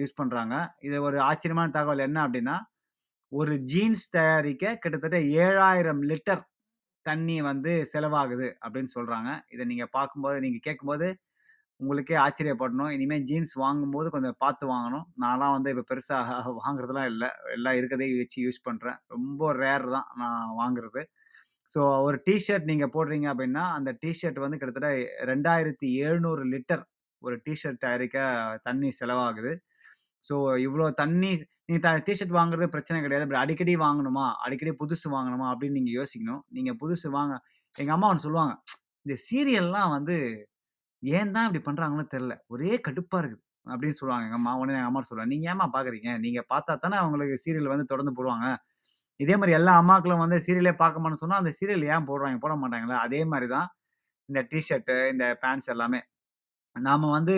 யூஸ் 0.00 0.18
பண்ணுறாங்க 0.20 0.54
இது 0.88 0.96
ஒரு 1.08 1.18
ஆச்சரியமான 1.28 1.72
தகவல் 1.78 2.06
என்ன 2.08 2.18
அப்படின்னா, 2.26 2.56
ஒரு 3.32 3.54
ஜீன்ஸ் 3.72 4.04
தயாரிக்க 4.10 4.64
கிட்டத்தட்ட 4.82 5.18
7000 5.40 6.00
லிட்டர் 6.10 6.40
தண்ணி 7.06 7.36
வந்து 7.42 7.72
செலவாகுது 7.92 8.48
அப்படின்னு 8.64 8.90
சொல்கிறாங்க 8.96 9.30
இதை 9.52 9.64
நீங்கள் 9.70 9.92
பார்க்கும்போது, 9.96 10.36
நீங்கள் 10.44 10.64
கேட்கும்போது 10.66 11.08
உங்களுக்கே 11.80 12.16
ஆச்சரியப்படணும். 12.24 12.90
இனிமேல் 12.96 13.24
ஜீன்ஸ் 13.28 13.54
வாங்கும்போது 13.62 14.08
கொஞ்சம் 14.14 14.38
பார்த்து 14.44 14.64
வாங்கணும். 14.72 15.06
நான்லாம் 15.24 15.54
வந்து 15.56 15.70
இப்போ 15.74 15.84
பெருசாக 15.90 16.26
வாங்குறதுலாம் 16.62 17.08
இல்லை 17.12 17.28
எல்லாம் 17.56 17.78
இருக்கிறதையும் 17.80 18.20
வச்சு 18.22 18.38
யூஸ் 18.46 18.60
பண்ணுறேன் 18.68 18.98
ரொம்ப 19.14 19.52
ரேர் 19.62 19.86
தான் 19.96 20.08
நான் 20.22 20.50
வாங்குறது. 20.60 21.02
ஸோ 21.68 21.80
ஒரு 22.06 22.18
டிஷர்ட் 22.28 22.68
நீங்கள் 22.70 22.92
போடுறீங்க 22.96 23.26
அப்படின்னா, 23.32 23.64
அந்த 23.78 23.90
டிஷர்ட் 24.04 24.40
வந்து 24.44 24.58
கிட்டத்தட்ட 24.60 24.90
2700 25.24 26.46
லிட்டர் 26.54 26.84
ஒரு 27.22 27.36
டீ 27.46 27.54
ஷர்ட் 27.62 27.84
தயாரிக்க 27.86 28.18
தண்ணி 28.68 28.90
செலவாகுது. 29.00 29.52
ஸோ 30.24 30.36
இவ்வளோ 30.66 30.86
தண்ணி 31.02 31.32
நீங்கள் 31.70 31.84
த 31.86 31.90
டிஷர்ட் 32.06 32.32
வாங்குறது 32.36 32.66
பிரச்சனை 32.74 32.98
கிடையாது. 33.02 33.26
பட் 33.28 33.40
அடிக்கடி 33.42 33.74
வாங்கணுமா? 33.82 34.24
அடிக்கடி 34.44 34.70
புதுசு 34.80 35.06
வாங்கணுமா? 35.16 35.46
அப்படின்னு 35.52 35.76
நீங்கள் 35.78 35.96
யோசிக்கணும். 35.98 36.40
நீங்கள் 36.56 36.76
புதுசு 36.82 37.08
வாங்க 37.16 37.34
எங்கள் 37.76 37.94
அம்மா 37.96 38.06
ஒன்று 38.12 38.24
சொல்லுவாங்க. 38.26 38.54
இந்த 39.06 39.14
சீரியல்லாம் 39.26 39.90
வந்து 39.96 40.16
ஏன் 41.02 41.32
தான் 41.36 41.46
இப்படி 41.48 41.62
பண்ணுறாங்கன்னு 41.68 42.06
தெரில 42.14 42.34
ஒரே 42.54 42.72
கடுப்பாக 42.86 43.20
இருக்குது. 43.22 43.42
அப்படின்னு 43.72 43.98
சொல்லுவாங்க 44.00 44.26
எங்கள் 44.28 44.40
அம்மா. 44.40 44.52
உடனே 44.60 44.76
எங்கள் 44.78 44.90
அம்மா 44.92 45.02
சொல்லுவாங்க 45.08 45.32
நீங்கள் 45.34 45.50
ஏம்மா 45.52 45.66
பார்க்குறீங்க? 45.76 46.10
நீங்கள் 46.24 46.46
பார்த்தா 46.52 46.74
தானே 46.84 46.96
அவங்களுக்கு 47.02 47.36
சீரியல் 47.44 47.72
வந்து 47.74 47.86
தொடர்ந்து 47.92 48.14
போடுவாங்க. 48.18 48.48
இதே 49.20 49.34
மாதிரி 49.40 49.54
எல்லா 49.60 49.72
அம்மாக்களும் 49.82 50.22
வந்து 50.24 50.38
சீரியலே 50.46 50.74
பார்க்கமான்னு 50.82 51.20
சொன்னால் 51.22 51.40
அந்த 51.42 51.52
சீரியல் 51.58 51.86
ஏன் 51.94 52.08
போடுறாங்க? 52.10 52.38
போட 52.46 52.54
மாட்டாங்களா? 52.62 52.98
அதே 53.06 53.20
மாதிரி 53.32 53.48
தான் 53.56 53.68
இந்த 54.28 54.42
டிஷர்ட்டு 54.52 54.96
இந்த 55.14 55.24
பேண்ட்ஸ் 55.44 55.70
எல்லாமே. 55.76 56.00
நாம் 56.76 57.06
வந்து 57.18 57.36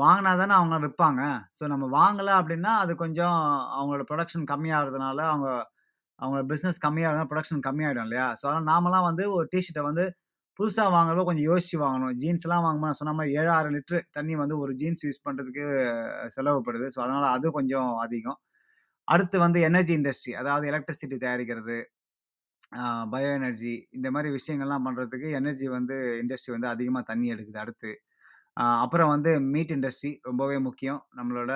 வாங்கினா 0.00 0.30
தானே 0.40 0.54
அவங்க 0.58 0.76
விற்பாங்க 0.84 1.22
ஸோ 1.58 1.64
நம்ம 1.72 1.84
வாங்கலை 1.96 2.32
அப்படின்னா, 2.40 2.72
அது 2.82 2.92
கொஞ்சம் 3.02 3.38
அவங்களோட 3.76 4.04
ப்ரொடக்ஷன் 4.10 4.46
கம்மியாகிறதுனால 4.52 5.18
அவங்க 5.32 5.48
அவங்களோட 6.18 6.44
பிஸ்னஸ் 6.52 6.80
கம்மியாகிறதுனால 6.84 7.28
ப்ரொடக்ஷன் 7.30 7.62
கம்மியாகிடும் 7.66 8.06
இல்லையா? 8.08 8.26
ஸோ 8.40 8.44
அதனால் 8.48 8.68
நாமலாம் 8.72 9.06
வந்து 9.08 9.24
ஒரு 9.36 9.46
டிஷர்ட்டை 9.52 9.84
வந்து 9.88 10.04
புதுசாக 10.58 10.90
வாங்குறப்போ 10.94 11.24
கொஞ்சம் 11.28 11.48
யோசிச்சு 11.50 11.76
வாங்கணும். 11.84 12.14
ஜீன்ஸ்லாம் 12.22 12.64
வாங்கும்போது 12.64 12.90
நான் 12.90 13.00
சொன்ன 13.00 13.14
மாரி 13.18 13.32
7000 13.36 13.74
லிட்டர் 13.74 14.02
தண்ணி 14.16 14.34
வந்து 14.42 14.56
ஒரு 14.62 14.72
ஜீன்ஸ் 14.80 15.04
யூஸ் 15.06 15.24
பண்ணுறதுக்கு 15.26 15.64
செலவுப்படுது. 16.36 16.88
ஸோ 16.94 17.00
அதனால் 17.04 17.28
அது 17.36 17.48
கொஞ்சம் 17.58 17.90
அதிகம். 18.04 18.38
அடுத்து 19.08 19.36
வந்து 19.44 19.60
எனர்ஜி 19.68 19.94
இண்டஸ்ட்ரி 19.98 20.32
அதாவது 20.40 20.66
எலக்ட்ரிசிட்டி 20.72 21.18
தயாரிக்கிறது, 21.20 21.76
பயோ 23.12 23.30
எனர்ஜி 23.38 23.74
இந்த 23.96 24.08
மாதிரி 24.14 24.30
விஷயங்கள்லாம் 24.36 24.86
பண்ணுறதுக்கு 24.86 25.28
எனர்ஜி 25.38 25.66
வந்து 25.76 25.94
இண்டஸ்ட்ரி 26.22 26.52
வந்து 26.56 26.68
அதிகமாக 26.74 27.04
தண்ணி 27.10 27.28
எடுக்குது 27.34 27.60
அடுத்து. 27.64 27.90
அப்புறம் 28.78 29.10
வந்து 29.10 29.30
மீட் 29.48 29.72
இண்டஸ்ட்ரி 29.74 30.12
ரொம்பவே 30.24 30.58
முக்கியம். 30.60 31.00
நம்மளோட 31.18 31.52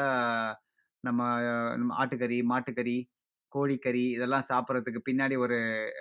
நம்ம 1.05 1.21
நம்ம 1.75 1.95
ஆட்டுக்கறி, 2.01 2.39
மாட்டுக்கறி, 2.49 2.97
கோழிக்கறி 3.53 4.05
இதெல்லாம் 4.13 4.47
சாப்பிடுறதுக்கு 4.49 5.01
பின்னாடி 5.07 5.35
ஒரு 5.39 5.57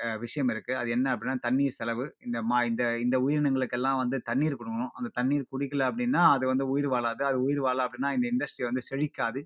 அ 0.06 0.18
விஷயம் 0.18 0.50
இருக்கு. 0.50 0.74
அது 0.76 0.90
என்ன 0.90 1.08
அப்படின்னா 1.14 1.38
தண்ணீர் 1.42 1.78
செலவு. 1.78 2.06
இந்த 2.22 2.38
மா 2.44 2.60
இந்த 2.64 2.84
இந்த 3.00 3.18
உயிரினங்களுக்கெல்லாம் 3.26 4.00
வந்து 4.04 4.18
தண்ணீர் 4.30 4.58
குடுக்கணும். 4.60 4.94
அந்த 5.00 5.12
தண்ணீர் 5.18 5.50
குடிக்கல 5.54 5.88
அப்படின்னா, 5.90 6.24
அது 6.34 6.46
வந்து 6.48 6.68
உயிர் 6.72 6.90
வாழாது. 6.94 7.24
அது 7.24 7.40
உயிர் 7.44 7.64
வாழல 7.66 7.86
அப்படின்னா 7.88 8.12
இந்த 8.18 8.28
இண்டஸ்ட்ரி 8.34 8.66
வந்து 8.70 8.84
செழிக்காது. 8.90 9.44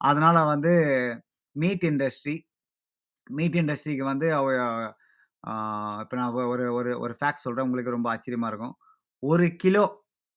அதனால 0.00 0.38
வந்து 0.46 0.72
மீட் 1.56 1.86
இண்டஸ்ட்ரி 1.90 2.36
மீட் 3.30 3.56
இண்டஸ்ட்ரிக்கு 3.60 4.04
வந்து 4.06 4.26
அவ 4.34 4.46
ஆ 5.44 5.52
இப்ப 6.02 6.16
நான் 6.16 6.34
ஒரு 6.52 6.64
ஒரு 6.74 6.90
ஒரு 7.00 7.14
ஃபேக்ட் 7.18 7.44
சொல்றேன். 7.44 7.66
உங்களுக்கு 7.66 7.94
ரொம்ப 7.94 8.08
ஆச்சரியமா 8.14 8.48
இருக்கும். 8.48 8.74
1 9.22 9.46
கிலோ 9.58 9.84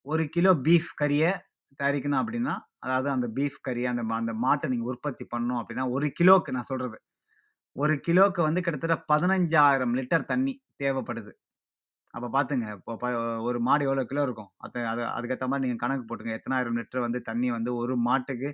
ஒரு 0.06 0.24
கிலோ 0.34 0.52
பீஃப் 0.66 0.92
கறியை 1.02 1.32
தயாரிக்கணும் 1.80 2.22
அப்படின்னா, 2.22 2.54
அதாவது 2.86 3.10
அந்த 3.14 3.28
பீஃப் 3.38 3.58
கறி 3.62 3.84
அந்த 3.92 4.04
மா 4.06 4.16
அந்த 4.22 4.34
மாட்டை 4.44 4.68
நீங்கள் 4.72 4.90
உற்பத்தி 4.92 5.24
பண்ணணும் 5.34 5.60
அப்படின்னா, 5.62 5.86
ஒரு 5.96 6.08
கிலோக்கு 6.20 6.56
நான் 6.56 6.70
சொல்றது. 6.72 6.98
ஒரு 7.76 7.96
கிலோக்கு 8.06 8.42
வந்து 8.46 8.62
கிட்டத்தட்ட 8.64 8.98
15,000 9.08 9.60
லிட்டர் 10.00 10.30
தண்ணி 10.32 10.54
தேவைப்படுது. 10.82 11.32
அப்ப 12.14 12.28
பார்த்துங்க. 12.34 12.68
இப்போ 12.78 12.94
ப 12.98 13.08
ஒரு 13.48 13.60
மாடு 13.66 13.84
எவ்வளோ 13.88 14.04
கிலோ 14.10 14.24
இருக்கும்? 14.28 14.52
அத 14.66 14.74
அது 14.92 15.04
அதுக்கேத்த 15.18 15.48
மாரி 15.52 15.64
நீங்க 15.66 15.80
கணக்கு 15.84 16.06
போட்டுங்க. 16.08 16.36
எத்தனாயிரம் 16.40 16.78
லிட்டர் 16.80 17.06
வந்து 17.08 17.20
தண்ணி 17.30 17.50
வந்து 17.58 17.72
ஒரு 17.82 17.96
மாட்டுக்கு 18.08 18.50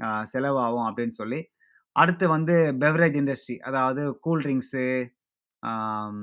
அ 0.00 0.18
செலவாகும் 0.32 0.86
அப்படின்னு 0.88 1.16
சொல்லி. 1.20 1.40
அடுத்து 1.96 2.26
வந்து 2.34 2.54
பெவரேஜ் 2.82 3.18
இண்டஸ்ட்ரி 3.20 3.56
அதாவது 3.68 4.02
கூல் 4.24 4.42
ட்ரிங்க்ஸு, 4.44 4.86
ஆம் 5.62 6.22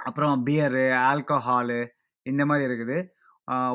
அப்புறம் 0.00 0.36
பியரு, 0.46 0.86
ஆல்கஹாலு 1.06 1.80
இந்த 2.26 2.42
மாரி 2.48 2.64
இருக்குது. 2.68 2.98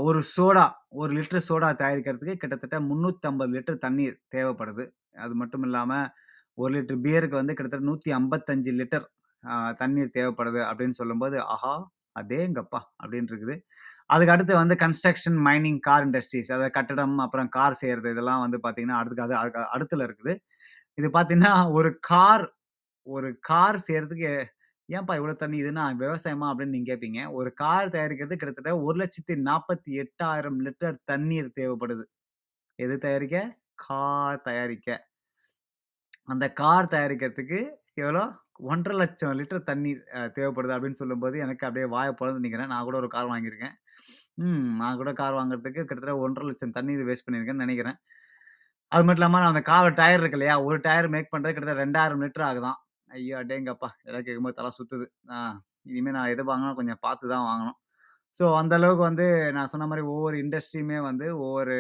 ஒரு 0.06 0.20
சோடா 0.34 0.66
ஒரு 1.00 1.12
லிட்டர் 1.18 1.46
சோடா 1.48 1.70
தயாரிக்கிறதுக்கு 1.80 2.36
கிட்டத்தட்ட 2.36 2.78
350 2.84 3.54
லிட்டர் 3.56 3.80
தண்ணீர் 3.86 4.16
தேவைப்படுது. 4.36 4.84
அது 5.18 5.34
மட்டும் 5.42 5.66
இல்லாமல் 5.68 6.08
ஒரு 6.58 6.72
லிட்டர் 6.76 7.02
பியருக்கு 7.06 7.42
வந்து 7.42 7.56
கிட்டத்தட்ட 7.56 7.86
155 7.88 8.74
லிட்டர் 8.80 9.06
தண்ணீர் 9.80 10.16
தேவைப்படுது 10.16 10.62
அப்படின்னு 10.70 10.98
சொல்லும்போது, 11.00 11.38
ஆஹா! 11.54 11.74
அதேங்கப்பா 12.16 12.82
அப்படின்னு 13.02 13.32
இருக்குது. 13.32 13.56
அதுக்கு 14.10 14.34
அடுத்து 14.36 14.54
வந்து 14.62 14.76
கன்ஸ்ட்ரக்ஷன், 14.84 15.38
மைனிங், 15.48 15.80
கார் 15.82 16.06
இண்டஸ்ட்ரீஸ் 16.08 16.52
அதாவது 16.52 16.74
கட்டடம், 16.74 17.16
அப்புறம் 17.26 17.50
கார் 17.58 17.80
செய்கிறது 17.82 18.10
இதெல்லாம் 18.16 18.44
வந்து 18.46 18.60
பார்த்தீங்கன்னா, 18.66 19.00
அடுத்துக்கு 19.02 19.26
அது 19.28 19.36
அடுத்துல 19.76 20.06
இருக்குது. 20.10 20.34
இது 20.98 21.10
பார்த்தீங்கன்னா, 21.18 21.56
ஒரு 21.78 21.92
கார் 22.12 22.46
ஒரு 23.08 23.30
கார் 23.48 23.78
செய்கிறதுக்கு 23.86 24.32
ஏன்ப்பா 24.94 25.14
இவ்வளோ 25.20 25.36
தண்ணி 25.36 25.58
இதுன்னா 25.64 25.84
விவசாயமா 26.02 26.48
அப்படின்னு 26.52 26.76
நீங்கள் 26.76 26.92
கேட்பீங்க. 26.92 27.22
ஒரு 27.34 27.50
கார் 27.62 27.94
தயாரிக்கிறது 27.96 28.36
கிட்டத்தட்ட 28.36 28.74
1,48,000 28.86 30.58
லிட்டர் 30.68 30.98
தண்ணீர் 31.12 31.50
தேவைப்படுது. 31.60 32.06
எது 32.80 32.96
தயாரிக்க? 33.06 33.38
கார் 33.84 34.44
தயாரிக்க. 34.48 34.90
அந்த 36.28 36.46
கார் 36.60 36.92
தயாரிக்கிறதுக்கு 36.94 37.60
எவ்வளோ? 38.02 38.24
1,50,000 38.68 39.38
லிட்டர் 39.40 39.68
தண்ணீர் 39.70 40.02
தேவைப்படுது 40.36 40.76
அப்படின்னு 40.76 41.02
சொல்லும்போது, 41.02 41.36
எனக்கு 41.46 41.66
அப்படியே 41.68 41.88
வாய 41.96 42.10
பொளந்து 42.20 42.42
நினைக்கிறேன் 42.42 42.72
நான் 42.74 42.88
கூட 42.88 42.98
ஒரு 43.02 43.10
கார் 43.16 43.32
வாங்கியிருக்கேன். 43.32 43.76
ம். 44.44 44.68
நான் 44.82 45.00
கூட 45.02 45.12
கார் 45.14 45.38
வாங்குறதுக்கு 45.40 45.82
கிட்டத்தட்ட 45.82 46.16
1,50,000 46.20 46.76
தண்ணீர் 46.78 47.08
வேஸ்ட் 47.10 47.26
பண்ணியிருக்கேன்னு 47.28 47.66
நினைக்கிறேன் 47.66 47.98
அது 48.92 49.04
மட்டும் 49.04 49.22
இல்லாம 49.22 49.42
அந்த 49.50 49.62
கார் 49.70 49.98
டயர் 50.00 50.22
இருக்கு 50.22 50.38
இல்லையா? 50.40 50.56
ஒரு 50.68 50.78
டயர் 50.88 51.08
மேக் 51.16 51.32
பண்ணுறது 51.34 51.54
கிட்டத்தட்ட 51.54 51.86
2,000 51.86 52.24
லிட்டர் 52.24 52.48
ஆகுதான் 52.50 52.78
ஐயோ! 53.14 53.34
அடேங்கப்பா! 53.40 53.90
இதெல்லாம் 54.02 54.26
கேட்கும்போது 54.28 54.58
தலை 54.60 54.70
சுற்றுது 54.78 55.06
ஆ 55.32 55.38
நான் 56.12 56.32
எது 56.34 56.44
வாங்கினா 56.50 56.72
கொஞ்சம் 56.80 57.02
பார்த்து 57.04 57.32
தான் 57.34 57.48
வாங்கணும். 57.50 57.78
ஸோ 58.36 58.46
அந்த 58.60 58.74
அளவுக்கு 58.80 59.04
வந்து 59.04 59.26
நான் 59.58 59.72
சொன்ன 59.74 59.88
மாதிரி 59.88 60.04
ஒவ்வொரு 60.12 60.36
இண்டஸ்ட்ரியுமே 60.44 61.00
வந்து 61.06 61.26
ஒவ்வொரு 61.40 61.76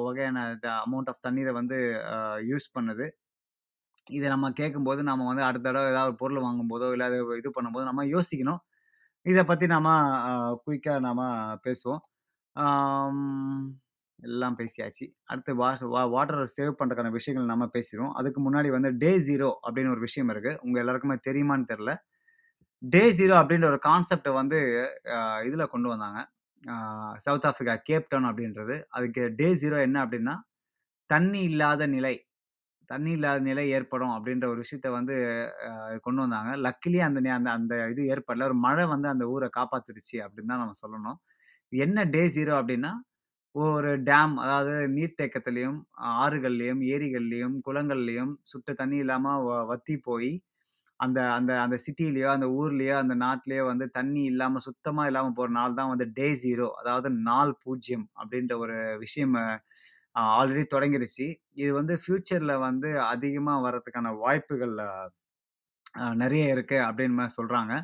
வகையான 0.00 0.38
அமௌண்ட் 0.82 1.10
ஆஃப் 1.12 1.24
தண்ணீரை 1.26 1.52
வந்து 1.60 1.78
யூஸ் 2.50 2.68
பண்ணுது. 2.76 3.06
இதை 4.10 4.26
நம்ம 4.30 4.46
கேட்கும்போது, 4.60 5.00
நம்ம 5.04 5.26
வந்து 5.30 5.44
அடுத்த 5.48 5.66
தடவை 5.68 5.88
ஏதாவது 5.92 6.14
பொருள் 6.22 6.44
வாங்கும்போதோ, 6.46 6.88
இல்லை 6.94 7.08
இது 7.40 7.50
பண்ணும்போது 7.56 7.86
நம்ம 7.90 8.04
யோசிக்கணும். 8.14 8.62
இதை 9.26 9.44
பற்றி 9.46 9.66
நாம் 9.74 9.90
குயிக்காக 10.64 11.00
நாம் 11.08 11.24
பேசுவோம். 11.66 12.02
எல்லாம் 14.22 14.56
பேசியாச்சு. 14.60 15.04
அடுத்து 15.30 15.52
வாஷ் 15.60 15.84
வா 15.94 16.02
வாட்டரை 16.14 16.46
சேவ் 16.56 16.72
பண்ணுறதுக்கான 16.78 17.12
விஷயங்கள் 17.18 17.52
நம்ம 17.52 17.66
பேசிடுவோம் 17.76 18.14
அதுக்கு 18.20 18.40
முன்னாடி 18.46 18.68
வந்து 18.76 18.90
டே 19.02 19.12
ஜீரோ 19.28 19.48
அப்படின்னு 19.66 19.92
ஒரு 19.94 20.02
விஷயம் 20.06 20.30
இருக்குது 20.34 20.58
உங்கள் 20.64 20.82
எல்லாருக்குமே 20.82 21.16
தெரியுமான்னு 21.28 21.70
தெரியல. 21.72 21.92
டே 22.82 23.02
ஜீரோ 23.18 23.34
அப்படின்ற 23.40 23.66
ஒரு 23.72 23.80
கான்செப்டை 23.88 24.32
வந்து 24.40 24.58
இதில் 25.48 25.72
கொண்டு 25.74 25.88
வந்தாங்க. 25.92 26.20
சவுத் 27.26 27.46
ஆஃப்ரிக்கா 27.50 27.74
கேப்டவுன் 27.88 28.28
அப்படின்றது. 28.30 28.76
அதுக்கு 28.96 29.22
டே 29.40 29.48
ஜீரோ 29.62 29.78
என்ன 29.86 29.98
அப்படின்னா, 30.04 30.34
தண்ணி 31.10 31.40
இல்லாத 31.50 31.86
நிலை. 31.96 32.14
தண்ணி 32.90 33.10
இல்லாத 33.16 33.40
நிலை 33.48 33.64
ஏற்படும் 33.76 34.14
அப்படின்ற 34.16 34.46
ஒரு 34.52 34.60
விஷயத்த 34.64 34.88
வந்து 34.98 35.14
கொண்டு 36.06 36.20
வந்தாங்க. 36.24 36.50
லக்கிலி 36.66 36.98
அந்த 37.08 37.20
நே 37.26 37.30
அந்த 37.38 37.50
அந்த 37.58 37.74
இது 37.92 38.02
ஏற்படல. 38.14 38.46
ஒரு 38.50 38.56
மழை 38.66 38.84
வந்து 38.94 39.08
அந்த 39.14 39.24
ஊரை 39.34 39.48
காப்பாத்துருச்சு 39.58 40.18
அப்படின்னு 40.26 40.52
தான் 40.54 40.62
நம்ம 40.64 40.78
சொல்லணும். 40.84 41.18
என்ன 41.72 42.04
டே 42.14 42.22
ஜீரோ 42.36 42.54
அப்படின்னா, 42.60 42.92
ஒரு 43.54 43.90
டேம் 44.04 44.34
அதாவது 44.42 44.74
நீர்த்தேக்கத்திலயும், 44.94 45.78
ஆறுகள்லயும், 46.16 46.80
ஏரிகள்லயும், 46.92 47.56
குளங்கள்லயும் 47.66 48.32
சுட்ட 48.50 48.74
தண்ணி 48.74 48.96
இல்லாம 48.98 49.34
வ 49.42 49.58
வத்தி 49.70 49.96
போயி, 50.06 50.30
அந்த 51.00 51.20
அந்த 51.32 51.52
அந்த 51.62 51.76
சிட்டிலயோ, 51.84 52.28
அந்த 52.34 52.46
ஊர்லயோ, 52.58 52.94
அந்த 53.00 53.14
நாட்டிலயோ 53.22 53.64
வந்து 53.68 53.86
தண்ணி 53.96 54.22
இல்லாம 54.30 54.62
சுத்தமா 54.66 55.04
இல்லாம 55.10 55.32
போற 55.38 55.50
நாள் 55.58 55.78
தான் 55.80 55.92
வந்து 55.92 56.06
டே 56.18 56.28
0 56.44 56.68
அதாவது 56.80 57.10
நாள் 57.24 57.54
0 57.64 57.88
அப்படின்ற 58.18 58.54
ஒரு 58.64 58.76
விஷயம் 58.98 59.36
அ 59.40 59.46
ஆல்ரெடி 60.34 60.64
தொடங்கிருச்சு. 60.72 61.26
இது 61.56 61.70
வந்து 61.74 61.94
ஃப்யூச்சரில் 62.02 62.56
வந்து 62.64 62.88
அதிகமா 63.08 63.54
வர்றதுக்கான 63.64 64.12
வாய்ப்புகள் 64.20 64.76
அ 64.86 64.90
நெறைய 66.20 66.44
இருக்கு 66.54 66.78
அப்படின்னு 66.86 67.16
சொல்கிறாங்க 67.18 67.34
சொல்றாங்க. 67.38 67.74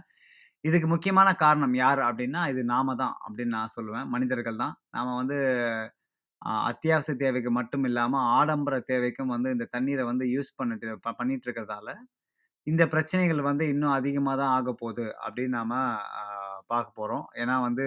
இதுக்கு 0.64 0.88
முக்கியமான 0.90 1.28
காரணம் 1.40 1.74
யார் 1.78 2.00
அப்படின்னா, 2.06 2.40
இது 2.52 2.62
நாம 2.72 2.94
தான் 2.96 3.14
அப்படின்னு 3.24 3.56
நான் 3.56 3.74
சொல்லுவேன். 3.76 4.08
மனிதர்கள் 4.14 4.62
தான். 4.62 4.74
நாம 4.94 5.14
வந்து 5.20 5.38
அ 6.42 6.52
அத்தியாவசிய 6.68 7.14
தேவைக்கு 7.20 7.50
மட்டும் 7.56 7.84
இல்லாம, 7.88 8.14
ஆடம்பர 8.34 8.74
தேவைக்கும் 8.88 9.32
வந்து 9.34 9.48
இந்த 9.54 9.66
தண்ணீர 9.74 10.00
வந்து 10.08 10.24
யூஸ் 10.32 10.50
பண்ணிட்டு 10.58 10.90
ப 10.98 11.14
பண்ணிட்டு 11.18 11.46
இருக்கிறதால, 11.46 11.88
இந்த 12.66 12.84
பிரச்சனைகள் 12.92 13.42
வந்து 13.48 13.64
இன்னும் 13.72 13.96
அதிகமா 13.98 14.34
தான் 14.40 14.54
ஆகப்போகுது 14.56 15.06
அப்படின்னு 15.24 15.56
நாம 15.60 15.72
அ 16.20 16.24
பார்க்க 16.70 17.00
போறோம். 17.00 17.26
ஏன்னா 17.40 17.56
வந்து 17.66 17.86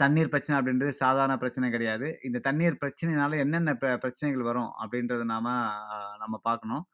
தண்ணீர் 0.00 0.30
பிரச்சனை 0.30 0.54
அப்படின்றது 0.58 0.92
சாதாரண 1.00 1.34
பிரச்சனை 1.38 1.66
கிடையாது. 1.70 2.08
இந்த 2.28 2.38
தண்ணீர் 2.46 2.80
பிரச்சனையினால 2.82 3.38
என்னென்ன 3.44 3.74
பிர 3.76 3.90
பிரச்சனைகள் 4.04 4.48
வரும் 4.48 4.70
அப்படின்றத 4.80 5.24
நாம 5.32 5.46
அ 5.88 5.98
நம்ம 6.22 6.36
பார்க்கணும். 6.46 6.84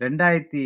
2000 0.00 0.64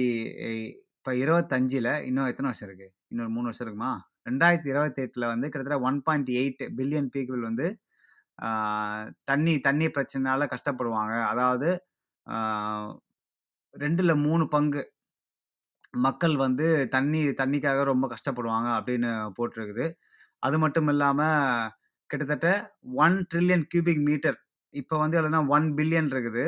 இப்ப 0.98 1.14
25ல 1.22 1.90
இன்னும் 2.08 2.28
எத்தன 2.30 2.50
வருஷம் 2.50 2.68
இருக்கு? 2.68 2.88
இன்னொரு 3.12 3.30
மூணு 3.34 3.48
வருஷம் 3.48 3.66
இருக்குமா? 3.66 3.92
2028ல 4.26 5.28
வந்து 5.32 5.46
கிட்டத்தட்ட 5.52 5.78
1.8 5.88 6.66
பில்லியன் 6.78 7.10
பீப்புள் 7.14 7.40
வந்து 7.48 7.66
தண்ணி 9.30 9.54
தண்ணி 9.66 9.86
பிரச்சனையால் 9.96 10.52
கஷ்டப்படுவாங்க. 10.52 11.14
அதாவது 11.32 11.68
ரெண்டில் 13.74 14.14
மூணு 14.26 14.44
பங்கு 14.54 14.82
மக்கள் 16.06 16.34
வந்து 16.44 16.66
தண்ணி 16.94 17.20
தண்ணிக்காக 17.40 17.80
ரொம்ப 17.92 18.06
கஷ்டப்படுவாங்க 18.12 18.68
அப்படின்னு 18.78 19.10
போட்டிருக்குது. 19.38 19.86
அது 20.42 20.56
மட்டும் 20.64 20.88
இல்லாமல் 20.92 21.68
கிட்டத்தட்ட 22.10 22.48
ஒன் 23.04 23.16
ட்ரில்லியன் 23.30 23.66
கியூபிக் 23.72 24.02
மீட்டர் 24.08 24.38
இப்போ 24.74 24.94
வந்து 25.02 25.16
எவ்வளவுனா 25.18 25.40
1 25.54 25.68
பில்லியன் 25.78 26.10
இருக்குது. 26.14 26.44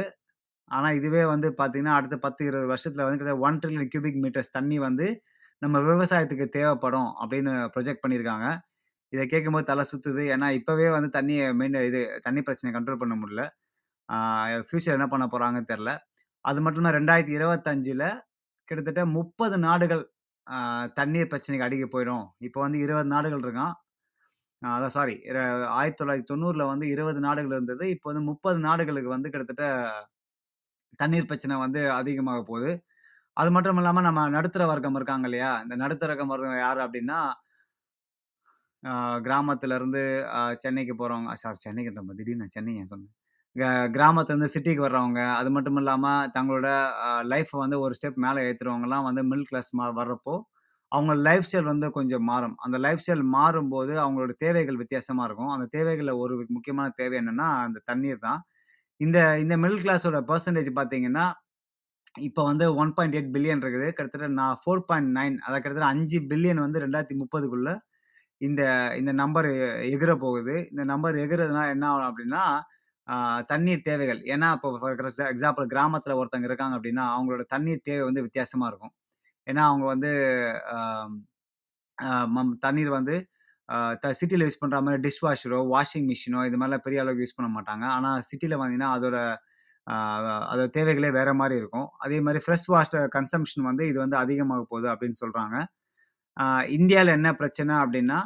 ஆனால் 0.70 0.96
இதுவே 0.98 1.22
வந்து 1.33 1.48
பார்த்தீங்கன்னா, 1.59 1.96
அடுத்த 1.98 2.16
பத்து 2.24 2.42
இருபது 2.48 2.68
வருஷத்தில் 2.72 3.05
வந்து 3.05 3.18
கிட்டத்தட்ட 3.18 3.46
ஒன் 3.48 3.59
ட்ரில்லியன் 3.62 3.90
கியூபிக் 3.92 4.20
மீட்டர்ஸ் 4.24 4.55
தண்ணி 4.57 4.77
வந்து 4.88 5.07
நம்ம 5.64 5.77
விவசாயத்துக்கு 5.88 6.46
தேவைப்படும் 6.57 7.11
அப்படின்னு 7.22 7.53
ப்ரொஜெக்ட் 7.74 8.03
பண்ணியிருக்காங்க. 8.05 8.46
இதை 9.12 9.24
கேட்கும்போது 9.33 9.66
தலை 9.70 9.83
சுற்றுது 9.90 10.22
ஏன்னா 10.35 10.46
இப்போவே 10.59 10.87
வந்து 10.96 11.09
தண்ணியை 11.16 11.44
மெயின் 11.61 11.77
இது 11.88 12.00
தண்ணி 12.27 12.40
பிரச்சனை 12.46 12.70
கண்ட்ரோல் 12.77 13.00
பண்ண 13.03 13.14
முடியல. 13.20 13.42
ஃப்யூச்சர் 14.68 14.96
என்ன 14.98 15.07
பண்ண 15.12 15.24
போகிறாங்கன்னு 15.33 15.70
தெரில 15.72 15.90
அது 16.44 16.59
மட்டும் 16.64 16.83
இல்லாமல் 16.83 16.98
ரெண்டாயிரத்தி 16.98 17.35
இருபத்தஞ்சில் 17.38 18.05
கிட்டத்தட்ட 18.68 19.03
30 19.16 19.59
நாடுகள் 19.66 20.03
தண்ணீர் 20.98 21.31
பிரச்சனைக்கு 21.33 21.66
அடிக்க 21.66 21.87
போயிடும். 21.94 22.24
இப்போ 22.46 22.59
வந்து 22.64 22.79
20 22.85 23.09
நாடுகள் 23.14 23.42
இருக்கான் 23.44 23.74
அதான் 24.62 24.94
சாரி 24.96 25.14
இர 25.31 25.38
1990ல 25.79 26.66
வந்து 26.72 26.87
20 26.94 27.20
நாடுகள் 27.27 27.55
இருந்தது. 27.57 27.85
இப்போ 27.94 28.07
வந்து 28.11 28.24
30 28.31 28.61
நாடுகளுக்கு 28.68 29.11
வந்து 29.16 29.33
கிட்டத்தட்ட 29.33 29.64
தண்ணீர் 31.03 31.31
பிரச்சனை 31.31 31.55
வந்து 31.64 31.81
அதிகமாக 32.00 32.42
போகுது 32.50 32.72
அது 33.37 33.51
மட்டும் 33.55 33.79
இல்லாம 33.81 34.03
நம்ம 34.07 34.25
நடுத்தர 34.35 34.64
வர்க்கம் 34.68 34.97
இருக்காங்க 34.99 35.27
இல்லையா? 35.29 35.53
இந்த 35.64 35.75
நடுத்தர 35.83 36.11
வர்க்கம் 36.12 36.33
யாரு 36.61 36.81
அப்டின்னா, 36.85 37.20
ஆ 38.83 38.92
கிராமத்துல 39.27 39.77
இருந்து 39.79 40.01
அ 40.35 40.61
சென்னைக்கு 40.62 40.94
போறவங்க 40.97 41.35
சாரி 41.42 41.59
சென்னைக்கு 41.64 41.92
நம்ம 41.92 42.14
திடீர்னு 42.18 42.47
சென்னை 42.55 42.73
ஏன் 42.77 42.90
சொன்னேன்? 42.90 43.12
க 43.57 43.64
கிராமத்துலருந்து 43.94 44.53
சிட்டிக்கு 44.55 44.83
வர்றவங்க, 44.85 45.20
அது 45.38 45.51
மட்டும் 45.57 45.79
இல்லாம 45.81 46.05
தங்களோட 46.37 46.68
அ 47.05 47.20
லைஃப் 47.33 47.53
வந்து 47.62 47.77
ஒரு 47.85 47.94
ஸ்டெப் 47.99 48.18
மேல 48.25 48.44
ஏத்துறவங்கலாம் 48.49 49.07
வந்து 49.09 49.23
மிடில் 49.29 49.49
கிளாஸ் 49.51 49.70
மா 49.73 49.87
வர்றப்போ, 49.99 50.35
அவங்க 50.92 51.12
லைஃப் 51.27 51.47
ஸ்டைல் 51.47 51.70
வந்து 51.73 51.88
கொஞ்சம் 51.97 52.27
மாறும். 52.27 52.57
அந்த 52.64 52.77
லைஃப் 52.85 53.03
ஸ்டைல் 53.03 53.25
மாறும்போது 53.35 53.94
அவங்களோட 54.03 54.33
தேவைகள் 54.44 54.81
வித்தியாசமா 54.83 55.25
இருக்கும். 55.29 55.53
அந்த 55.55 55.66
தேவைகள்ல 55.75 56.14
ஒரு 56.23 56.37
முக்கியமான 56.57 56.88
தேவை 57.01 57.16
என்னன்னா, 57.23 57.49
அந்த 57.66 57.83
தண்ணீர் 57.88 58.25
தான். 58.27 58.40
இந்த 59.01 59.18
இந்த 59.44 59.55
மிடில் 59.62 59.85
கிளாஸோட 59.85 60.18
பெர்சன்டேஜ் 60.29 60.70
பார்த்தீங்கன்னா, 60.77 61.27
இப்போ 62.14 62.42
வந்து 62.44 62.64
1.8 62.77 62.94
பில்லியன் 63.35 63.62
இருக்குது. 63.62 63.87
கிட்டத்தட்ட 63.90 64.27
நான் 64.35 64.59
4.9 64.59 65.14
அதாவது 65.40 65.62
கிட்டத்தட்ட 65.62 65.90
5 65.92 66.18
பில்லியன் 66.31 66.62
வந்து 66.64 66.81
2030க்குள்ள 66.83 67.70
இந்த 68.40 68.62
இந்த 69.00 69.12
நம்பர் 69.20 69.48
எகிற 69.90 70.12
போகுது. 70.18 70.55
இந்த 70.72 70.85
நம்பர் 70.92 71.16
எகிறதுனால 71.24 71.66
என்ன 71.74 71.87
ஆகும் 71.90 72.09
அப்டின்னா, 72.09 72.44
தண்ணீர் 73.50 73.85
தேவைகள். 73.85 74.20
ஏன்னா, 74.33 74.48
இப்போ 74.57 74.68
ஃபார் 74.77 74.96
எக்ஸாம்பிள் 75.29 75.66
கிராமத்துல 75.72 76.16
ஒருத்தவங்க 76.20 76.50
இருக்காங்க 76.50 76.77
அப்டின்னா, 76.79 77.07
அவங்களோட 77.14 77.44
தண்ணீர் 77.55 77.87
தேவை 77.88 78.05
வந்து 78.09 78.24
வித்தியாசமா 78.27 78.68
இருக்கும். 78.72 78.94
ஏன்னா, 79.46 79.62
அவங்க 79.70 79.87
வந்து 79.94 80.11
அ 81.98 82.11
மம் 82.35 82.53
தண்ணீர் 82.61 82.90
வந்து 82.92 83.14
அ 83.68 83.77
த 84.03 84.09
சிட்டில 84.18 84.46
யூஸ் 84.46 84.61
பண்ற 84.62 84.79
மாரி 84.83 84.98
டிஷ் 85.05 85.22
வாஷரோ, 85.24 85.61
வாஷிங் 85.72 86.09
மிஷினோ 86.11 86.40
இது 86.48 86.59
மாரிலாம் 86.61 86.85
பெரிய 86.87 87.03
அளவுக்கு 87.03 87.24
யூஸ் 87.24 87.37
பண்ண 87.38 87.50
மாட்டாங்க. 87.55 87.85
ஆனா, 87.96 88.11
சிட்டில 88.29 88.55
பார்த்தீங்கன்னா, 88.55 88.90
அதோட 88.96 89.18
ஆ 89.87 89.94
அதோட 90.51 90.68
தேவைகளே 90.77 91.11
வேற 91.18 91.31
மாதிரி 91.40 91.57
இருக்கும். 91.62 91.88
அதே 92.05 92.18
மாதிரி 92.27 92.40
ஃப்ரெஷ் 92.44 92.68
வாட்டர் 92.75 93.07
கன்சம்ஷன் 93.16 93.66
வந்து 93.70 93.85
இது 93.90 93.99
வந்து 94.05 94.16
அதிகமாக 94.25 94.62
போகுது 94.73 94.88
அப்படின்னு 94.92 95.18
சொல்கிறாங்க 95.23 95.57
இந்தியாவில் 96.79 97.16
என்ன 97.18 97.31
பிரச்சனை 97.40 97.75
அப்படின்னா 97.85 98.18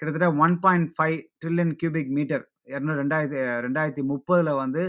கிட்டத்தட்ட 0.00 0.28
1.5 0.44 1.14
ட்ரில்லியன் 1.42 1.74
கியூபிக் 1.80 2.10
மீட்டர் 2.18 2.44
200 2.74 3.28
2030ல 3.66 4.50
வந்து 4.62 4.82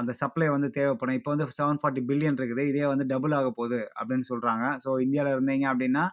அந்த 0.00 0.12
சப்ளை 0.20 0.48
வந்து 0.54 0.68
தேவைப்படும். 0.76 1.16
இப்போ 1.18 1.30
வந்து 1.32 1.46
740 1.48 2.02
பில்லியன் 2.08 2.38
இருக்குது. 2.40 2.62
இதே 2.70 2.84
வந்து 2.92 3.04
டபுள் 3.12 3.34
ஆக 3.38 3.48
போகுது 3.58 3.80
அப்படின்னு 3.98 4.26
சொல்கிறாங்க 4.32 4.64
ஸோ 4.84 4.90
இந்தியாவில் 5.04 5.34
இருந்தீங்க 5.36 5.66
அப்படின்னா, 5.72 6.04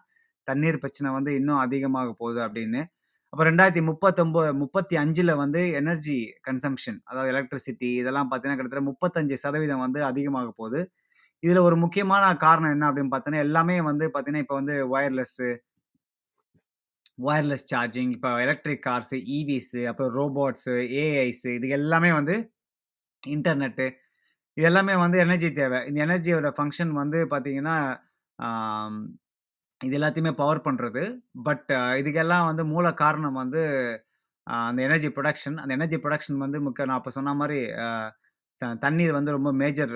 தண்ணீர் 0.48 0.80
பிரச்சனை 0.84 1.08
வந்து 1.18 1.30
இன்னும் 1.40 1.62
அதிகமாக 1.66 2.10
போகுது 2.22 2.40
அப்படின்னு. 2.46 2.82
அப்புறம் 3.32 3.48
ரெண்டாயிரத்தி 3.50 3.82
முப்பத்தொம்போது 3.88 4.50
முப்பத்தி 4.54 4.94
அஞ்சில் 4.96 5.32
வந்து 5.34 5.60
எனர்ஜி 5.72 6.16
கன்சம்ப்ஷன் 6.46 6.98
அதாவது 7.04 7.30
எலக்ட்ரிசிட்டி 7.32 7.90
இதெல்லாம் 8.00 8.28
பார்த்தீங்கன்னா, 8.30 8.58
கிட்டத்தட்ட 8.58 8.84
35% 8.86 9.84
வந்து 9.84 10.00
அதிகமாக 10.04 10.50
போகுது. 10.60 10.80
இதில் 11.42 11.60
ஒரு 11.60 11.76
முக்கியமான 11.76 12.24
காரணம் 12.36 12.72
என்ன 12.72 12.86
அப்படின்னு 12.90 13.12
பார்த்தீங்கன்னா, 13.12 13.44
எல்லாமே 13.46 13.76
வந்து 13.90 14.06
பார்த்தீங்கன்னா, 14.06 14.44
இப்போ 14.46 14.56
வந்து 14.60 14.76
ஒயர்லெஸ்ஸு 14.94 15.48
ஒயர்லெஸ் 17.26 17.66
சார்ஜிங், 17.72 18.10
இப்போ 18.16 18.30
எலக்ட்ரிக் 18.44 18.84
கார்ஸு 18.86 19.16
இவிஸு 19.36 19.80
அப்புறம் 19.90 20.12
ரோபோட்ஸு 20.18 20.74
ஏஐஸு 21.02 21.52
இது 21.58 21.68
எல்லாமே 21.78 22.12
வந்து 22.12 22.36
இன்டர்நெட்டு 23.22 23.86
இது 24.56 24.66
எல்லாமே 24.66 24.94
வந்து 24.96 25.18
எனர்ஜி 25.18 25.48
தேவை. 25.52 25.78
இந்த 25.88 25.98
எனர்ஜியோட 26.06 26.48
ஃபங்க்ஷன் 26.56 26.92
வந்து 26.94 27.18
பார்த்தீங்கன்னா, 27.32 27.76
இது 29.80 29.94
எல்லாத்தையுமே 29.98 30.32
பவர் 30.40 30.66
பண்ணுறது 30.66 31.02
பட் 31.46 31.68
இதுக்கெல்லாம் 32.00 32.46
வந்து 32.50 32.62
மூல 32.72 32.86
காரணம் 33.02 33.38
வந்து 33.42 33.60
அந்த 34.46 34.80
எனர்ஜி 34.88 35.08
ப்ரொடக்ஷன் 35.16 35.56
அந்த 35.62 35.72
எனர்ஜி 35.78 35.98
ப்ரொடக்ஷன் 36.04 36.42
வந்து 36.44 36.58
முக்கிய 36.66 36.86
நான் 36.88 36.98
அப்போ 37.00 37.12
சொன்ன 37.18 37.34
மாதிரி 37.40 37.58
த 38.62 38.70
தண்ணீர் 38.84 39.16
வந்து 39.16 39.34
ரொம்ப 39.36 39.50
மேஜர் 39.62 39.92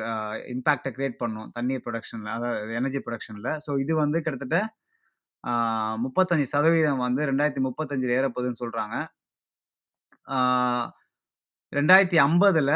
இம்பேக்டை 0.55 0.91
க்ரியேட் 0.97 1.17
பண்ணும். 1.23 1.49
தண்ணீர் 1.57 1.83
ப்ரொடக்ஷனில் 1.87 2.31
அதாவது 2.37 2.75
எனர்ஜி 2.81 3.01
ப்ரொடக்ஷனில் 3.07 3.51
ஸோ 3.65 3.71
இது 3.85 3.93
வந்து 4.03 4.19
கிட்டத்தட்ட 4.25 4.59
முப்பத்தஞ்சு 6.05 6.47
சதவீதம் 6.55 7.03
வந்து 7.07 7.23
ரெண்டாயிரத்தி 7.31 7.63
முப்பத்தஞ்சில் 7.69 8.15
ஏறப்போகுதுன்னு 8.19 8.63
சொல்கிறாங்க 8.63 8.97
ரெண்டாயிரத்தி 11.73 12.19
ஐம்பதில் 12.29 12.75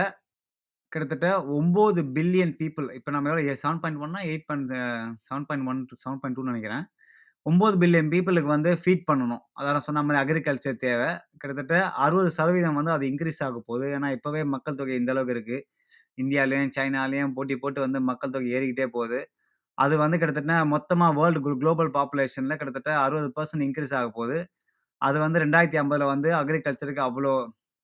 கிட்டத்தட்ட 0.92 1.28
ஒம்பது 1.58 2.00
பில்லியன் 2.16 2.54
பீப்பிள் 2.60 2.86
இப்போ 2.98 3.10
நம்ம 3.14 3.30
எவ்வளோ 3.30 3.44
7.1னா 3.64 4.20
8 4.32 4.44
பாயிண்ட் 4.48 4.72
7.1 5.30 5.80
டூ 5.90 5.96
7.2ன்னு 6.04 6.50
நெனைக்கிறேன். 6.52 6.84
ஒம்பது 7.46 7.76
பில்லியன் 7.82 8.10
பீப்பிளுக்கு 8.12 8.50
வந்து 8.54 8.70
ஃபீட் 8.82 9.04
பண்ணணும். 9.10 9.42
அதான் 9.58 9.84
சொன்ன 9.86 10.02
மாதிரி 10.06 10.18
அக்ரிகல்ச்சர் 10.22 10.78
தேவை 10.84 11.08
கிட்டத்தட்ட 11.40 11.74
60% 12.06 12.78
வந்து 12.80 12.92
அது 12.96 13.04
இன்க்ரீஸ் 13.10 13.40
ஆக 13.46 13.58
போகுது. 13.68 13.86
ஏன்னா, 13.96 14.08
இப்போவே 14.16 14.40
மக்கள் 14.54 14.78
தொகை 14.80 14.94
இந்த 15.00 15.12
அளவுக்கு 15.14 15.34
இருக்குது 15.36 15.60
இந்தியாலேயும் 16.18 16.72
சைனாலேயும் 16.76 17.34
போட்டி 17.36 17.54
போட்டு 17.62 17.80
வந்து 17.86 17.98
மக்கள் 18.10 18.34
தொகை 18.36 18.48
ஏறிக்கிட்டே 18.56 18.86
போகுது. 18.96 19.20
அது 19.78 19.94
வந்து 20.04 20.16
கிட்டத்தட்ட 20.20 20.54
மொத்தமாக 20.74 21.14
வேர்ல்டு 21.20 21.40
குளோபல் 21.62 21.92
பாப்புலேஷனில் 21.98 22.58
கிட்டத்தட்ட 22.60 22.92
அறுபது 23.04 23.28
பர்சன்ட் 23.38 23.66
இன்க்ரீஸ் 23.68 23.94
ஆக 24.00 24.08
போகுது. 24.18 24.38
அது 25.00 25.16
வந்து 25.24 25.38
2050ல 25.44 26.04
வந்து 26.14 26.28
அக்ரிகல்ச்சருக்கு 26.40 27.02
அவ்வளோ 27.08 27.34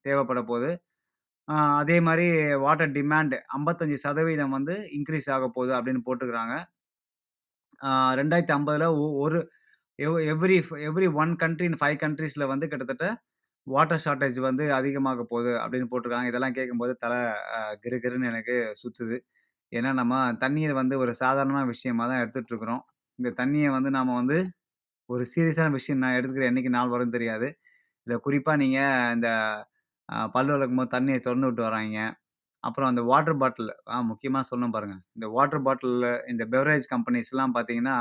தேவைப்பட 0.05 0.41
போகுது. 0.51 0.71
அதே 1.79 1.97
மாதிரி 2.07 2.27
வாட்டர் 2.65 2.93
டிமாண்ட் 2.99 3.37
55% 3.57 4.55
வந்து 4.59 4.75
இன்க்ரீஸ் 4.99 5.29
ஆக 5.37 5.47
போகுது 5.57 5.73
அப்படின்னு 5.79 6.03
போட்டுக்கிறாங்க 6.09 6.55
ரெண்டாயிரத்தி 8.21 8.55
ஐம்பதில் 8.57 8.87
ஒ 8.99 9.07
ஒரு 9.25 9.39
எவ் 9.99 10.17
every 10.33 10.57
every 10.89 11.09
one 11.17 11.33
country 11.43 11.67
in 11.71 11.79
five 11.81 11.97
கண்ட்ரீஸில் 12.03 12.51
வந்து 12.53 12.67
கிட்டத்தட்ட 12.73 13.07
வாட்டர் 13.67 14.03
ஷார்ட்டேஜ் 14.05 14.39
வந்து 14.47 14.65
அதிகமாக 14.79 15.25
போகுது 15.31 15.53
அப்படின்னு 15.63 15.89
போட்டிருக்காங்க 15.91 16.31
இதெல்லாம் 16.33 16.57
கேட்கும்போது 16.59 16.95
தலை 17.03 17.21
கிருகிருன்னு 17.85 18.31
எனக்கு 18.33 18.55
சுற்றுது 18.83 19.17
ஏன்னா, 19.73 19.91
நம்ம 20.01 20.15
தண்ணீர் 20.43 20.75
வந்து 20.79 20.95
ஒரு 21.03 21.13
சாதாரணமான 21.21 21.67
விஷயமாக 21.73 22.07
தான் 22.11 22.23
எடுத்துகிட்டு 22.23 22.53
இருக்கிறோம். 22.53 22.83
இந்த 23.19 23.31
தண்ணியை 23.41 23.71
வந்து 23.77 23.91
நாம் 23.97 24.19
வந்து 24.21 24.39
ஒரு 25.09 25.25
சீரியஸான 25.33 25.71
விஷயம் 25.77 26.03
நான் 26.03 26.17
எடுத்துக்கிற 26.19 26.49
என்றைக்கு 26.51 26.73
நாள் 26.77 26.93
வரும்னு 26.95 27.17
தெரியாது. 27.17 27.49
இதை 28.07 28.17
குறிப்பாக 28.27 28.57
நீங்கள் 28.63 29.13
இந்த 29.17 29.29
பல் 30.35 30.53
விளக்கும்போது 30.53 30.95
தண்ணியை 30.95 31.19
திறந்து 31.21 31.49
விட்டு 31.49 31.63
வராங்க 31.69 31.99
அப்புறம் 32.65 32.91
அந்த 32.91 33.03
வாட்டர் 33.11 33.39
பாட்டில் 33.43 33.71
ஆ 33.93 33.97
முக்கியமாக 34.11 34.45
சொல்லணும் 34.51 34.75
பாருங்கள் 34.77 35.03
இந்த 35.17 35.27
வாட்டர் 35.37 35.65
பாட்டிலில் 35.67 36.11
இந்த 36.33 36.45
பெவரேஜ் 36.55 36.87
கம்பெனிஸ்லாம் 36.95 37.55
பார்த்தீங்கன்னா, 37.57 37.97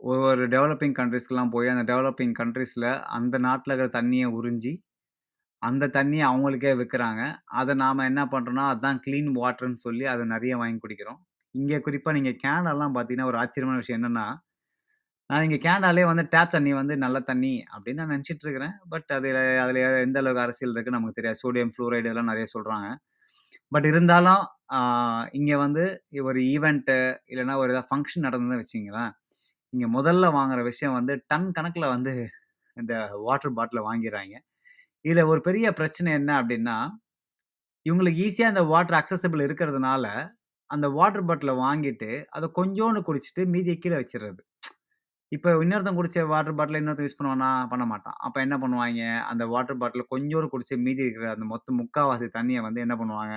ஒவ்வொரு 0.00 0.44
டெவலப்பிங் 0.54 0.96
கண்ட்ரிஸ்க்கெலாம் 0.98 1.52
போய் 1.54 1.72
அந்த 1.74 1.84
டெவலப்பிங் 1.92 2.34
கண்ட்ரீஸில் 2.40 2.88
அந்த 3.16 3.36
நாட்டில் 3.46 3.72
இருக்கிற 3.72 3.90
தண்ணியை 3.98 4.28
உறிஞ்சி, 4.38 4.72
அந்த 5.62 5.84
தண்ணியை 5.96 6.24
அவங்களுக்கே 6.30 6.72
விற்கிறாங்க 6.80 7.22
அதை 7.60 7.74
நாம் 7.84 8.08
என்ன 8.10 8.22
பண்ணுறோன்னா 8.34 8.64
அதுதான் 8.72 9.00
க்ளீன் 9.06 9.30
வாட்டர்னு 9.40 9.80
சொல்லி 9.86 10.04
அதை 10.14 10.24
நிறைய 10.34 10.54
வாங்கி 10.62 10.80
குடிக்கிறோம். 10.84 11.20
இங்கே 11.54 11.78
குறிப்பாக 11.86 12.16
நீங்கள் 12.18 12.40
கேனெல்லாம் 12.44 12.94
பார்த்தீங்கன்னா, 12.96 13.30
ஒரு 13.32 13.40
ஆச்சரியமான 13.44 13.80
விஷயம் 13.82 14.00
என்னென்னா 14.00 14.26
நான் 15.30 15.44
இங்கே 15.46 15.58
கேனடாலே 15.64 16.02
வந்து 16.08 16.24
டேப் 16.32 16.52
தண்ணி 16.54 16.72
வந்து 16.78 16.94
நல்ல 17.04 17.18
தண்ணி 17.30 17.52
அப்படின்னு 17.72 18.00
நான் 18.00 18.12
நினச்சிட்டு 18.14 18.44
இருக்கிறேன். 18.46 18.74
பட் 18.92 19.08
அதில் 19.16 19.38
அதில் 19.62 19.78
எந்த 20.04 20.18
அளவுக்கு 20.22 20.42
அரசியல் 20.44 20.74
இருக்குன்னு 20.74 20.98
நமக்கு 20.98 21.18
தெரியாது. 21.18 21.38
சோடியம் 21.44 21.72
ஃப்ளூரைடு 21.74 22.04
இதெல்லாம் 22.04 22.30
நிறைய 22.32 22.46
சொல்கிறாங்க 22.54 22.88
பட் 23.72 23.86
இருந்தாலும் 23.90 24.42
இங்கே 25.38 25.56
வந்து 25.64 25.84
ஒரு 26.28 26.40
ஈவெண்ட்டு 26.52 26.96
இல்லைன்னா 27.32 27.56
ஒரு 27.62 27.70
ஏதாவது 27.74 27.88
ஃபங்க்ஷன் 27.90 28.26
நடந்ததுன்னு 28.26 28.62
வச்சிங்களேன் 28.62 29.12
இங்கே 29.72 29.88
முதல்ல 29.96 30.26
வாங்குற 30.38 30.60
விஷயம் 30.70 30.96
வந்து 30.98 31.14
டன் 31.32 31.48
கணக்கில் 31.58 31.92
வந்து 31.94 32.12
இந்த 32.76 32.94
வாட்டர் 33.26 33.56
பாட்டில 33.58 33.80
வாங்கிடுறாங்க 33.88 34.36
இதில் 35.04 35.28
ஒரு 35.32 35.40
பெரிய 35.48 35.66
பிரச்சனை 35.80 36.10
என்ன 36.20 36.30
அப்படின்னா 36.42 36.76
இவங்களுக்கு 37.86 38.20
ஈஸியாக 38.26 38.52
இந்த 38.52 38.62
வாட்டர் 38.70 38.98
அக்சசபிள் 38.98 39.42
இருக்கிறதுனால, 39.46 40.04
அந்த 40.70 40.86
வாட்டர் 40.90 41.26
பாட்டிலை 41.28 41.54
வாங்கிட்டு, 41.60 42.10
அதை 42.30 42.46
கொஞ்சோண்டு 42.58 43.00
குடிச்சிட்டு 43.08 43.42
மீதியை 43.54 43.76
கீழே 43.78 43.96
வச்சிடுறது 44.00 44.42
இப்போ 45.36 45.50
இன்னொருத்தன் 45.64 45.98
குடிச்ச 45.98 46.18
வாட்டர் 46.32 46.56
பாட்டில் 46.58 46.78
இன்னொருத்தன் 46.80 47.06
யூஸ் 47.08 47.18
பண்ணுவானா? 47.20 47.48
பண்ண 47.72 47.84
மாட்டான். 47.92 48.16
அப்போ 48.26 48.38
என்ன 48.44 48.56
பண்ணுவாங்க 48.62 49.00
அந்த 49.30 49.44
வாட்டர் 49.52 49.80
பாட்டில் 49.82 50.08
கொஞ்சோடு 50.12 50.46
குடிச்சு 50.52 50.76
மீதி 50.86 51.02
இருக்கிற 51.06 51.26
அந்த 51.34 51.46
மொத்த 51.52 51.74
முக்காவாசி 51.80 52.26
தண்ணியை 52.36 52.60
வந்து 52.66 52.80
என்ன 52.84 52.94
பண்ணுவாங்க, 53.00 53.34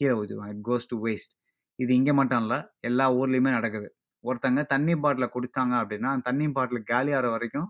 கீழே 0.00 0.14
ஊத்திருவாங்க. 0.20 0.54
It 0.56 0.64
goes 0.70 0.88
to 0.92 0.98
waste. 1.06 1.32
இது 1.78 1.90
இங்கே 1.98 2.14
மட்டும் 2.20 2.42
இல்லை 2.44 2.58
எல்லா 2.90 3.06
ஊர்லேயுமே 3.20 3.50
நடக்குது. 3.58 3.88
ஒருத்தங்க 4.24 4.62
தண்ணி 4.74 4.94
பாட்டிலை 5.04 5.28
குடித்தாங்க 5.36 5.74
அப்படின்னா 5.82 6.10
அந்த 6.14 6.26
தண்ணி 6.30 6.46
பாட்டில் 6.58 6.88
காலி 6.92 7.12
ஆகிற 7.18 7.28
வரைக்கும், 7.36 7.68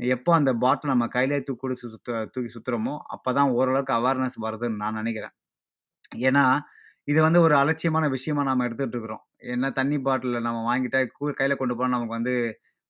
எப்போ 0.00 0.30
அந்த 0.40 0.50
பாட்டில் 0.64 0.92
நம்ம 0.94 1.06
கையிலேயே 1.16 1.42
தூக்கி 1.48 1.62
குடிச்சு 1.64 1.86
சுத்த 1.94 2.24
தூக்கி 2.34 2.52
அப்போ 3.16 3.30
தான் 3.40 3.52
ஓரளவுக்கு 3.58 3.94
அவேர்னஸ் 4.00 4.38
வருதுன்னு 4.46 4.82
நான் 4.84 4.98
நினைக்கிறேன் 5.02 5.34
ஏன்னா, 6.28 6.44
இது 7.08 7.20
வந்து 7.26 7.40
ஒரு 7.46 7.54
அலட்சியமான 7.62 8.06
விஷயமா 8.16 8.42
நாம் 8.50 8.66
எடுத்துகிட்டு 8.68 8.96
இருக்கிறோம். 8.98 9.24
ஏன்னா 9.42 9.68
தண்ணி 9.74 9.96
பாட்டில 10.04 10.40
நம்ம 10.46 10.60
வாங்கிட்டா 10.68 11.00
கையில் 11.10 11.38
கையில 11.38 11.54
கொண்டு 11.58 11.74
போனா 11.76 11.94
நமக்கு 11.94 12.16
வந்து 12.18 12.34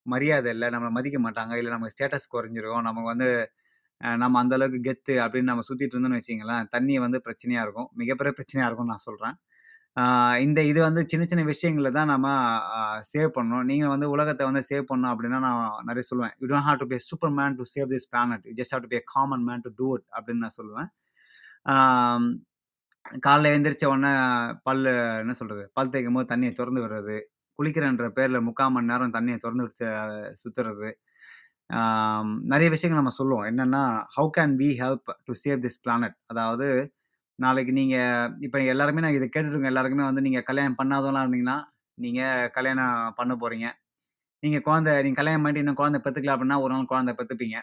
மரியாதை 0.07 0.51
இல்ல, 0.55 0.67
நம்மள 0.75 0.91
மதிக்க 0.97 1.19
மாட்டாங்க, 1.25 1.55
இல்ல 1.61 1.71
நமக்கு 1.75 1.95
ஸ்டேட்டஸ் 1.97 2.29
குறைஞ்சிரும், 2.35 2.83
நமக்கு 2.89 3.09
வந்து 3.13 3.29
அ 4.01 4.11
நம்ம 4.23 4.39
அந்த 4.43 4.55
அளவுக்கு 4.59 4.81
கெத்து 4.87 5.15
அப்படின்னு 5.23 5.51
நம்ம 5.51 5.65
சுத்திட்டு 5.69 5.95
இருந்தோம்னு 5.95 6.19
வச்சுக்கங்களேன், 6.19 6.67
தண்ணி 6.75 6.95
வந்து 7.05 7.19
பிரச்சனையா 7.27 7.63
இருக்கும். 7.67 7.89
மிகப்பெரிய 8.01 8.33
பிரச்சனையா 8.39 8.67
இருக்கும்னு 8.69 8.95
நான் 8.95 9.07
சொல்றேன். 9.07 9.37
ஆ 9.97 10.05
இந்த 10.45 10.61
இது 10.67 10.81
வந்து 10.85 11.03
சின்ன 11.09 11.25
சின்ன 11.27 11.45
விஷயங்கள 11.51 11.91
தான் 11.93 12.11
நம்ம 12.13 12.29
அ 12.75 12.81
சேவ் 13.11 13.31
பண்ணணும். 13.37 13.67
நீங்க 13.71 13.87
வந்து 13.95 14.09
உலகத்த 14.15 14.49
வந்து 14.51 14.63
சேவ் 14.71 14.87
பண்ணணும் 14.91 15.13
அப்படின்னா, 15.13 15.41
நான் 15.47 15.61
நெறைய 15.89 16.07
சொல்லுவேன். 16.11 16.35
"You 16.41 16.49
don't 16.51 16.69
have 16.69 16.81
to 16.83 16.89
be 16.89 16.99
superman 17.39 17.57
to 17.59 17.67
save 17.73 17.89
this 17.95 18.09
planet. 18.13 18.45
You 18.51 18.57
just 18.61 18.75
have 18.75 18.85
to 18.85 18.93
be 18.95 19.01
a 19.01 19.07
common 19.15 19.47
man 19.49 19.65
to 19.67 19.73
do 19.81 19.91
it" 19.97 20.07
அப்படின்னு 20.17 20.45
நான் 20.47 20.59
சொல்லுவேன். 20.59 20.91
ஆம் 21.67 22.29
காலைல 23.25 23.51
எழுந்திரிச்ச 23.53 23.85
உடனே 23.87 24.11
பல்லு 24.65 24.93
என்ன 25.23 25.35
சொல்றது? 25.39 25.63
பல் 25.75 25.91
தேய்க்கும் 25.93 26.19
போது 26.19 26.31
தண்ணியை 26.33 26.53
தொறந்து 26.53 26.83
விடுறது. 26.85 27.17
குளிக்கிறேன்ற 27.59 28.07
பேர்ல 28.17 28.39
3/4 28.43 28.73
மணி 28.75 28.91
நேரம் 28.93 29.15
தண்ணியை 29.15 29.39
தொறந்து 29.39 29.65
விட்டு 29.67 29.87
சுத்துறது. 30.43 30.89
ஆம் 31.71 32.33
நெறைய 32.53 32.71
விஷயங்கள் 32.73 33.01
நம்ம 33.01 33.15
சொல்லுவோம். 33.19 33.47
என்னன்னா, 33.51 33.83
"how 34.17 34.31
can 34.37 34.55
we 34.59 34.71
help 34.81 35.09
to 35.27 35.35
save 35.43 35.61
this 35.65 35.81
planet?" 35.85 36.17
அதாவது 36.29 36.69
நாளைக்கு 37.39 37.73
நீங்க 37.73 37.97
இப்ப 38.47 38.59
எல்லாருமே 38.73 39.03
நான் 39.05 39.17
இத 39.17 39.27
கேட்டுட்டு 39.27 39.55
இருக்க 39.55 39.73
எல்லாருக்குமே 39.73 40.07
வந்து 40.09 40.25
நீங்க 40.27 40.41
கல்யாணம் 40.49 40.79
பண்ணாதவங்களா 40.81 41.25
இருந்தீங்கன்னா, 41.25 41.59
நீங்க 41.99 42.23
கல்யாணம் 42.57 42.97
பண்ண 43.19 43.35
போறீங்க. 43.43 43.69
நீங்க 44.43 44.59
குழந்தை 44.63 44.93
நீங்க 45.05 45.19
கல்யாணம் 45.21 45.45
பண்ணிட்டு 45.45 45.65
இன்னும் 45.65 45.81
குழந்தை 45.81 46.01
பெத்துக்கல 46.05 46.35
அப்படின்னா, 46.37 46.59
ஒரு 46.65 46.73
நாள் 46.75 46.93
குழந்தை 46.93 47.15
பெத்துப்பீங்க. 47.19 47.59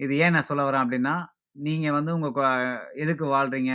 இது 0.00 0.14
ஏன் 0.20 0.34
நான் 0.34 0.48
சொல்ல 0.48 0.64
வரேன் 0.68 0.84
அப்படின்னா, 0.84 1.16
நீங்க 1.62 1.88
வந்து 1.94 2.12
உங்க 2.16 2.30
கொ 2.32 2.42
எதுக்கு 3.02 3.24
வாழ்றீங்க? 3.30 3.72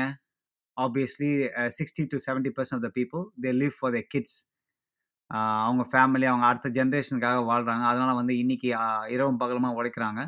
Obviously 0.78 1.30
sixty 1.78 2.04
to 2.14 2.18
seventy 2.28 2.52
percent 2.58 2.78
of 2.80 2.86
the 2.88 2.92
people 3.00 3.24
they 3.46 3.52
live 3.62 3.76
for 3.80 3.94
the 3.98 4.02
kids. 4.14 4.38
அவங்க 5.68 5.84
ஃபேமிலி, 5.92 6.26
அவங்க 6.32 6.46
அடுத்த 6.52 6.70
ஜென்ரேஷனுக்காக 6.80 7.38
வாழ்கிறாங்க 7.52 7.86
அதனால் 7.92 8.20
வந்து 8.22 8.34
இன்னைக்கு 8.44 8.68
இரவும் 9.16 9.40
பகலமாக 9.44 9.78
உழைக்கிறாங்க. 9.80 10.22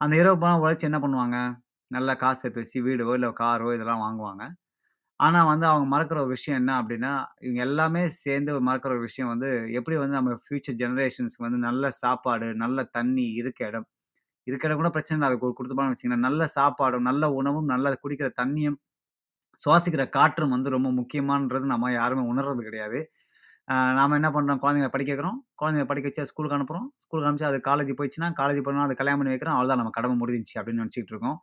அந்த 0.00 0.14
இரவு 0.22 0.36
பகலும் 0.44 0.62
உழைச்சி 0.64 0.86
என்ன 0.90 0.98
பண்ணுவாங்க? 1.04 1.38
நல்லா 1.90 2.14
காசு 2.22 2.40
சேர்த்து 2.42 2.62
வச்சு 2.62 2.78
வீடோ, 2.86 3.06
இல்லை 3.18 3.28
காரோ 3.40 3.68
இதெல்லாம் 3.76 4.02
வாங்குவாங்க. 4.06 4.44
ஆனால் 5.20 5.48
வந்து 5.50 5.66
அவங்க 5.70 5.86
மறக்கிற 5.94 6.18
ஒரு 6.24 6.32
விஷயம் 6.36 6.58
என்ன 6.60 6.72
அப்படின்னா 6.80 7.12
இவங்க 7.44 7.60
எல்லாமே 7.68 8.02
சேர்ந்து 8.22 8.52
மறக்கிற 8.68 8.90
ஒரு 8.96 9.04
விஷயம் 9.08 9.30
வந்து, 9.34 9.50
எப்படி 9.78 9.96
வந்து 10.02 10.16
நம்ம 10.18 10.34
ஃப்யூச்சர் 10.44 10.78
ஜெனரேஷன்ஸ்க்கு 10.82 11.46
வந்து 11.46 11.60
நல்ல 11.68 11.90
சாப்பாடு, 12.02 12.48
நல்ல 12.64 12.84
தண்ணி, 12.98 13.26
இருக்க 13.40 13.60
இடம். 13.70 13.86
இருக்க 14.46 14.68
இடம் 14.68 14.80
கூட 14.82 14.90
பிரச்சனை 14.96 15.16
இல்லை 15.18 15.28
அதுக்கு 15.30 15.56
கொடுத்துப்பான்னு 15.60 15.94
வச்சிங்கன்னா 15.94 16.20
நல்ல 16.28 16.42
சாப்பாடும், 16.58 17.06
நல்ல 17.10 17.30
உணவும், 17.40 17.68
நல்ல 17.74 17.94
குடிக்கிற 18.04 18.28
தண்ணியும், 18.42 18.78
சுவாசிக்கிற 19.64 20.08
காற்றும் 20.08 20.50
வந்து 20.50 20.70
ரொம்ப 20.70 20.90
முக்கியமானது 20.90 21.72
நம்ம 21.74 21.92
யாருமே 21.92 22.22
உணர்றது 22.32 22.62
கிடையாது. 22.62 23.00
நாம் 23.98 24.12
என்ன 24.12 24.28
பண்ணுறோம் 24.30 24.60
குழந்தைங்கள 24.62 24.88
படிக்க 24.88 25.10
வைக்கிறோம். 25.12 25.38
குழந்தைங்கள 25.60 25.86
படிக்க 25.90 26.08
வச்சு 26.10 26.30
ஸ்கூலுக்கு 26.32 26.58
அனுப்புறோம். 26.58 26.86
ஸ்கூலுக்கு 26.96 27.28
அனுப்பிச்சு 27.30 27.48
அது 27.50 27.58
காலேஜ் 27.68 27.96
போயிடுச்சுன்னா, 27.98 28.28
காலேஜ் 28.40 28.60
போனால் 28.62 28.84
அது 28.84 28.94
கல்யாணம் 28.94 29.20
பண்ணி 29.20 29.34
வைக்கிறோம். 29.34 29.56
அவ்வளோதான் 29.56 29.80
நம்ம 29.82 29.90
கடமை 29.90 30.16
முடிஞ்சுச்சு 30.22 30.56
அப்படின்னு 30.58 30.82
நினச்சிட்டு 30.84 31.12
இருக்கோம். 31.14 31.38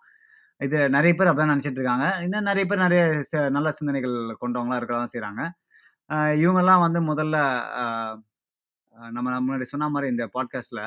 இது 0.57 0.77
நிறைய 0.89 1.13
பேர் 1.13 1.29
அப்படிதான் 1.29 1.53
நினச்சிட்டு 1.55 1.79
இருக்காங்க. 1.81 2.07
இன்னும் 2.21 2.47
நிறைய 2.49 2.65
பேர் 2.65 2.85
நிறைய 2.87 3.03
ச 3.31 3.49
நல்ல 3.49 3.71
சிந்தனைகள் 3.71 4.17
கொண்டவங்களா 4.43 4.79
இருக்கலாம் 4.81 5.11
செய்கிறாங்க 5.13 5.43
இவங்கெல்லாம் 6.43 6.83
வந்து 6.85 6.99
முதல்ல 7.01 7.37
நம்ம 9.11 9.39
முன்னாடி 9.45 9.65
சொன்ன 9.71 9.89
மாதிரி 9.89 10.11
இந்த 10.11 10.25
பாட்காஸ்ட்டில் 10.35 10.83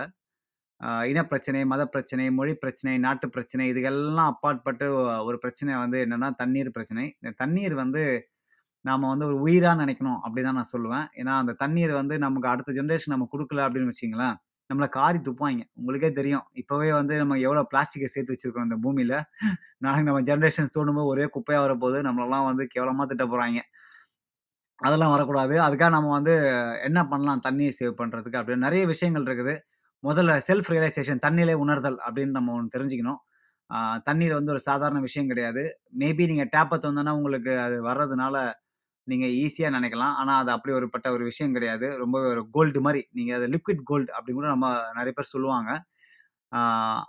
இனப்பிரச்சனை, 1.11 1.61
மத 1.65 1.83
பிரச்சனை, 1.87 2.25
மொழி 2.39 2.55
பிரச்சனை, 2.57 2.95
நாட்டு 2.99 3.27
பிரச்சனை 3.31 3.65
இதுக்கெல்லாம் 3.73 4.31
அப்பாற்பட்டு 4.33 4.87
ஒரு 5.29 5.37
பிரச்சனை 5.45 5.73
வந்து 5.85 5.99
என்னன்னா, 6.07 6.29
தண்ணீர் 6.43 6.71
பிரச்சனை. 6.77 7.05
இந்த 7.21 7.33
தண்ணீர் 7.43 7.77
வந்து 7.83 8.03
நாம் 8.85 9.11
வந்து 9.13 9.27
ஒரு 9.31 9.37
உயிராக 9.45 9.77
நினைக்கணும் 9.83 10.19
அப்படி 10.25 10.43
தான் 10.43 10.59
நான் 10.61 10.73
சொல்லுவேன். 10.75 11.07
ஏன்னா, 11.21 11.35
அந்த 11.43 11.53
தண்ணீர் 11.63 11.93
வந்து 12.01 12.15
நமக்கு 12.19 12.49
அடுத்த 12.53 12.73
ஜென்ரேஷன் 12.79 13.15
நம்ம 13.15 13.29
கொடுக்கல 13.33 13.65
அப்படின்னு 13.67 13.93
வச்சிங்களேன் 13.93 14.37
நம்மளை 14.71 14.89
காரி 14.97 15.19
துப்பாங்க 15.27 15.63
உங்களுக்கே 15.81 16.11
தெரியும். 16.13 16.45
இப்போவே 16.63 16.89
வந்து 16.99 17.15
நம்ம 17.23 17.39
எவ்வளோ 17.47 17.63
பிளாஸ்டிக்கை 17.73 18.09
சேர்த்து 18.15 18.35
வச்சுருக்கோம் 18.35 18.67
இந்த 18.69 18.79
பூமியில் 18.85 19.17
நாளைக்கு 19.85 20.09
நம்ம 20.11 20.23
ஜெனரேஷன்ஸ் 20.31 20.75
தோணும்போது 20.77 21.11
ஒரே 21.13 21.27
குப்பையாக 21.37 21.65
வரப்போது. 21.67 21.99
நம்மளெல்லாம் 22.09 22.49
வந்து 22.51 22.67
கேவலமாக 22.75 23.09
திட்ட 23.13 23.27
போகிறாங்க 23.27 23.61
அதெல்லாம் 24.79 25.13
வரக்கூடாது. 25.15 25.55
அதுக்காக 25.67 25.93
நம்ம 25.97 26.11
வந்து 26.19 26.35
என்ன 26.89 27.01
பண்ணலாம் 27.13 27.45
தண்ணியை 27.47 27.73
சேவ் 27.79 27.99
பண்ணுறதுக்கு 28.01 28.41
அப்படின்னு 28.41 28.67
நிறைய 28.67 28.83
விஷயங்கள் 28.93 29.27
இருக்குது. 29.29 29.55
முதல்ல 30.05 30.33
செல்ஃப் 30.49 30.71
ரியலைசேஷன் 30.75 31.23
தண்ணிலே 31.27 31.55
உணர்தல் 31.65 31.99
அப்படின்னு 32.07 32.37
நம்ம 32.39 32.53
ஒன்று 32.59 32.75
தெரிஞ்சுக்கணும். 32.77 33.21
தண்ணீர் 34.09 34.39
வந்து 34.39 34.53
ஒரு 34.55 34.63
சாதாரண 34.69 34.99
விஷயம் 35.07 35.31
கிடையாது. 35.33 35.63
மேபி 36.03 36.25
நீங்கள் 36.33 36.51
டேப்பை 36.55 36.77
தந்தோன்னா 36.85 37.15
உங்களுக்கு 37.21 37.53
அது 37.67 37.77
வர்றதுனால 37.89 38.37
நீங்கள் 39.07 39.35
ஈஸியாக 39.43 39.75
நினைக்கலாம் 39.77 40.15
ஆனால் 40.21 40.41
அது 40.43 40.51
அப்படி 40.57 40.73
ஒருப்பட்ட 40.79 41.09
ஒரு 41.17 41.25
விஷயம் 41.31 41.55
கிடையாது. 41.57 41.87
ரொம்பவே 42.03 42.27
ஒரு 42.35 42.43
கோல்டு 42.57 42.81
மாதிரி 42.87 43.03
நீங்கள் 43.19 43.37
அது 43.39 43.49
லிக்விட் 43.55 43.83
கோல்டு 43.91 44.11
அப்படின்னு 44.17 44.41
கூட 44.41 44.51
நம்ம 44.55 44.69
நிறைய 44.99 45.13
பேர் 45.19 45.33
சொல்லுவாங்க. 45.35 45.71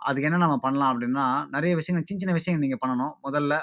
அதுக்கு 0.08 0.28
என்ன 0.30 0.42
நம்ம 0.46 0.58
பண்ணலாம் 0.66 0.92
அப்படின்னா, 0.94 1.26
நிறைய 1.56 1.74
விஷயங்கள் 1.80 2.08
சின்ன 2.10 2.22
சின்ன 2.24 2.36
விஷயங்கள் 2.40 2.66
நீங்கள் 2.66 2.84
பண்ணணும். 2.84 3.14
முதல்ல 3.28 3.56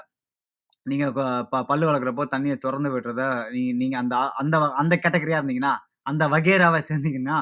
நீங்கள் 0.87 1.13
ப 1.17 1.23
ப 1.53 1.63
பல்லு 1.71 1.85
வளர்க்குறப்போ 1.89 2.25
தண்ணியை 2.35 2.57
திறந்து 2.65 2.91
விடுறத 2.95 3.23
நீ 3.55 3.63
நீங்கள் 3.83 4.01
அந்த 4.03 4.17
அந்த 4.43 4.57
அந்த 4.83 4.95
கேட்டகரியாக 5.05 5.41
இருந்தீங்கன்னா, 5.43 5.75
அந்த 6.07 6.25
வகேராவை 6.35 6.81
சேர்ந்தீங்கன்னா, 6.91 7.39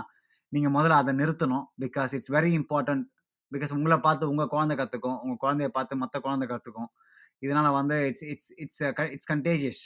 நீங்கள் 0.55 0.75
முதல்ல 0.77 1.01
அதை 1.03 1.13
நிறுத்தணும். 1.23 1.65
Because 1.85 2.13
it's 2.19 2.33
very 2.37 2.53
important. 2.61 3.05
Because 3.53 3.73
உங்களை 3.79 3.97
பார்த்து 4.07 4.31
உங்கள் 4.33 4.53
குழந்தை 4.55 4.75
கற்றுக்கும் 4.81 5.19
உங்கள் 5.25 5.41
குழந்தைய 5.45 5.71
பார்த்து 5.79 6.01
மற்ற 6.03 6.17
குழந்தை 6.27 6.47
கற்றுக்கும் 6.53 6.91
இதனால் 7.45 7.77
வந்து 7.79 7.97
it's 8.11 8.25
it's 8.33 8.51
it's 8.63 8.81
it's 9.15 9.29
contagious 9.33 9.83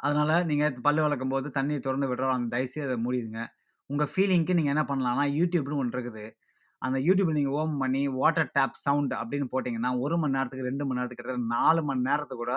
அதனால் 0.00 0.46
நீங்கள் 0.50 0.80
பல்லு 0.86 1.00
வளக்கும்போது 1.04 1.48
தண்ணியை 1.58 1.80
திறந்து 1.86 2.06
விடுறோம். 2.10 2.34
அந்த 2.36 2.48
தயவுசெய்து 2.54 2.88
அதை 2.88 2.96
மூடிடுங்க 3.04 3.42
உங்கள் 3.90 4.10
ஃபீலிங்க்கு 4.12 4.56
நீங்கள் 4.58 4.74
என்ன 4.74 4.82
பண்ணலாம்னா, 4.90 5.24
யூடியூப்னு 5.38 5.78
ஒன்று 5.82 5.96
இருக்குது. 5.96 6.24
அந்த 6.82 6.98
யூடியூப்பில் 7.06 7.38
நீங்கள் 7.38 7.56
ஓம் 7.60 7.76
பண்ணி 7.82 8.02
வாட்டர் 8.20 8.50
டேப் 8.56 8.80
சவுண்ட் 8.86 9.12
அப்படின்னு 9.20 9.46
போட்டிங்கன்னா 9.52 9.90
ஒரு 10.04 10.16
மணி 10.22 10.36
நேரத்துக்கு, 10.36 10.68
ரெண்டு 10.70 10.84
மணி 10.86 10.98
நேரத்துக்கு 10.98 11.22
கிட்டத்தட்ட 11.22 11.56
நாலு 11.56 11.82
மணி 11.88 12.02
நேரத்துக்கு 12.08 12.42
கூட 12.44 12.54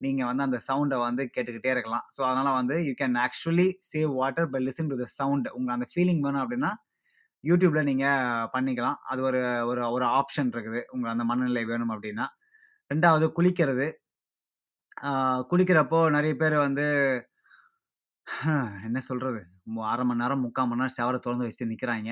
நீங்கள் 0.00 0.28
வந்து 0.30 0.44
அந்த 0.46 0.58
சவுண்டை 0.66 0.96
வந்து 1.06 1.22
கேட்டுக்கிட்டே 1.34 1.70
இருக்கலாம். 1.74 2.04
ஸோ 2.14 2.20
அதனால் 2.28 2.56
வந்து 2.60 2.76
you 2.88 2.92
can 3.00 3.16
actually 3.26 3.68
save 3.90 4.10
water 4.20 4.48
by 4.54 4.60
listen 4.66 4.90
to 4.92 4.98
the 5.02 5.06
sound. 5.18 5.48
உங்களுக்கு 5.56 5.76
அந்த 5.78 5.88
ஃபீலிங் 5.92 6.22
வேணும் 6.26 6.42
அப்படின்னா, 6.44 6.70
யூடியூப்பில் 7.44 7.88
நீங்கள் 7.90 8.48
பண்ணிக்கலாம். 8.54 8.98
அது 9.10 9.20
ஒரு 9.28 9.40
ஒரு 9.70 9.82
ஒரு 9.96 10.06
ஆப்ஷன் 10.20 10.52
இருக்குது. 10.54 10.82
உங்கள் 10.94 11.12
அந்த 11.14 11.24
மனநிலை 11.30 11.64
வேணும் 11.72 11.92
அப்படின்னா. 11.96 12.26
ரெண்டாவது 12.90 13.26
குளிக்கிறது. 13.38 13.88
குளிக்கிறப்போ 15.50 15.98
நிறைய 16.16 16.34
பேர் 16.42 16.56
வந்து 16.66 16.86
என்ன 18.86 18.98
சொல்கிறது 19.08 19.40
அரை 19.92 20.04
மணி 20.08 20.20
நேரம், 20.22 20.42
3/4 20.44 20.68
மணி 20.70 20.80
நேரம் 20.80 20.96
ஷவரை 20.98 21.18
திறந்து 21.24 21.46
வச்சுட்டு 21.46 21.70
நிற்கிறாங்க 21.72 22.10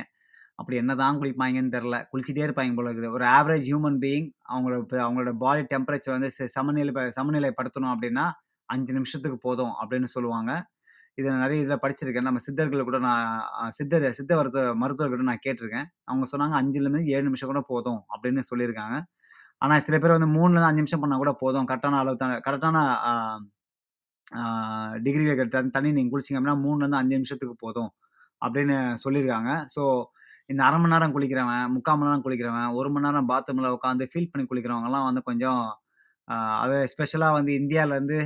அப்படி 0.58 0.76
என்னதான் 0.82 1.18
குளிப்பாய்ங்கன்னு 1.20 1.74
தெரில 1.74 1.96
குளிச்சுட்டே 2.10 2.44
இருப்பாங்க 2.46 2.76
போல 2.78 2.90
இருக்குது. 2.90 3.10
ஒரு 3.16 3.24
ஆவரேஜ் 3.36 3.66
ஹியூமன் 3.70 3.98
பீயிங் 4.04 4.28
அவங்களோட 4.52 4.78
இப்ப 4.84 4.96
அவங்களோட 5.06 5.32
பாடி 5.44 5.62
டெம்பரேச்சர் 5.72 6.14
வந்து 6.16 6.30
ச 6.36 6.46
சமநிலை 6.56 6.92
ப 6.98 7.02
சமநிலைப்படுத்தணும் 7.18 7.92
அப்படின்னா, 7.94 8.24
அஞ்சு 8.68 8.92
நிமிஷத்துக்கு 8.98 9.38
போதும் 9.46 9.74
அப்படின்னு 9.80 10.08
சொல்லுவாங்க. 10.14 10.50
இதில் 11.18 11.32
நான் 11.34 11.52
இதில் 11.58 11.82
படிச்சிருக்கேன். 11.82 12.26
நம்ம 12.28 12.40
சித்தர்கள் 12.46 12.88
கூட 12.88 12.98
நான் 13.06 13.26
சித்தர் 13.78 14.06
சித்த 14.18 14.32
மருத்துவ 14.40 14.64
மருத்துவர்கிட்ட 14.82 15.28
நான் 15.30 15.44
கேட்டிருக்கேன் 15.46 15.86
அவங்க 16.10 16.26
சொன்னாங்க 16.32 16.56
5லருந்து 16.60 17.02
7 17.14 17.24
நிமிஷம் 17.28 17.50
கூட 17.52 17.62
போதும் 17.72 18.00
அப்படின்னு 18.14 18.42
சொல்லியிருக்காங்க. 18.50 18.96
ஆனால் 19.62 19.84
சில 19.86 19.96
பேர் 20.02 20.16
வந்து 20.16 20.30
3லருந்து 20.36 20.68
5 20.70 20.82
நிமிஷம் 20.82 21.02
பண்ணால் 21.04 21.22
கூட 21.24 21.32
போதும். 21.42 21.66
கரெக்டான 21.70 21.98
அளவு 22.02 22.16
கரெக்டான 22.18 22.40
கரெக்ட்டான 22.48 22.78
ஆ 23.08 23.12
தண்ணி 25.76 25.90
நீங்கள் 25.96 26.12
குளிச்சிங்க 26.14 26.38
அப்படின்னா 26.40 26.58
3லருந்து 26.64 27.00
5 27.02 27.18
நிமிஷத்துக்கு 27.18 27.56
போதும் 27.64 27.90
அப்படின்னு 28.42 28.76
சொல்லியிருக்காங்க. 29.04 29.50
ஸோ 29.74 29.82
இந்த 30.50 30.60
அரை 30.66 30.76
மணி 30.80 30.92
நேரம் 30.92 31.14
குளிக்கிறவன், 31.14 31.62
3/4 31.68 31.96
மணி 31.98 32.08
நேரம் 32.08 32.24
குளிக்கிறவன், 32.24 32.68
ஒரு 32.78 32.88
மணி 32.94 33.06
நேரம் 33.06 33.28
பாத்ரூமில் 33.30 33.74
உட்காந்து 33.76 34.04
ஃபீல் 34.10 34.30
பண்ணி 34.32 34.44
குளிக்கிறவங்கலாம் 34.50 35.06
வந்து 35.08 35.22
கொஞ்சம் 35.28 35.62
அது 36.62 36.76
ஸ்பெஷலாக 36.92 37.36
வந்து 37.38 37.52
இந்தியாவிலேருந்து 37.60 38.18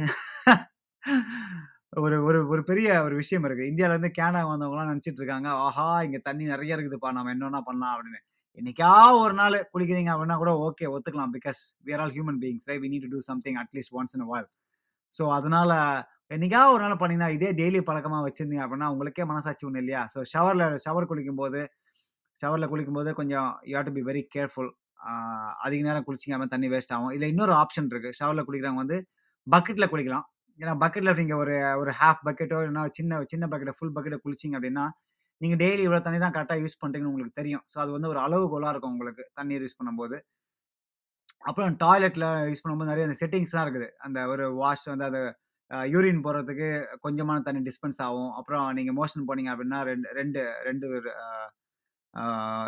ஒரு 1.98 2.16
ஒரு 2.26 2.38
ஒரு 2.52 2.62
பெரிய 2.68 2.88
ஒரு 3.06 3.14
விஷயம் 3.20 3.46
இருக்குது 3.46 3.70
இந்தியாவிலேருந்து 3.72 4.10
கேனடா 4.18 4.40
வந்தவங்கலாம் 4.48 4.90
நினச்சிட்டு 4.90 5.20
இருக்காங்க. 5.22 5.48
ஆஹா! 5.66 5.86
இங்கே 6.06 6.20
தண்ணி 6.28 6.44
நிறைய 6.52 6.76
இருக்குதுப்பா. 6.76 7.10
நம்ம 7.16 7.32
என்னென்ன 7.34 7.60
பண்ணலாம் 7.68 7.94
அப்படின்னு. 7.94 8.20
என்னைக்காவது 8.58 9.18
ஒரு 9.24 9.34
நாள் 9.40 9.56
குளிக்கிறீங்க 9.72 10.10
அப்படின்னா 10.14 10.36
கூட 10.42 10.52
okay 10.66 10.86
ஒத்துக்கலாம். 10.94 11.32
Because 11.36 11.60
we 11.86 11.94
all 11.98 12.14
human 12.16 12.40
beings 12.42 12.66
right? 12.70 12.82
We 12.84 12.90
need 12.92 13.06
to 13.06 13.12
do 13.14 13.22
something 13.30 13.58
at least 13.64 13.94
once 13.98 14.16
in 14.18 14.26
while 14.32 14.48
so 15.14 15.24
அதனால 15.38 15.72
என்னைக்காவது 16.30 16.74
ஒரு 16.74 16.82
நாள் 16.84 17.00
பண்ணீங்கன்னா, 17.00 17.30
இதே 17.36 17.50
டெய்லி 17.58 17.80
பழக்கமாக 17.86 18.22
வச்சுருந்தீங்க 18.26 18.64
அப்படின்னா, 18.64 18.88
உங்களுக்கே 18.94 19.24
மனசாட்சி 19.30 19.64
ஒன்று 19.68 19.82
இல்லையா? 19.82 20.02
ஸோ 20.14 20.20
ஷவரில் 20.32 20.76
ஷவர் 20.84 21.08
குளிக்கும்போது 21.10 21.60
ஷவர்ல 22.40 22.66
குளிக்கும்போது 22.72 23.10
கொஞ்சம் 23.20 23.48
you 23.70 23.74
have 23.76 23.88
to 23.90 23.94
be 23.98 24.04
very 24.10 24.22
careful. 24.34 24.70
அதிக 25.66 25.80
நேரம் 25.88 26.06
குளிச்சீங்க 26.08 26.46
தண்ணி 26.54 26.68
வேஸ்ட் 26.74 26.92
ஆகும். 26.96 27.12
இதில் 27.16 27.32
இன்னொரு 27.34 27.54
ஆப்ஷன் 27.62 27.88
இருக்குது 27.92 28.16
ஷவரில் 28.20 28.46
குளிக்கிறவங்க 28.48 28.82
வந்து 28.84 28.98
பக்கெட்டில் 29.46 29.90
குளிக்கலாம். 29.92 30.26
ஏன்னா 30.60 30.72
பக்கெட்டில் 30.82 31.18
நீங்கள் 31.20 31.40
ஒரு 31.42 31.54
ஒரு 31.82 31.92
ஹாஃப் 32.00 32.22
பக்கெட்டோ 32.28 32.56
இல்லைனா 32.64 32.82
சின்ன 32.98 33.20
சின்ன 33.32 33.44
பக்கெட்டை 33.52 33.74
ஃபுல் 33.78 33.94
பக்கெட்டை 33.96 34.18
குளிச்சீங்க 34.24 34.56
அப்படின்னா, 34.58 34.84
நீங்கள் 35.40 35.60
டெய்லி 35.62 35.82
இவ்வளோ 35.86 36.00
தண்ணி 36.06 36.18
தான் 36.24 36.34
கரெக்டாக 36.36 36.60
யூஸ் 36.64 36.80
பண்ணுறீங்கன்னு 36.82 37.12
உங்களுக்கு 37.12 37.38
தெரியும். 37.40 37.62
ஸோ 37.72 37.76
அது 37.84 37.90
வந்து 37.96 38.10
ஒரு 38.12 38.20
அளவுகோலாக 38.26 38.72
இருக்கும் 38.74 38.94
உங்களுக்கு 38.96 39.24
தண்ணீர் 39.38 39.64
யூஸ் 39.64 39.78
பண்ணும்போது. 39.80 40.16
அப்புறம் 41.50 41.76
டாய்லெட்டில் 41.84 42.26
யூஸ் 42.50 42.62
பண்ணும்போது 42.64 42.90
நிறைய 42.92 43.06
அந்த 43.08 43.16
செட்டிங்ஸ்லாம் 43.22 43.64
இருக்குது. 43.66 43.88
அந்த 44.06 44.18
ஒரு 44.32 44.46
வாஷ் 44.62 44.84
வந்து 44.92 45.06
அது 45.10 45.20
யூரின் 45.94 46.22
போகிறதுக்கு 46.26 46.68
கொஞ்சமான 47.04 47.42
தண்ணி 47.48 47.60
டிஸ்பென்ஸ் 47.68 48.00
ஆகும். 48.06 48.30
அப்புறம் 48.38 48.66
நீங்கள் 48.78 48.96
மோஷன் 49.00 49.26
போனீங்க 49.28 49.50
அப்படின்னா 49.54 49.80
2 49.90 50.10
2 50.18 50.42
2 50.68 50.88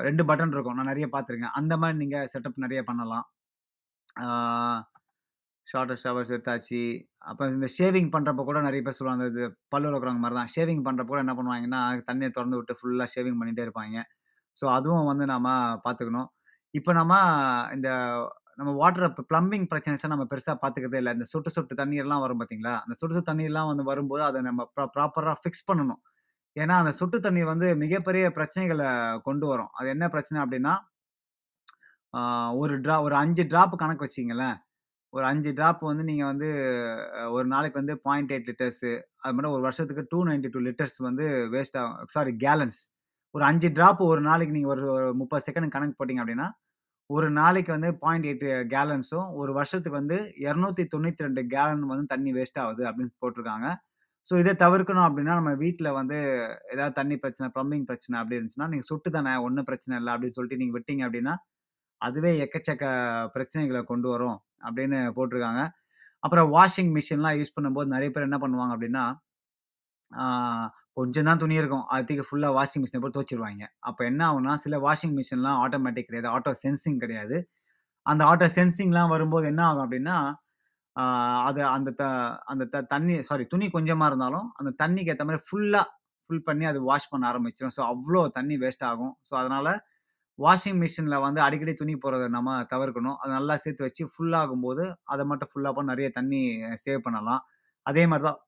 ரெண்டு 0.06 0.22
பட்டன் 0.30 0.54
இருக்கும். 0.56 0.76
நான் 0.78 0.90
நிறைய 0.92 1.06
பார்த்துருக்கேன். 1.14 1.56
அந்த 1.60 1.74
மாதிரி 1.82 1.98
நீங்கள் 2.02 2.28
செட்டப் 2.34 2.64
நிறைய 2.64 2.80
பண்ணலாம். 2.90 3.26
ஆ 4.22 4.26
ஹவர்ஸ் 5.66 5.94
ஷவர்ஸ் 6.02 6.32
எடுத்தாச்சு. 6.34 6.80
அப்புறம் 7.30 7.52
இந்த 7.56 7.68
ஷேவிங் 7.76 8.10
பண்ணுறப்ப 8.14 8.42
கூட 8.48 8.58
நிறைய 8.68 8.80
பேர் 8.86 8.98
சொல்லுவாங்க. 8.98 9.24
இது 9.32 9.42
பல்லு 9.74 9.88
இருக்கிறவங்க 9.90 10.22
மாதிரி 10.24 10.38
தான். 10.40 10.50
ஷேவிங் 10.54 10.82
பண்ணுறப்ப 10.86 11.10
கூட 11.12 11.22
என்ன 11.26 11.34
பண்ணுவாங்கன்னா, 11.38 11.80
தண்ணியை 12.08 12.30
திறந்து 12.36 12.58
விட்டு 12.58 12.74
ஃபுல்லாக 12.80 13.08
ஷேவிங் 13.14 13.38
பண்ணிகிட்டே 13.40 13.66
இருப்பாங்க 13.68 13.98
ஸோ 14.56 14.64
அதுவும் 14.78 15.08
வந்து 15.10 15.24
நாம் 15.32 15.48
பார்த்துக்கணும். 15.86 16.28
இப்போ 16.74 16.92
நம்ம 17.00 17.14
இந்த 17.76 17.88
நம்ம 18.58 18.70
வாட்டர் 18.80 19.06
ப்ளம்பிங் 19.30 19.66
பிளம்பிங் 19.70 20.12
நம்ம 20.12 20.24
பெருசாக 20.32 20.56
பார்த்துக்கிறதே 20.62 20.98
இல்லை 21.02 21.12
இந்த 21.16 21.26
சொட்டு 21.32 21.50
சொட்டு 21.56 21.74
தண்ணீர்லாம் 21.80 22.22
வரும் 22.24 22.40
பார்த்தீங்களா? 22.40 22.74
அந்த 22.84 22.94
சொட்டு 23.00 23.14
சொட்டு 23.16 23.30
தண்ணீர்லாம் 23.30 23.70
வந்து 23.72 23.84
வரும்போது 23.90 24.22
அதை 24.28 24.40
நம்ம 24.48 24.66
ப்ரா 24.76 24.84
ப்ராப்பராக 24.96 25.36
ஃபிக்ஸ் 25.42 25.66
பண்ணணும். 25.70 26.00
ஏன்னா, 26.56 26.74
அந்த 26.80 26.92
சுட்டு 26.92 27.18
தண்ணீர் 27.20 27.52
வந்து 27.52 27.68
மிகப்பெரிய 27.76 28.24
பிரச்சனைகளை 28.36 28.88
கொண்டு 29.22 29.46
வரும். 29.46 29.70
அது 29.78 29.88
என்ன 29.88 30.06
பிரச்சனை 30.08 30.38
அப்படின்னா, 30.44 30.74
ஒரு 32.60 32.74
ட்ரா 32.84 32.96
ஒரு 33.06 33.14
அஞ்சு 33.16 33.44
ட்ராப் 33.44 33.74
கணக்கு 33.82 34.06
வச்சிங்களேன் 34.06 34.56
ஒரு 35.12 35.24
அஞ்சு 35.30 35.50
ட்ராப் 35.52 35.82
வந்து 35.88 36.04
நீங்கள் 36.10 36.30
வந்து 36.30 36.48
ஒரு 37.36 37.46
நாளைக்கு 37.46 37.78
வந்து 37.80 37.94
பாயிண்ட் 38.06 38.32
எயிட் 38.34 38.48
லிட்டர்ஸு 38.50 38.90
அது 39.24 39.34
மாதிரி 39.36 39.50
ஒரு 39.56 39.62
வருஷத்துக்கு 39.66 40.04
292 40.06 40.62
லிட்டர்ஸ் 40.66 40.98
வந்து 41.00 41.24
வேஸ்ட் 41.54 41.78
ஆகும். 41.82 41.96
Sorry 42.14 42.32
gallons. 42.44 42.78
ஒரு 43.34 43.44
அஞ்சு 43.50 43.68
ட்ராப் 43.78 44.02
ஒரு 44.10 44.22
நாளைக்கு 44.22 44.56
நீங்கள் 44.56 44.72
ஒரு 44.76 44.84
30 45.20 45.44
செகண்ட் 45.48 45.74
கணக்கு 45.76 45.96
போட்டிங்க 45.98 46.22
அப்படின்னா, 46.24 46.48
ஒரு 47.10 47.28
நாளைக்கு 47.32 47.72
வந்து 47.76 47.90
0.8 48.04 48.42
கேலன்ஸும், 48.74 49.28
ஒரு 49.42 49.52
வருஷத்துக்கு 49.58 50.00
வந்து 50.00 50.18
292 50.46 51.44
கேலன் 51.54 51.84
வந்து 51.92 52.06
தண்ணி 52.14 52.32
வேஸ்ட் 52.34 52.60
ஆகுது 52.64 52.84
அப்படின்னு 52.90 53.14
போட்டிருக்காங்க 53.22 53.68
ஸோ 54.28 54.34
இத 54.38 54.50
தவிர்க்கணும் 54.58 55.06
அப்படின்னா, 55.06 55.34
நம்ம 55.38 55.52
வீட்ல 55.62 55.88
வந்து 55.92 56.16
ஏதாவது 56.72 56.94
தண்ணி 56.94 57.16
பிரச்சனை, 57.16 57.46
ப்ளம்பிங் 57.54 57.86
பிரச்சனை 57.86 58.16
அப்படி 58.20 58.36
இருந்துச்சுன்னா, 58.38 58.68
நீங்க 58.68 58.86
சொட்டு 58.90 59.10
தானே 59.10 59.32
ஒண்ணும் 59.46 59.68
பிரச்சனை 59.70 59.94
இல்ல 60.00 60.10
அப்படின்னு 60.14 60.36
சொல்லிட்டு 60.38 60.60
நீங்க 60.62 60.74
விட்டீங்க 60.78 61.02
அப்படின்னா, 61.06 61.34
அதுவே 62.00 62.32
எக்கச்சக்க 62.44 62.84
பிரச்சனைகள 63.36 63.80
கொண்டு 63.86 64.08
வரும் 64.08 64.38
அப்படின்னு 64.64 65.00
போட்டுருக்காங்க. 65.18 65.62
அப்புறம் 66.22 66.48
வாஷிங் 66.54 66.92
மிஷின்லாம் 66.96 67.38
யூஸ் 67.40 67.56
பண்ணும்போது 67.56 67.94
நெறைய 67.94 68.10
பேர் 68.10 68.28
என்ன 68.28 68.38
பண்ணுவாங்க 68.42 68.74
அப்படின்னா, 68.76 69.04
ஆ 70.10 70.24
கொஞ்சம் 70.96 71.24
தான் 71.24 71.38
துணி 71.38 71.54
இருக்கும். 71.54 71.84
அத 71.88 72.04
தூக்கி 72.08 72.24
ஃபுல்லா 72.28 72.48
வாஷிங் 72.56 72.82
மிஷின்ல 72.82 73.00
போட்டு 73.02 73.16
துவச்சிருவாய்ங்க. 73.16 73.66
அப்ப 73.80 74.00
என்ன 74.04 74.20
ஆகும்னா, 74.28 74.54
சில 74.56 74.78
வாஷிங் 74.80 75.14
மிஷின்லாம் 75.18 75.60
ஆட்டோமேட்டிக் 75.64 76.08
கிடையாது. 76.08 76.28
ஆட்டோ 76.34 76.52
சென்சிங் 76.64 76.98
கிடையாது. 76.98 77.36
அந்த 78.06 78.22
ஆட்டோ 78.26 78.48
சென்சிங்லாம் 78.56 79.12
வரும்போது 79.14 79.46
என்ன 79.46 79.62
ஆகும் 79.66 79.84
அப்படின்னா, 79.86 80.16
அது 81.48 81.60
அந்த 81.74 81.90
த 82.00 82.04
அந்த 82.52 82.64
த 82.72 82.82
தண்ணி 82.92 83.14
சாரி 83.28 83.44
துணி 83.52 83.66
கொஞ்சமாக 83.76 84.10
இருந்தாலும், 84.10 84.46
அந்த 84.58 84.70
தண்ணிக்கு 84.82 85.12
ஏற்ற 85.12 85.24
மாதிரி 85.28 85.44
ஃபுல்லாக 85.48 85.86
ஃபுல் 86.24 86.46
பண்ணி 86.48 86.64
அது 86.70 86.78
வாஷ் 86.88 87.10
பண்ண 87.12 87.24
ஆரம்பிச்சிடும் 87.30 87.74
ஸோ 87.76 87.82
அவ்வளோ 87.92 88.20
தண்ணி 88.36 88.56
வேஸ்ட் 88.64 88.84
ஆகும். 88.90 89.14
ஸோ 89.28 89.32
அதனால் 89.40 89.72
வாஷிங் 90.38 90.78
மிஷினில் 90.82 91.22
வந்து 91.24 91.40
அடிக்கடி 91.46 91.72
துணி 91.80 91.94
போடுறத 92.02 92.26
நம்ம 92.36 92.54
தவிர்க்கணும். 92.72 93.16
அதை 93.22 93.30
நல்லா 93.38 93.54
சேர்த்து 93.64 93.86
வச்சு 93.86 94.04
ஃபுல்லாகும்போது 94.12 94.84
அதை 95.12 95.24
மட்டும் 95.30 95.50
ஃபுல்லாக 95.50 95.72
போட்டு 95.76 95.92
நிறைய 95.92 96.08
தண்ணி 96.18 96.40
சேவ் 96.84 97.04
பண்ணலாம். 97.06 97.42
அதே 97.86 98.04
மாதிரி 98.12 98.26
தான் 98.28 98.40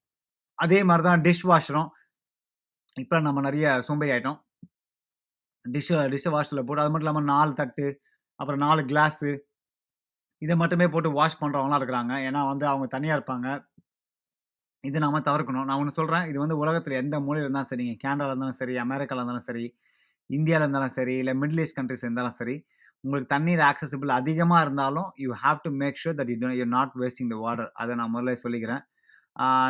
அதே 0.59 0.78
மாதிரி 0.88 1.04
தான் 1.09 1.22
டிஷ் 1.26 1.44
வாஷரும். 1.50 1.88
இப்போ 2.96 3.16
நம்ம 3.26 3.38
நிறைய 3.48 3.66
சோம்பேறி 3.88 4.12
ஆகிட்டோம் 4.16 4.38
டிஷ்ஷு 5.64 5.94
டிஷ்ஷு 6.12 6.30
வாஷில் 6.37 6.64
போட்டு 6.66 6.83
அது 6.83 6.90
மட்டும் 6.92 7.07
இல்லாமல் 7.07 7.30
நாலு 7.35 7.52
தட்டு, 7.61 7.87
அப்புறம் 8.40 8.62
நாலு 8.66 8.80
கிளாஸு 8.90 9.30
இதை 10.44 10.54
மட்டுமே 10.62 10.87
போட்டு 10.94 11.11
வாஷ் 11.18 11.40
பண்ணுறவங்களாம் 11.42 11.80
இருக்கிறாங்க. 11.80 12.12
ஏன்னா 12.28 12.40
வந்து 12.52 12.64
அவங்க 12.72 12.87
தனியாக 12.96 13.18
இருப்பாங்க. 13.18 13.48
இது 14.85 14.98
நாம் 15.04 15.26
தவிர்க்கணும். 15.28 15.66
நான் 15.68 15.80
ஒன்று 15.83 15.98
சொல்கிறேன் 15.98 16.24
இது 16.30 16.38
வந்து 16.44 16.57
உலகத்தில் 16.62 17.00
எந்த 17.02 17.16
மூலையில் 17.26 17.46
இருந்தாலும் 17.46 17.70
சரிங்க. 17.72 17.94
கேனடாவில் 18.04 18.33
இருந்தாலும் 18.33 18.59
சரி, 18.61 18.74
அமெரிக்காவில் 18.85 19.22
இருந்தாலும் 19.22 19.46
சரி, 19.50 19.64
இந்தியாவில் 20.30 20.64
இருந்தாலும் 20.66 20.94
சரி, 20.98 21.14
இல்லை 21.22 21.35
மிடில் 21.42 21.62
ஈஸ்ட் 21.64 21.78
கண்ட்ரிஸ் 21.78 22.04
இருந்தாலும் 22.07 22.37
சரி, 22.40 22.57
உங்களுக்கு 23.04 23.30
தண்ணீர் 23.35 23.62
ஆக்சசிபிள் 23.70 24.11
அதிகமாக 24.18 24.64
இருந்தாலும், 24.66 25.09
you 25.24 25.30
have 25.44 25.59
to 25.66 25.70
make 25.83 26.00
sure 26.02 26.16
that 26.20 26.30
you 26.33 26.37
do 26.44 26.50
you 26.61 26.66
not 26.76 26.92
wasting 27.02 27.30
the 27.33 27.38
water. 27.44 27.70
அதை 27.83 27.92
நான் 28.00 28.12
முதல்ல 28.14 28.35
சொல்லிக்கிறேன். 28.44 28.83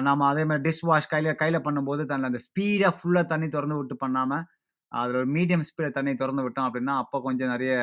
நம்ம 0.06 0.26
அதே 0.32 0.42
மாதிரி 0.48 0.62
டிஷ் 0.66 0.84
வாஷ் 0.88 1.10
கையில் 1.12 1.38
கையில் 1.42 1.64
பண்ணும்போது 1.66 2.02
தன்ன 2.10 2.28
அந்த 2.30 2.40
ஸ்பீடாக 2.48 2.92
ஃபுல்லாக 2.98 3.26
தண்ணி 3.32 3.48
திறந்து 3.54 3.76
விட்டு 3.78 3.96
பண்ணாமல் 4.04 4.44
அதில் 4.92 5.18
ஒரு 5.20 5.28
மீடியம் 5.36 5.64
ஸ்பீடில் 5.68 5.96
தண்ணி 5.98 6.12
திறந்து 6.22 6.42
விட்டோம் 6.46 6.66
அப்படின்னா, 6.68 6.94
அப்போ 7.02 7.16
கொஞ்சம் 7.26 7.52
நிறைய 7.54 7.74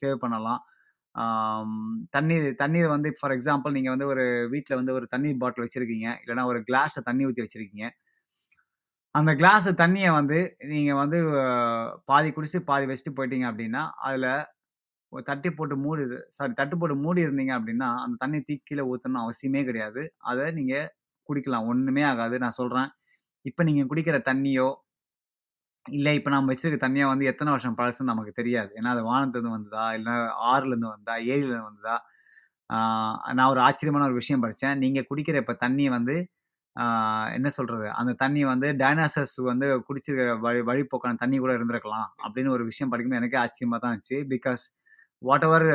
சேவ் 0.00 0.16
பண்ணலாம். 0.24 0.60
தண்ணீர் 2.10 2.46
தண்ணீர் 2.54 2.88
வந்து 2.88 3.10
ஃபார் 3.20 3.34
எக்ஸாம்பிள் 3.36 3.76
நீங்கள் 3.76 3.94
வந்து 3.94 4.06
ஒரு 4.06 4.24
வீட்டில் 4.50 4.78
வந்து 4.80 4.92
ஒரு 4.92 5.06
தண்ணீர் 5.06 5.40
பாட்டில் 5.42 5.64
வச்சுருக்கீங்க 5.66 6.08
இல்லைனா 6.22 6.44
ஒரு 6.44 6.60
கிளாஸ்ல 6.68 7.02
தண்ணி 7.02 7.26
ஊற்றி 7.26 7.44
வச்சுருக்கீங்க 7.44 7.86
அந்த 9.14 9.30
கிளாஸு 9.32 9.70
தண்ணியை 9.74 10.10
வந்து 10.12 10.38
நீங்கள் 10.72 10.98
வந்து 11.02 11.18
பாதி 12.04 12.28
குடிச்சு, 12.30 12.58
பாதி 12.70 12.86
வச்சுட்டு 12.86 13.16
போயிட்டீங்க 13.18 13.46
அப்படின்னா, 13.50 13.82
அதில் 14.06 14.28
ஒரு 15.12 15.22
தட்டி 15.24 15.50
போட்டு 15.50 15.74
மூடி 15.84 16.02
சாரி 16.36 16.52
தட்டு 16.54 16.76
போட்டு 16.78 16.96
மூடி 17.04 17.20
இருந்தீங்க 17.26 17.52
அப்படின்னா, 17.58 17.88
அந்த 18.04 18.16
தண்ணி 18.24 18.38
தூக்கி 18.40 18.64
கீழே 18.64 18.84
ஊற்றணும் 18.92 19.22
அவசியமே 19.24 19.62
கிடையாது. 19.68 20.02
அதை 20.30 20.46
நீங்கள் 20.52 20.88
குடிக்கலாம். 21.28 21.68
ஒன்றுமே 21.72 22.04
ஆகாது. 22.12 22.36
நான் 22.44 22.58
சொல்கிறேன் 22.60 22.90
இப்போ 23.44 23.62
நீங்கள் 23.64 23.88
குடிக்கிற 23.90 24.18
தண்ணியோ, 24.30 24.68
இல்லை 25.96 26.12
இப்போ 26.18 26.30
நம்ம 26.34 26.50
வச்சிருக்க 26.52 26.78
தண்ணியாக 26.84 27.12
வந்து 27.12 27.28
எத்தனை 27.30 27.50
வருஷம் 27.54 27.76
பழசுன்னு 27.78 28.12
நமக்கு 28.12 28.32
தெரியாது. 28.38 28.70
ஏன்னா 28.78 28.90
அது 28.94 29.02
வானத்துலேருந்து 29.10 29.56
வந்ததா? 29.56 29.86
இல்லை 29.98 30.14
ஆறுலேருந்து 30.52 30.92
வந்ததா? 30.94 31.16
ஏரியிலேருந்து 31.32 31.70
வந்ததா? 31.70 31.96
நான் 33.36 33.50
ஒரு 33.52 33.60
ஆச்சரியமான 33.66 34.06
ஒரு 34.10 34.16
விஷயம் 34.20 34.42
படித்தேன் 34.44 34.80
நீங்கள் 34.84 35.06
குடிக்கிற 35.10 35.36
இப்போ 35.42 35.54
தண்ணி 35.64 35.84
வந்து 35.96 36.16
என்ன 37.36 37.48
சொல்கிறது 37.56 37.86
அந்த 38.00 38.12
தண்ணி 38.22 38.42
வந்து 38.52 38.68
டைனோசர்ஸ் 38.82 39.36
வந்து 39.50 39.66
குடிச்சிருக்க 39.88 40.24
வழி 40.46 40.60
வழிப்போக்கான 40.70 41.18
தண்ணி 41.22 41.36
கூட 41.44 41.52
இருந்திருக்கலாம். 41.58 42.08
அப்படின்னு 42.24 42.50
ஒரு 42.56 42.64
விஷயம் 42.70 42.90
படிக்கும்போது 42.92 43.20
எனக்கே 43.22 43.38
ஆச்சரியமாக 43.44 43.80
தான் 43.84 43.92
இருந்துச்சு. 43.94 44.18
Because 44.34 44.64
whatever 45.48 45.66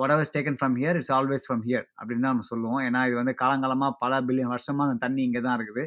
whatever 0.14 0.32
taken 0.36 0.58
from 0.60 0.76
here 0.80 0.96
it's 1.00 1.12
always 1.18 1.46
from 1.48 1.64
here 1.68 1.86
அப்படின்னு 1.98 2.24
தான் 2.26 2.34
நம்ம 2.34 2.46
சொல்லுவோம். 2.52 2.80
ஏன்னா 2.88 3.00
இது 3.08 3.16
வந்து 3.20 3.34
காலங்காலமாக 3.42 3.92
பல 4.04 4.20
பில்லியன் 4.28 4.52
வருஷமாக 4.54 4.88
அந்த 4.88 5.00
தண்ணி 5.06 5.22
இங்கே 5.28 5.42
தான் 5.46 5.56
இருக்குது. 5.58 5.84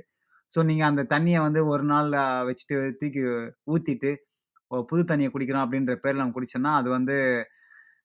ஸோ 0.52 0.60
நீங்க 0.64 0.84
அந்த 0.88 1.04
தண்ணிய 1.12 1.38
வந்து 1.46 1.62
ஒரு 1.72 1.84
நாள் 1.86 2.10
வச்சுட்டு 2.50 2.78
தூக்கி 3.00 3.22
ஊத்திட்டு, 3.74 4.12
புது 4.90 5.04
தண்ணிய 5.06 5.30
குடிக்கிறோம் 5.32 5.66
அப்படின்ற 5.66 5.94
பேர்ல 6.04 6.22
நம்ம 6.22 6.36
குடிச்சோம்னா, 6.38 6.74
அது 6.80 6.90
வந்து 6.92 7.16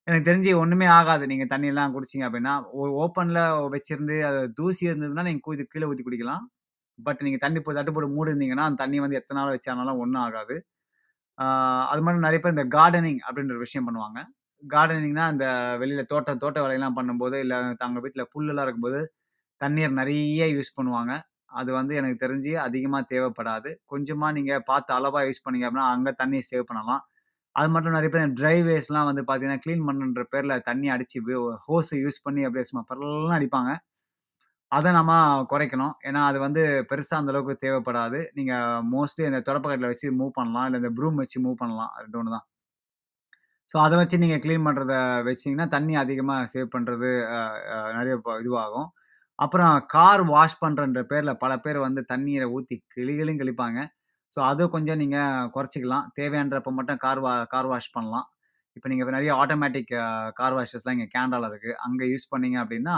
எனக்கு 0.07 0.27
தெரிஞ்சு 0.29 0.51
ஒண்ணுமே 0.61 0.87
ஆகாது. 0.97 1.25
நீங்க 1.33 1.45
தண்ணியெல்லாம் 1.51 1.95
குடிச்சீங்க 1.97 2.27
அப்படின்னா, 2.29 2.55
ஓ 2.75 2.85
ஓப்பன்ல 3.03 3.41
வச்சிருந்து 3.75 4.17
அது 4.31 4.41
தூசி 4.55 4.83
இருந்ததுன்னா, 4.91 5.25
நீங்க 5.29 5.43
கூ 5.47 5.53
கீழ 5.75 5.85
ஊத்தி 5.91 6.05
குடிக்கலாம். 6.05 6.45
பட் 6.99 7.23
நீங்க 7.23 7.39
தண்ணி 7.43 7.61
போ 7.61 7.73
தட்டு 7.75 7.93
போட்டு 7.95 8.33
இருந்தீங்கன்னா, 8.33 8.67
அந்த 8.69 8.81
தண்ணி 8.85 8.99
வந்து 9.01 9.19
எத்தன 9.21 9.39
நாள் 9.41 9.55
வச்சானாலும் 9.57 10.01
ஒண்ணும் 10.03 10.25
ஆகாது. 10.27 10.57
ஆ 11.39 11.47
அது 11.93 12.03
மாரி 12.03 12.25
நெறைய 12.27 12.41
பேர் 12.41 12.57
இந்த 12.57 12.67
கார்டனிங் 12.77 13.21
அப்படின்ற 13.27 13.55
ஒரு 13.57 13.67
விஷயம் 13.67 13.89
பண்ணுவாங்க. 13.89 14.21
கார்டனிங்னா 14.63 15.25
அந்த 15.33 15.47
வெளியில 15.83 16.03
தோட்ட 16.13 16.31
தோட்ட 16.37 16.59
வேலையெல்லாம் 16.63 16.99
பண்ணும்போது, 16.99 17.37
இல்ல 17.45 17.55
தங்க 17.83 17.99
வீட்ல 18.01 18.25
புல்லுலாம் 18.35 18.67
இருக்கும்போது, 18.67 19.01
தண்ணீர் 19.61 19.99
நெறைய 20.01 20.45
யூஸ் 20.55 20.77
பண்ணுவாங்க. 20.79 21.13
அது 21.61 21.71
வந்து 21.79 21.93
எனக்கு 22.01 22.19
தெரிஞ்சு 22.25 22.53
அதிகமாக 22.67 23.05
தேவைப்படாது. 23.13 23.71
கொஞ்சமாக 23.93 24.33
நீங்கள் 24.39 24.65
பார்த்து 24.71 24.91
அளவாக 24.99 25.25
யூஸ் 25.29 25.45
பண்ணீங்க 25.47 25.67
அப்படின்னா, 25.69 25.89
அங்கே 25.95 26.13
தண்ணியை 26.23 26.45
சேவ் 26.51 26.69
பண்ணலாம். 26.71 27.03
அது 27.57 27.69
மட்டும் 27.75 27.97
நிறைய 27.97 28.11
பேர் 28.15 28.35
ட்ரைவேஸ்லாம் 28.41 29.09
வந்து 29.11 29.23
பார்த்தீங்கன்னா, 29.29 29.63
க்ளீன் 29.65 29.87
பண்ணுன்ற 29.89 30.23
பேரில் 30.35 30.65
தண்ணி 30.69 30.89
அடித்து 30.97 31.21
ஹோஸை 31.67 31.99
யூஸ் 32.05 32.25
பண்ணி 32.27 32.43
அப்படியே 32.49 32.67
சும்மா 32.71 32.85
பர்ல்ன்னு 32.91 33.37
அடிப்பாங்க. 33.39 33.73
அதை 34.73 34.89
நம்ம 34.99 35.13
குறைக்கணும். 35.53 35.95
ஏன்னா, 36.09 36.21
அது 36.31 36.39
வந்து 36.47 36.63
பெருசாக 36.91 37.21
அந்த 37.23 37.33
அளவுக்கு 37.33 37.63
தேவைப்படாது. 37.65 38.19
நீங்கள் 38.39 38.85
மோஸ்ட்லி 38.95 39.25
அந்த 39.31 39.41
தொடப்பக்கட்டில் 39.49 39.91
வச்சு 39.93 40.09
மூவ் 40.21 40.37
பண்ணலாம். 40.39 40.67
இல்லை 40.69 40.81
இந்த 40.83 40.93
ப்ரூம் 40.99 41.21
வச்சு 41.23 41.39
மூவ் 41.47 41.61
பண்ணலாம். 41.63 41.93
ரெண்டு 42.05 42.19
ஒன்று 42.21 42.35
தான். 42.37 42.47
ஸோ 43.71 43.77
அதை 43.87 43.97
வச்சு 44.01 44.17
நீங்கள் 44.25 44.43
க்ளீன் 44.45 44.67
பண்ணுறத 44.69 44.95
வச்சீங்கன்னா, 45.29 45.67
தண்ணி 45.75 45.95
அதிகமாக 46.05 46.49
சேவ் 46.55 46.73
பண்ணுறது 46.75 47.11
நிறைய 47.99 48.15
இதுவாகும். 48.45 48.89
அப்புறம் 49.45 49.75
கார் 49.95 50.23
வாஷ் 50.35 50.61
பண்ணுறன்ற 50.63 51.01
பேரில் 51.11 51.41
பல 51.43 51.53
பேர் 51.65 51.79
வந்து 51.87 52.01
தண்ணீரை 52.13 52.47
ஊற்றி 52.57 52.77
கிளி 52.95 53.15
கிழிப்பாங்க. 53.41 53.81
ஸோ 54.35 54.39
அதை 54.51 54.65
கொஞ்சம் 54.75 55.01
நீங்கள் 55.03 55.49
குறைச்சிக்கலாம் 55.55 56.05
தேவையான்றப்ப 56.19 56.71
மட்டும் 56.79 56.99
கார் 57.05 57.21
வா 57.25 57.33
கார் 57.55 57.69
வாஷ் 57.71 57.95
பண்ணலாம். 57.97 58.27
இப்போ 58.77 58.89
நீங்கள் 58.91 59.15
நிறைய 59.17 59.31
ஆட்டோமேட்டிக் 59.43 59.91
கார் 60.41 60.57
வாஷஸ்லாம் 60.57 60.97
இங்கே 60.97 61.09
கேண்டாவில் 61.17 61.49
இருக்குது 61.51 61.75
அங்கே 61.87 62.05
யூஸ் 62.13 62.27
பண்ணீங்க 62.33 62.59
அப்படின்னா, 62.65 62.97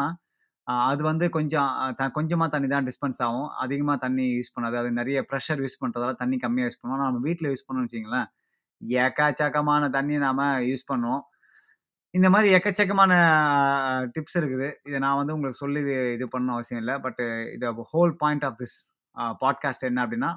அது 0.90 1.02
வந்து 1.10 1.26
கொஞ்சம் 1.36 1.70
த 2.00 2.08
கொஞ்சமாக 2.16 2.48
தண்ணி 2.54 2.68
தான் 2.74 2.86
டிஸ்பென்ஸ் 2.88 3.20
ஆகும். 3.26 3.48
அதிகமாக 3.64 3.98
தண்ணி 4.04 4.26
யூஸ் 4.38 4.52
பண்ணாது. 4.56 4.76
அது 4.82 4.90
நிறைய 5.00 5.18
ப்ரெஷர் 5.30 5.62
யூஸ் 5.64 5.80
பண்ணுறதால 5.82 6.12
தண்ணி 6.22 6.36
கம்மியாக 6.44 6.68
யூஸ் 6.68 6.80
பண்ணுவோம். 6.82 7.02
நம்ம 7.08 7.22
வீட்டில் 7.28 7.50
யூஸ் 7.52 7.66
பண்ணோம்னு 7.68 7.88
வச்சிங்களேன் 7.88 8.28
எக்கச்சக்கமான 9.04 9.88
தண்ணி 9.96 10.16
நாம் 10.26 10.44
யூஸ் 10.70 10.88
பண்ணுவோம். 10.92 11.22
இந்த 12.16 12.28
மாதிரி 12.32 12.48
எக்கச்சக்கமான 12.56 13.12
டிப்ஸ் 14.14 14.36
இருக்குது. 14.38 14.66
இதை 14.88 14.98
நான் 15.04 15.18
வந்து 15.20 15.34
உங்களுக்கு 15.34 15.60
சொல்லி 15.62 15.80
இது 16.14 16.24
பண்ணணும் 16.32 16.56
அவசியம் 16.56 16.82
இல்லை. 16.82 16.96
பட் 17.04 17.20
இது 17.54 17.70
whole 17.92 18.12
point 18.22 18.44
of 18.48 18.58
this 18.62 18.76
podcast 19.42 19.86
என்ன 19.88 20.00
அப்படின்னா, 20.06 20.30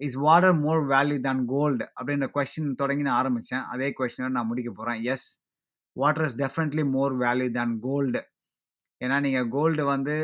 "is 0.00 0.16
water 0.24 0.56
more 0.64 0.82
value 0.92 1.18
than 1.26 1.44
gold 1.52 1.84
அப்படின்ற 2.00 2.26
கொஸ்டின் 2.34 2.74
தொடங்கி 2.80 3.02
நான் 3.02 3.18
ஆரம்பித்தேன் 3.20 3.64
அதே 3.74 3.88
கொஸ்டினோட 3.98 4.34
நான் 4.36 4.50
முடிக்க 4.50 4.70
போகிறேன் 4.72 5.00
yes, 5.12 5.28
water 5.96 6.26
is 6.28 6.38
definitely 6.42 6.84
more 6.96 7.14
value 7.24 7.48
than 7.58 7.76
gold 7.86 8.22
ஏன்னா 9.04 9.18
நீங்கள் 9.26 9.48
கோல்டு 9.48 9.84
வந்து 9.84 10.16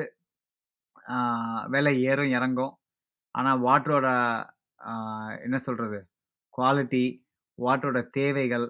விலை 1.74 1.95
ஏறும், 2.11 2.33
இறங்கும். 2.37 2.74
ஆனால் 3.35 3.61
வாட்டரோட 3.66 4.09
என்ன 5.45 5.57
சொல்கிறது 5.66 6.01
குவாலிட்டி, 6.55 7.05
வாட்டரோட 7.59 8.01
தேவைகள், 8.18 8.66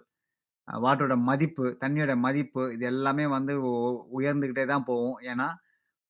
வாட்டரோட 0.68 1.14
மதிப்பு, 1.26 1.66
தண்ணியோட 1.80 2.12
மதிப்பு 2.20 2.62
இது 2.72 2.84
எல்லாமே 2.86 3.24
வந்து 3.32 3.54
உ 3.66 3.72
உயர்ந்துகிட்டே 4.18 4.64
தான் 4.66 4.86
போகும். 4.86 5.16
ஏன்னா, 5.26 5.48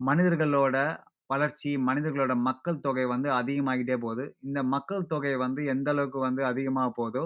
மனிதர்களோட 0.00 0.76
வளர்ச்சி, 1.30 1.70
மனிதர்களோட 1.86 2.34
மக்கள் 2.44 2.82
தொகை 2.82 3.07
வந்து 3.09 3.30
அதிகமாகிட்டே 3.36 3.96
போது. 4.02 4.24
இந்த 4.42 4.61
மக்கள் 4.74 5.09
தொகை 5.09 5.34
வந்து 5.38 5.62
எந்த 5.70 5.90
அளவுக்கு 5.94 6.20
வந்து 6.22 6.42
அதிகமா 6.46 6.84
போதோ, 6.98 7.24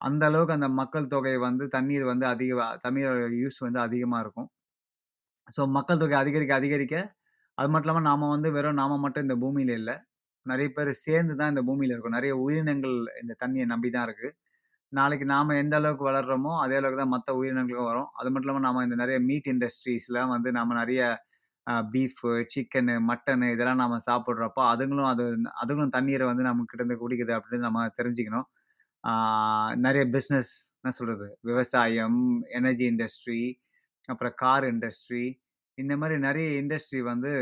அந்த 0.00 0.22
அளவுக்கு 0.26 0.56
அந்த 0.56 0.70
மக்கள் 0.78 1.10
தொகை 1.10 1.34
வந்து 1.42 1.64
தண்ணீர் 1.70 2.06
வந்து 2.06 2.26
அதிக 2.28 2.52
தண்ணீரோட 2.84 3.20
யூஸ் 3.40 3.58
வந்து 3.62 3.80
அதிகமா 3.82 4.18
இருக்கும். 4.20 4.48
ஸோ 5.48 5.62
மக்கள் 5.74 6.00
தொகை 6.00 6.16
அதிகரிக்க, 6.18 6.52
அதிகரிக்க 6.56 6.96
அது 7.58 7.68
மட்டும் 7.68 7.88
இல்லாம 7.88 8.04
நாம 8.08 8.28
வந்து 8.30 8.48
வெறும் 8.54 8.80
நாம 8.80 8.96
மட்டும் 9.02 9.24
இந்த 9.26 9.36
பூமியில 9.42 9.72
இல்ல. 9.80 9.90
நெறைய 10.46 10.68
பேர் 10.72 10.90
சேர்ந்து 11.00 11.34
தான் 11.36 11.52
இந்த 11.52 11.62
பூமியில 11.68 11.94
இருக்கோம். 11.94 12.16
நெறைய 12.16 12.34
உயிரினங்கள் 12.44 12.94
இந்த 13.22 13.34
தண்ணியை 13.42 13.66
நம்பி 13.72 13.90
தான் 13.90 14.06
இருக்கு. 14.08 14.28
நாளைக்கு 14.98 15.26
நாம் 15.32 15.58
எந்த 15.62 15.74
அளவுக்கு 15.80 16.04
வளர்கிறோமோ 16.08 16.52
அதே 16.62 16.76
அளவுக்கு 16.78 17.00
தான் 17.02 17.14
மற்ற 17.14 17.30
உயிரினங்களுக்கும் 17.40 17.90
வரும். 17.90 18.08
அது 18.18 18.28
மட்டும் 18.30 18.48
இல்லாமல் 18.48 18.66
நம்ம 18.66 18.82
இந்த 18.86 18.96
நிறைய 19.02 19.18
மீட் 19.28 19.48
இண்டஸ்ட்ரீஸ்லாம் 19.52 20.32
வந்து 20.34 20.50
நம்ம 20.58 20.74
நிறைய 20.80 21.02
பீஃபு, 21.92 22.30
சிக்கனு, 22.52 22.94
மட்டனு 23.10 23.46
இதெல்லாம் 23.54 23.80
நம்ம 23.82 23.98
சாப்பிட்றப்போ 24.08 24.62
அதுங்களும் 24.72 25.10
அது 25.12 25.24
அதுங்களும் 25.62 25.94
தண்ணீரை 25.96 26.24
வந்து 26.30 26.44
நம்ம 26.48 26.66
இருந்து 26.78 26.96
குடிக்குது 27.02 27.32
அப்படின்னு 27.38 27.66
நம்ம 27.68 27.86
தெரிஞ்சுக்கணும். 28.00 28.46
நிறைய 29.86 30.02
பிஸ்னஸ் 30.16 30.52
என்ன 30.78 30.92
சொல்கிறது 30.98 31.26
விவசாயம், 31.50 32.20
எனர்ஜி 32.58 32.86
இண்டஸ்ட்ரி, 32.92 33.42
அப்புறம் 34.08 34.34
கார் 34.42 34.66
இண்டஸ்ட்ரி 34.72 35.24
இந்த 35.78 35.92
மாதிரி 36.00 36.16
நிறைய 36.26 36.48
இண்டஸ்ட்ரி 36.62 37.00
வந்து 37.10 37.32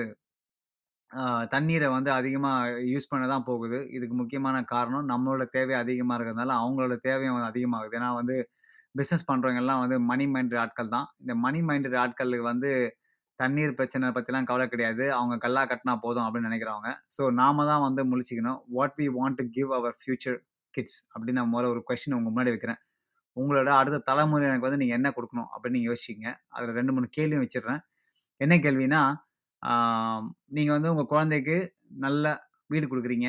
தண்ணீரை 1.55 1.89
வந்து 1.97 2.11
அதிகமாக 2.19 2.81
யூஸ் 2.93 3.09
பண்ண 3.13 3.25
தான் 3.33 3.47
போகுது. 3.49 3.79
இதுக்கு 3.97 4.15
முக்கியமான 4.21 4.57
காரணம் 4.75 5.09
நம்மளோட 5.13 5.45
தேவை 5.57 5.75
அதிகமாக 5.83 6.17
இருக்கிறதுனால, 6.19 6.55
அவங்களோட 6.63 6.95
தேவையும் 7.09 7.37
வந்து 7.37 7.51
அதிகமாகுது. 7.53 7.95
ஏன்னா 7.99 8.11
வந்து 8.21 8.37
பிஸ்னஸ் 8.99 9.29
பண்ணுறவங்கெல்லாம் 9.31 9.83
வந்து 9.85 9.97
மணி 10.11 10.25
மைண்டட் 10.35 10.61
ஆட்கள் 10.65 10.95
தான். 10.97 11.07
இந்த 11.23 11.35
மணி 11.45 11.61
மைண்டட் 11.69 11.99
ஆட்களுக்கு 12.03 12.47
வந்து 12.53 12.71
தண்ணீர் 13.41 13.77
பிரச்சனை 13.79 14.09
பற்றிலாம் 14.17 14.49
கவலை 14.51 14.67
கிடையாது. 14.73 15.05
அவங்க 15.19 15.35
கல்லா 15.45 15.63
கட்டினா 15.71 15.95
போதும் 16.05 16.25
அப்படின்னு 16.27 16.49
நினைக்கிறவங்க 16.51 16.91
ஸோ 17.17 17.23
நாம 17.41 17.65
தான் 17.71 17.85
வந்து 17.87 18.03
முழிச்சிக்கணும் 18.11 18.59
what 18.77 18.97
we 19.01 19.07
want 19.19 19.39
to 19.41 19.45
give 19.57 19.71
our 19.79 19.95
future 20.03 20.39
kids 20.75 20.99
அப்படின்னு 21.13 21.39
நான் 21.41 21.53
முதல்ல 21.55 21.73
ஒரு 21.75 21.83
கொஸ்டின் 21.89 22.17
உங்கள் 22.19 22.33
முன்னாடி 22.35 22.53
வைக்கிறேன். 22.55 22.81
உங்களோட 23.37 23.71
அடுத்த 23.81 23.99
தலைமுறை 24.11 24.45
எனக்கு 24.51 24.67
வந்து 24.69 24.81
நீங்கள் 24.83 24.99
என்ன 24.99 25.09
கொடுக்கணும் 25.17 25.49
அப்படின்னு 25.53 25.77
நீங்கள் 25.79 25.93
யோசிச்சிங்க 25.93 26.29
அதில் 26.55 26.77
ரெண்டு 26.81 26.95
மூணு 26.97 27.09
கேள்வியும் 27.19 27.45
வச்சிடுறேன் 27.45 27.81
என்ன 28.41 28.55
கேள்வின்னா, 28.65 29.01
நீங்கள் 30.57 30.77
வந்து 30.77 30.93
உங்கள் 30.93 31.11
குழந்தைக்கு 31.13 31.57
நல்ல 32.05 32.35
வீடு 32.73 32.87
கொடுக்குறீங்க 32.93 33.29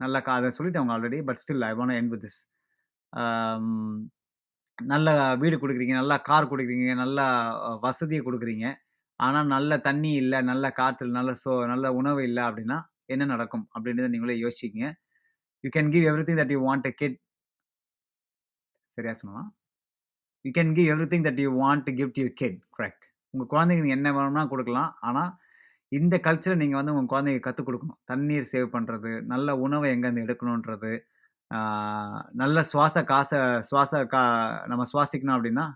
நல்ல 0.00 0.16
கா 0.26 0.34
அத 0.38 0.50
சொல்லிட்டேன் 0.56 0.82
அவங்க 0.82 0.94
already. 0.96 1.18
But 1.28 1.40
still 1.42 1.66
I 1.68 1.72
want 1.78 1.96
end 2.00 2.10
with 2.12 2.24
this. 2.24 2.40
நல்ல 4.78 5.08
வீடு 5.42 5.56
கொடுக்குறீங்க 5.62 5.94
நல்லா 6.00 6.16
கார் 6.28 6.50
கொடுக்குறீங்க 6.52 6.94
நல்ல 7.02 7.20
வசதியை 7.86 8.20
கொடுக்குறீங்க 8.26 8.66
ஆனால் 9.20 9.48
நல்ல 9.54 9.78
தண்ணி 9.86 10.10
இல்லை 10.22 10.38
நல்ல 10.50 10.66
காற்று, 10.80 11.06
நல்ல 11.18 11.30
சோ 11.42 11.52
நல்ல 11.70 11.86
உணவு 12.00 12.20
இல்லை 12.28 12.42
அப்படின்னா, 12.48 12.76
என்ன 13.14 13.24
நடக்கும்? 13.32 13.64
அப்படின்றத 13.74 14.08
நீங்களே 14.12 14.36
யோசிச்சிக்கிங்க 14.42 14.88
you 15.64 15.70
can 15.76 15.90
give 15.94 16.06
everything 16.10 16.38
that 16.40 16.52
you 16.54 16.60
want 16.66 16.86
a 16.90 16.92
kid 17.00 17.16
சரியா 18.96 19.14
சொல்லலாம் 19.20 19.48
you 20.44 20.50
can 20.58 20.72
give 20.76 20.90
everything 20.94 21.24
that 21.28 21.40
you 21.44 21.50
want 21.62 21.84
to 21.88 21.92
give 22.00 22.12
to 22.16 22.22
your 22.24 22.36
kid. 22.42 22.58
Correct. 22.78 23.04
உங்கள் 23.34 23.50
குழந்தைங்க 23.52 23.96
என்ன 23.98 24.12
வேணும்னா 24.18 24.44
கொடுக்கலாம் 24.52 24.92
ஆனால் 25.08 25.32
இந்த 25.92 26.14
கல்ச்சர 26.24 26.54
நீங்க 26.54 26.76
வந்து 26.76 26.94
உங்க 26.94 27.10
குழந்தைக்கு 27.12 27.42
கத்துக் 27.44 27.68
குடுக்கணும். 27.68 27.98
தண்ணீர் 28.04 28.50
சேவ் 28.52 28.68
பண்றது, 28.74 29.10
நல்ல 29.26 29.48
உணவ 29.58 29.86
எங்கேருந்து 29.88 30.24
எடுக்கணுன்றது, 30.26 30.90
ஆ 31.50 31.58
நல்ல 32.34 32.58
சுவாச 32.70 32.96
காச 33.06 33.32
சுவாச 33.68 33.92
கா 34.08 34.22
நம்ம 34.68 34.86
சுவாசிக்கணும் 34.92 35.36
அப்படின்னா, 35.38 35.66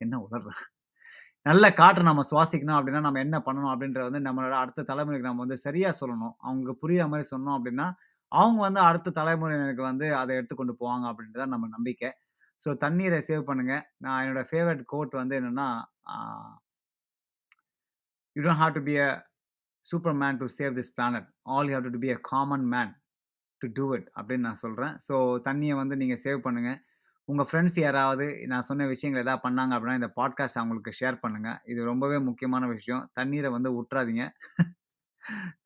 என்ன 0.00 0.14
உளறுறேன்? 0.24 0.60
நல்ல 1.46 1.64
காற்ற 1.74 2.02
நம்ம 2.02 2.24
சுவாசிக்கணும் 2.30 2.78
அப்படின்னா, 2.78 3.02
நம்ம 3.06 3.20
என்ன 3.20 3.38
பண்ணணும் 3.46 3.72
அப்படின்றத 3.72 4.06
வந்து 4.08 4.22
நம்மளோட 4.28 4.54
அடுத்த 4.60 4.86
தலைமுறைக்கு 4.90 5.28
நம்ம 5.28 5.44
வந்து 5.46 5.58
சரியா 5.66 5.90
சொல்லணும். 6.00 6.34
அவங்களுக்கு 6.44 6.82
புரியிற 6.84 7.06
மாரி 7.08 7.26
சொன்னோம் 7.32 7.56
அப்படின்னா, 7.58 7.88
அவங்க 8.32 8.60
வந்து 8.62 8.80
அடுத்த 8.82 9.14
தலைமுறையினருக்கு 9.18 9.84
வந்து 9.84 10.06
அத 10.16 10.30
எடுத்துக் 10.34 10.60
கொண்டு 10.60 10.74
போவாங்க 10.80 11.06
அப்படின்றது 11.10 11.42
தான் 11.44 11.54
நம்ம 11.54 11.68
நம்பிக்கை. 11.76 12.10
ஸோ 12.66 12.70
தண்ணீர 12.84 13.14
சேவ் 13.28 13.48
பண்ணுங்க. 13.48 13.74
நான் 14.00 14.22
என்னோட 14.24 14.42
ஃபேவரைட் 14.50 14.84
கோட் 14.92 15.14
வந்து 15.22 15.36
என்னன்னா, 15.40 15.68
ஆ 16.08 16.16
"you 18.36 18.42
don't 18.42 18.60
have 18.60 18.74
to 18.74 18.82
be 18.86 18.94
a 19.00 19.08
superman 19.90 20.38
to 20.42 20.46
save 20.58 20.72
this 20.78 20.92
planet. 20.98 21.28
All 21.54 21.68
you 21.70 21.74
have 21.78 21.86
to 21.96 22.02
be 22.06 22.10
a 22.16 22.18
common 22.32 22.66
man 22.74 22.92
to 23.60 23.68
do 23.78 23.86
it" 23.96 24.08
அப்படின்னு 24.18 24.46
நான் 24.48 24.62
சொல்கிறேன் 24.64 24.94
ஸோ 25.06 25.14
தண்ணியை 25.48 25.74
வந்து 25.82 25.96
நீங்கள் 26.02 26.22
சேவ் 26.26 26.40
பண்ணுங்கள் 26.46 26.78
உங்கள் 27.28 27.46
ஃப்ரெண்ட்ஸ் 27.48 27.78
யாராவது 27.84 28.24
நான் 28.50 28.66
சொன்ன 28.68 28.86
விஷயங்கள் 28.92 29.22
எதாவது 29.24 29.42
பண்ணாங்க 29.44 29.72
அப்படின்னா, 29.76 30.00
இந்த 30.00 30.10
பாட்காஸ்ட் 30.18 30.58
அவங்களுக்கு 30.60 30.92
ஷேர் 30.98 31.16
பண்ணுங்க. 31.22 31.50
இது 31.72 31.80
ரொம்பவே 31.90 32.18
முக்கியமான 32.28 32.64
விஷயம். 32.74 33.04
தண்ணீரை 33.18 33.50
வந்து 33.56 33.70
விட்டுறாதீங்க 33.76 34.24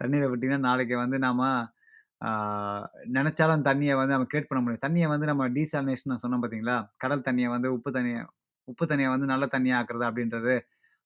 தண்ணீரை 0.00 0.26
விட்டிங்கன்னா 0.32 0.66
நாளைக்கு 0.68 0.96
வந்து 1.04 1.18
நாம் 1.26 1.42
நினச்சாலும் 3.16 3.64
தண்ணியை 3.68 3.94
வந்து 4.00 4.14
நம்ம 4.14 4.28
கிரியேட் 4.30 4.48
பண்ண 4.50 4.60
முடியும் 4.62 4.84
தண்ணியை 4.86 5.08
வந்து 5.14 5.26
நம்ம 5.30 5.44
டீசாலினேஷன் 5.56 6.12
நான் 6.12 6.42
பார்த்தீங்களா? 6.44 6.76
கடல் 7.02 7.26
தண்ணியை 7.28 7.50
வந்து 7.54 7.68
உப்பு 7.76 7.90
தண்ணியை 7.98 8.20
உப்பு 8.68 8.84
தண்ணியை 8.90 9.10
வந்து 9.14 9.28
நல்ல 9.32 9.44
தண்ணியாக 9.54 9.80
ஆக்குறது 9.80 10.04
அப்படின்றது, 10.08 10.54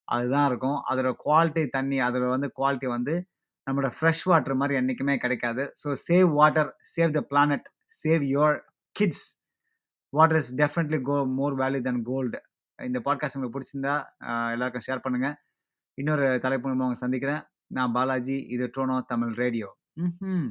அதுதான் 0.09 0.46
இருக்கும். 0.50 0.78
அதோட 0.90 1.11
குவாலிட்டி 1.24 1.62
தண்ணி 1.68 1.98
அதோட 2.00 2.26
வந்து 2.28 2.48
குவாலிட்டி 2.59 2.88
வந்து 2.88 3.14
நம்மளோட 3.66 3.90
ஃப்ரெஷ் 3.96 4.24
வாட்டர் 4.24 4.57
மாரி 4.57 4.74
என்னைக்குமே 4.76 5.14
கிடைக்காது. 5.16 5.64
So 5.82 5.88
save 6.07 6.28
water, 6.32 6.70
save 6.94 7.11
the 7.11 7.20
planet, 7.32 7.66
save 8.03 8.24
your 8.34 8.59
kids. 8.96 9.26
Water 10.12 10.38
is 10.38 10.53
definitely 10.57 11.00
go 11.03 11.16
more 11.38 11.55
value 11.55 11.80
than 11.80 12.03
gold 12.05 12.38
இந்த 12.78 12.98
பாட்காஸ்ட் 13.07 13.36
உங்களுக்கு 13.36 13.57
புடிச்சிருந்தா, 13.57 13.94
அ 14.26 14.32
எல்லாருக்கும் 14.55 14.86
ஷேர் 14.88 15.05
பண்ணுங்க. 15.05 15.28
இன்னொரு 15.98 16.26
தலைப்பு 16.40 16.66
மூலமா 16.66 16.86
உங்கள 16.86 17.00
சந்திக்கிறேன். 17.05 17.42
நான் 17.70 17.92
பாலாஜி. 17.92 18.38
இது 18.55 18.66
ட்ரோனோ 18.74 18.96
தமிழ் 19.07 19.34
ரேடியோ. 19.36 19.68
ம்ஹ்ம். 20.00 20.48